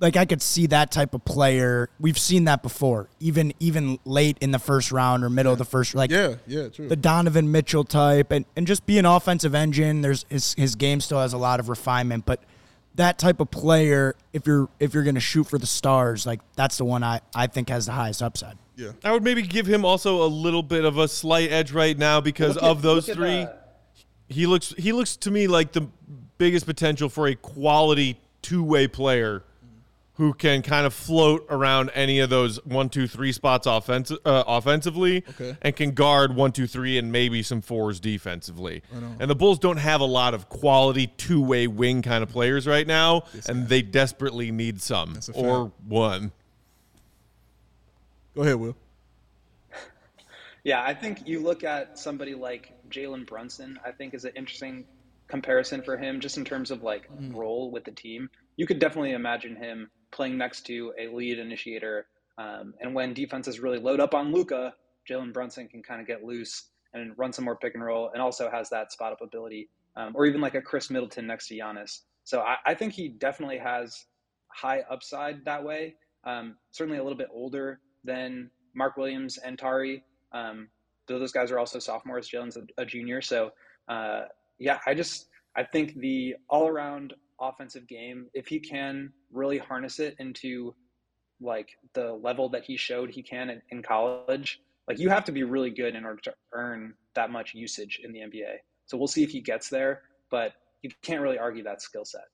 like 0.00 0.16
I 0.16 0.24
could 0.26 0.40
see 0.42 0.66
that 0.68 0.90
type 0.90 1.14
of 1.14 1.24
player. 1.24 1.88
We've 1.98 2.18
seen 2.18 2.44
that 2.44 2.62
before, 2.62 3.08
even 3.20 3.52
even 3.60 3.98
late 4.04 4.38
in 4.40 4.50
the 4.52 4.58
first 4.58 4.92
round 4.92 5.24
or 5.24 5.30
middle 5.30 5.52
of 5.52 5.58
the 5.58 5.64
first. 5.64 5.94
Like 5.94 6.10
Yeah, 6.10 6.36
yeah, 6.46 6.68
true. 6.68 6.88
the 6.88 6.96
Donovan 6.96 7.50
Mitchell 7.50 7.84
type, 7.84 8.30
and, 8.32 8.44
and 8.56 8.66
just 8.66 8.86
be 8.86 8.98
an 8.98 9.06
offensive 9.06 9.54
engine. 9.54 10.00
There's 10.02 10.24
his 10.28 10.54
his 10.54 10.74
game 10.76 11.00
still 11.00 11.20
has 11.20 11.32
a 11.32 11.38
lot 11.38 11.58
of 11.60 11.68
refinement, 11.68 12.26
but 12.26 12.40
that 12.94 13.18
type 13.18 13.38
of 13.40 13.50
player, 13.50 14.14
if 14.32 14.46
you're 14.46 14.68
if 14.80 14.94
you're 14.94 15.04
gonna 15.04 15.20
shoot 15.20 15.44
for 15.44 15.58
the 15.58 15.66
stars, 15.66 16.26
like 16.26 16.40
that's 16.56 16.78
the 16.78 16.84
one 16.84 17.02
I, 17.02 17.20
I 17.34 17.46
think 17.46 17.68
has 17.68 17.86
the 17.86 17.92
highest 17.92 18.22
upside. 18.22 18.56
yeah. 18.76 18.92
I 19.04 19.12
would 19.12 19.22
maybe 19.24 19.42
give 19.42 19.66
him 19.66 19.84
also 19.84 20.22
a 20.24 20.26
little 20.26 20.62
bit 20.62 20.84
of 20.84 20.98
a 20.98 21.06
slight 21.08 21.50
edge 21.52 21.72
right 21.72 21.96
now 21.98 22.20
because 22.20 22.56
at- 22.56 22.62
of 22.62 22.82
those 22.82 23.08
three. 23.08 23.46
he 24.28 24.46
looks 24.46 24.74
he 24.78 24.92
looks 24.92 25.16
to 25.18 25.30
me 25.30 25.46
like 25.48 25.72
the 25.72 25.88
biggest 26.38 26.66
potential 26.66 27.08
for 27.08 27.26
a 27.28 27.34
quality 27.34 28.20
two 28.42 28.62
way 28.62 28.86
player 28.86 29.42
who 30.18 30.34
can 30.34 30.62
kind 30.62 30.84
of 30.84 30.92
float 30.92 31.46
around 31.48 31.90
any 31.94 32.18
of 32.18 32.28
those 32.28 32.62
one 32.66 32.88
two 32.88 33.06
three 33.06 33.30
spots 33.30 33.66
offensive 33.68 34.18
uh, 34.24 34.42
offensively 34.48 35.24
Okay. 35.30 35.56
and 35.62 35.76
can 35.76 35.92
guard 35.92 36.34
one 36.34 36.50
two 36.50 36.66
three 36.66 36.98
and 36.98 37.10
maybe 37.12 37.40
some 37.42 37.60
fours 37.62 38.00
defensively. 38.00 38.82
And 39.20 39.30
the 39.30 39.36
Bulls 39.36 39.60
don't 39.60 39.76
have 39.76 40.00
a 40.00 40.04
lot 40.04 40.34
of 40.34 40.48
quality 40.48 41.06
two 41.06 41.40
way 41.40 41.68
wing 41.68 42.02
kind 42.02 42.22
of 42.24 42.28
players 42.28 42.66
right 42.66 42.86
now, 42.86 43.22
and 43.48 43.68
they 43.68 43.80
desperately 43.80 44.50
need 44.50 44.82
some 44.82 45.16
a 45.16 45.32
or 45.32 45.72
one. 45.86 46.32
Go 48.34 48.42
ahead, 48.42 48.56
Will. 48.56 48.76
Yeah, 50.64 50.82
I 50.82 50.94
think 50.94 51.26
you 51.26 51.40
look 51.40 51.62
at 51.64 51.98
somebody 51.98 52.34
like 52.34 52.72
Jalen 52.90 53.26
Brunson, 53.26 53.78
I 53.84 53.92
think 53.92 54.14
is 54.14 54.24
an 54.24 54.32
interesting 54.34 54.84
comparison 55.28 55.82
for 55.82 55.96
him 55.96 56.20
just 56.20 56.36
in 56.36 56.44
terms 56.44 56.70
of 56.70 56.82
like 56.82 57.08
role 57.30 57.70
with 57.70 57.84
the 57.84 57.92
team. 57.92 58.28
You 58.56 58.66
could 58.66 58.78
definitely 58.80 59.12
imagine 59.12 59.54
him 59.56 59.88
playing 60.10 60.38
next 60.38 60.66
to 60.66 60.92
a 60.98 61.08
lead 61.08 61.38
initiator. 61.38 62.06
Um, 62.36 62.74
and 62.80 62.94
when 62.94 63.14
defenses 63.14 63.60
really 63.60 63.78
load 63.78 64.00
up 64.00 64.14
on 64.14 64.32
Luka, 64.32 64.74
Jalen 65.08 65.32
Brunson 65.32 65.68
can 65.68 65.82
kind 65.82 66.00
of 66.00 66.06
get 66.06 66.24
loose 66.24 66.66
and 66.94 67.12
run 67.16 67.32
some 67.32 67.44
more 67.44 67.56
pick 67.56 67.74
and 67.74 67.84
roll 67.84 68.10
and 68.12 68.22
also 68.22 68.50
has 68.50 68.70
that 68.70 68.92
spot 68.92 69.12
up 69.12 69.20
ability. 69.20 69.68
Um, 69.96 70.12
or 70.14 70.26
even 70.26 70.40
like 70.40 70.54
a 70.54 70.62
Khris 70.62 70.90
Middleton 70.90 71.26
next 71.26 71.48
to 71.48 71.54
Giannis. 71.54 72.02
So 72.22 72.40
I, 72.40 72.56
I 72.66 72.74
think 72.74 72.92
he 72.92 73.08
definitely 73.08 73.58
has 73.58 74.04
high 74.48 74.82
upside 74.88 75.44
that 75.44 75.64
way. 75.64 75.96
Um, 76.24 76.56
certainly 76.70 76.98
a 76.98 77.02
little 77.02 77.18
bit 77.18 77.28
older 77.32 77.80
than 78.04 78.50
Mark 78.74 78.96
Williams 78.96 79.38
and 79.38 79.58
Tari. 79.58 80.04
Um, 80.32 80.68
though 81.08 81.18
those 81.18 81.32
guys 81.32 81.50
are 81.50 81.58
also 81.58 81.78
sophomores. 81.78 82.28
Jalen's 82.28 82.56
a, 82.56 82.62
a 82.76 82.86
junior. 82.86 83.20
So, 83.20 83.50
uh, 83.88 84.26
yeah, 84.58 84.78
I 84.86 84.94
just 84.94 85.26
I 85.56 85.64
think 85.64 85.98
the 85.98 86.36
all 86.48 86.68
around 86.68 87.14
offensive 87.40 87.88
game, 87.88 88.26
if 88.34 88.46
he 88.46 88.60
can 88.60 89.12
really 89.32 89.58
harness 89.58 89.98
it 89.98 90.16
into 90.18 90.74
like 91.40 91.76
the 91.92 92.12
level 92.14 92.48
that 92.48 92.64
he 92.64 92.76
showed 92.76 93.10
he 93.10 93.22
can 93.22 93.50
in, 93.50 93.62
in 93.70 93.82
college, 93.82 94.60
like 94.88 94.98
you 94.98 95.08
have 95.08 95.24
to 95.24 95.32
be 95.32 95.44
really 95.44 95.70
good 95.70 95.94
in 95.94 96.04
order 96.04 96.20
to 96.22 96.34
earn 96.52 96.94
that 97.14 97.30
much 97.30 97.54
usage 97.54 98.00
in 98.02 98.12
the 98.12 98.20
NBA. 98.20 98.56
So 98.86 98.96
we'll 98.96 99.06
see 99.06 99.22
if 99.22 99.30
he 99.30 99.40
gets 99.40 99.68
there, 99.68 100.02
but 100.30 100.54
you 100.82 100.90
can't 101.02 101.20
really 101.20 101.38
argue 101.38 101.62
that 101.64 101.82
skill 101.82 102.04
set. 102.04 102.24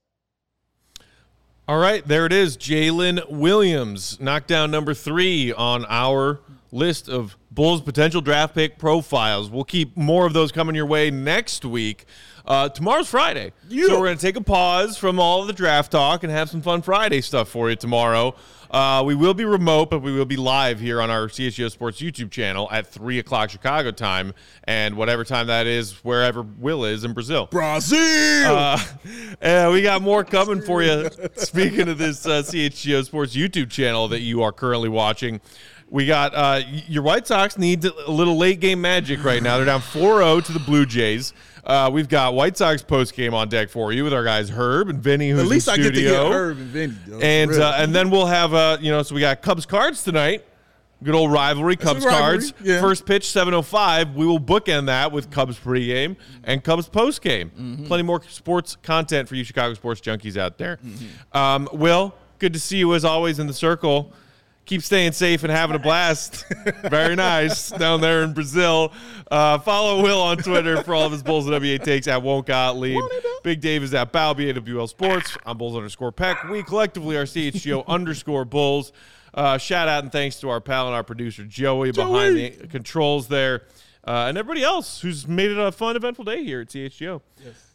All 1.66 1.78
right, 1.78 2.06
there 2.06 2.26
it 2.26 2.32
is. 2.32 2.58
Jalen 2.58 3.30
Williams, 3.30 4.20
knockdown 4.20 4.70
number 4.70 4.92
three 4.92 5.50
on 5.52 5.86
our 5.88 6.40
list 6.70 7.08
of 7.08 7.36
Bulls 7.50 7.80
potential 7.80 8.20
draft 8.20 8.54
pick 8.54 8.78
profiles. 8.78 9.48
We'll 9.48 9.64
keep 9.64 9.96
more 9.96 10.26
of 10.26 10.34
those 10.34 10.52
coming 10.52 10.74
your 10.74 10.86
way 10.86 11.10
next 11.10 11.64
week. 11.64 12.04
Uh, 12.46 12.68
tomorrow's 12.68 13.08
Friday. 13.08 13.52
So 13.88 13.98
we're 13.98 14.06
going 14.06 14.18
to 14.18 14.22
take 14.22 14.36
a 14.36 14.42
pause 14.42 14.98
from 14.98 15.18
all 15.18 15.40
of 15.40 15.46
the 15.46 15.54
draft 15.54 15.90
talk 15.90 16.24
and 16.24 16.32
have 16.32 16.50
some 16.50 16.60
fun 16.60 16.82
Friday 16.82 17.22
stuff 17.22 17.48
for 17.48 17.70
you 17.70 17.76
tomorrow. 17.76 18.34
Uh, 18.70 19.02
we 19.06 19.14
will 19.14 19.34
be 19.34 19.44
remote, 19.44 19.88
but 19.88 20.02
we 20.02 20.12
will 20.12 20.24
be 20.24 20.36
live 20.36 20.80
here 20.80 21.00
on 21.00 21.08
our 21.08 21.28
CHGO 21.28 21.70
Sports 21.70 22.00
YouTube 22.00 22.30
channel 22.30 22.68
at 22.72 22.88
3 22.88 23.20
o'clock 23.20 23.48
Chicago 23.50 23.92
time 23.92 24.34
and 24.64 24.96
whatever 24.96 25.24
time 25.24 25.46
that 25.46 25.66
is, 25.66 26.04
wherever 26.04 26.42
Will 26.42 26.84
is 26.84 27.04
in 27.04 27.12
Brazil. 27.12 27.46
Brazil. 27.46 28.54
Uh, 28.54 28.78
and 29.40 29.72
we 29.72 29.80
got 29.80 30.02
more 30.02 30.24
coming 30.24 30.60
for 30.60 30.82
you. 30.82 31.08
Speaking 31.36 31.88
of 31.88 31.98
this 31.98 32.26
uh, 32.26 32.42
CHGO 32.42 33.04
Sports 33.04 33.36
YouTube 33.36 33.70
channel 33.70 34.08
that 34.08 34.20
you 34.20 34.42
are 34.42 34.52
currently 34.52 34.88
watching, 34.88 35.40
we 35.88 36.06
got 36.06 36.34
uh, 36.34 36.62
your 36.88 37.04
White 37.04 37.28
Sox 37.28 37.56
need 37.56 37.84
a 37.84 38.10
little 38.10 38.36
late 38.36 38.58
game 38.58 38.80
magic 38.80 39.22
right 39.22 39.42
now. 39.42 39.56
They're 39.56 39.66
down 39.66 39.82
4 39.82 40.18
0 40.18 40.40
to 40.40 40.52
the 40.52 40.58
Blue 40.58 40.84
Jays. 40.84 41.32
Uh, 41.64 41.90
we've 41.92 42.08
got 42.08 42.34
White 42.34 42.56
Sox 42.56 42.82
post 42.82 43.14
game 43.14 43.32
on 43.34 43.48
deck 43.48 43.70
for 43.70 43.92
you 43.92 44.04
with 44.04 44.12
our 44.12 44.24
guys 44.24 44.50
Herb 44.50 44.88
and 44.90 44.98
Vinny, 45.00 45.30
who's 45.30 45.40
At 45.42 45.46
least 45.48 45.68
in 45.68 45.74
I 45.74 45.76
get 45.78 45.94
to 45.94 46.00
get 46.00 46.14
Herb 46.14 46.58
and 46.58 46.66
Vinny. 46.66 46.94
though, 47.06 47.18
And 47.20 47.52
uh, 47.52 47.74
and 47.78 47.94
then 47.94 48.10
we'll 48.10 48.26
have 48.26 48.52
uh, 48.52 48.76
you 48.80 48.90
know, 48.90 49.02
so 49.02 49.14
we 49.14 49.20
got 49.20 49.40
Cubs 49.42 49.64
cards 49.66 50.02
tonight. 50.04 50.44
Good 51.02 51.14
old 51.14 51.32
rivalry, 51.32 51.76
That's 51.76 51.84
Cubs 51.92 52.04
rivalry, 52.04 52.22
cards. 52.22 52.54
yeah. 52.62 52.80
First 52.80 53.04
pitch, 53.04 53.24
7.05. 53.26 54.14
We 54.14 54.24
will 54.26 54.38
bookend 54.40 54.86
that 54.86 55.12
with 55.12 55.30
Cubs 55.30 55.58
pregame 55.58 56.16
and 56.44 56.64
Cubs 56.64 56.88
postgame. 56.88 57.50
Mm-hmm. 57.50 57.84
Plenty 57.86 58.04
more 58.04 58.22
sports 58.28 58.76
content 58.82 59.28
for 59.28 59.34
you 59.34 59.44
Chicago 59.44 59.74
sports 59.74 60.00
junkies 60.00 60.36
out 60.38 60.56
there. 60.56 60.78
Mm-hmm. 60.78 61.36
Um, 61.36 61.68
Will, 61.72 62.14
good 62.38 62.52
to 62.54 62.60
see 62.60 62.78
you 62.78 62.94
as 62.94 63.04
always 63.04 63.38
in 63.38 63.46
the 63.46 63.52
circle. 63.52 64.12
Keep 64.66 64.82
staying 64.82 65.12
safe 65.12 65.42
and 65.42 65.52
having 65.52 65.76
a 65.76 65.78
blast. 65.78 66.44
Very 66.88 67.14
nice 67.14 67.70
down 67.70 68.00
there 68.00 68.22
in 68.22 68.32
Brazil. 68.32 68.92
Uh, 69.30 69.58
follow 69.58 70.02
Will 70.02 70.20
on 70.20 70.38
Twitter 70.38 70.82
for 70.82 70.94
all 70.94 71.04
of 71.04 71.12
his 71.12 71.22
Bulls 71.22 71.46
and 71.46 71.54
NBA 71.54 71.84
takes 71.84 72.08
at 72.08 72.22
Won't 72.22 72.46
Got 72.46 72.74
Gottlieb. 72.74 73.02
Big 73.42 73.60
Dave 73.60 73.82
is 73.82 73.92
at 73.92 74.10
Balby 74.10 74.50
AWL 74.50 74.86
Sports. 74.86 75.36
I'm 75.44 75.58
Bulls 75.58 75.76
underscore 75.76 76.12
Peck. 76.12 76.48
We 76.48 76.62
collectively 76.62 77.16
are 77.16 77.24
CHGO 77.24 77.86
underscore 77.88 78.46
Bulls. 78.46 78.92
Uh, 79.34 79.58
shout 79.58 79.88
out 79.88 80.02
and 80.02 80.12
thanks 80.12 80.40
to 80.40 80.48
our 80.48 80.60
pal 80.60 80.86
and 80.86 80.94
our 80.94 81.02
producer 81.02 81.44
Joey, 81.44 81.90
behind 81.92 82.36
the 82.36 82.50
controls 82.68 83.28
there, 83.28 83.64
uh, 84.06 84.26
and 84.28 84.38
everybody 84.38 84.62
else 84.62 85.00
who's 85.00 85.26
made 85.26 85.50
it 85.50 85.58
a 85.58 85.72
fun, 85.72 85.96
eventful 85.96 86.24
day 86.24 86.44
here 86.44 86.60
at 86.60 86.68
CHGO. 86.68 87.20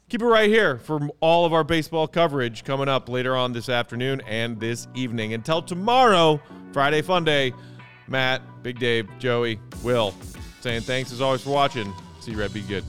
Keep 0.10 0.24
it 0.24 0.26
right 0.26 0.50
here 0.50 0.80
for 0.80 1.08
all 1.20 1.46
of 1.46 1.54
our 1.54 1.64
baseball 1.64 2.08
coverage 2.08 2.64
coming 2.64 2.90
up 2.90 3.10
later 3.10 3.36
on 3.36 3.54
this 3.54 3.70
afternoon 3.70 4.22
and 4.28 4.60
this 4.60 4.88
evening. 4.96 5.36
Until 5.36 5.62
tomorrow, 5.62 6.42
Friday 6.74 7.04
Fun 7.04 7.24
Day. 7.24 7.54
Matt, 8.08 8.42
Big 8.64 8.80
Dave, 8.80 9.08
Joey, 9.20 9.60
Will, 9.84 10.16
saying 10.62 10.82
thanks 10.82 11.12
as 11.12 11.22
always 11.22 11.44
for 11.44 11.52
watching. 11.52 11.94
See 12.22 12.32
you, 12.32 12.40
Red. 12.40 12.52
Be 12.52 12.62
good. 12.62 12.84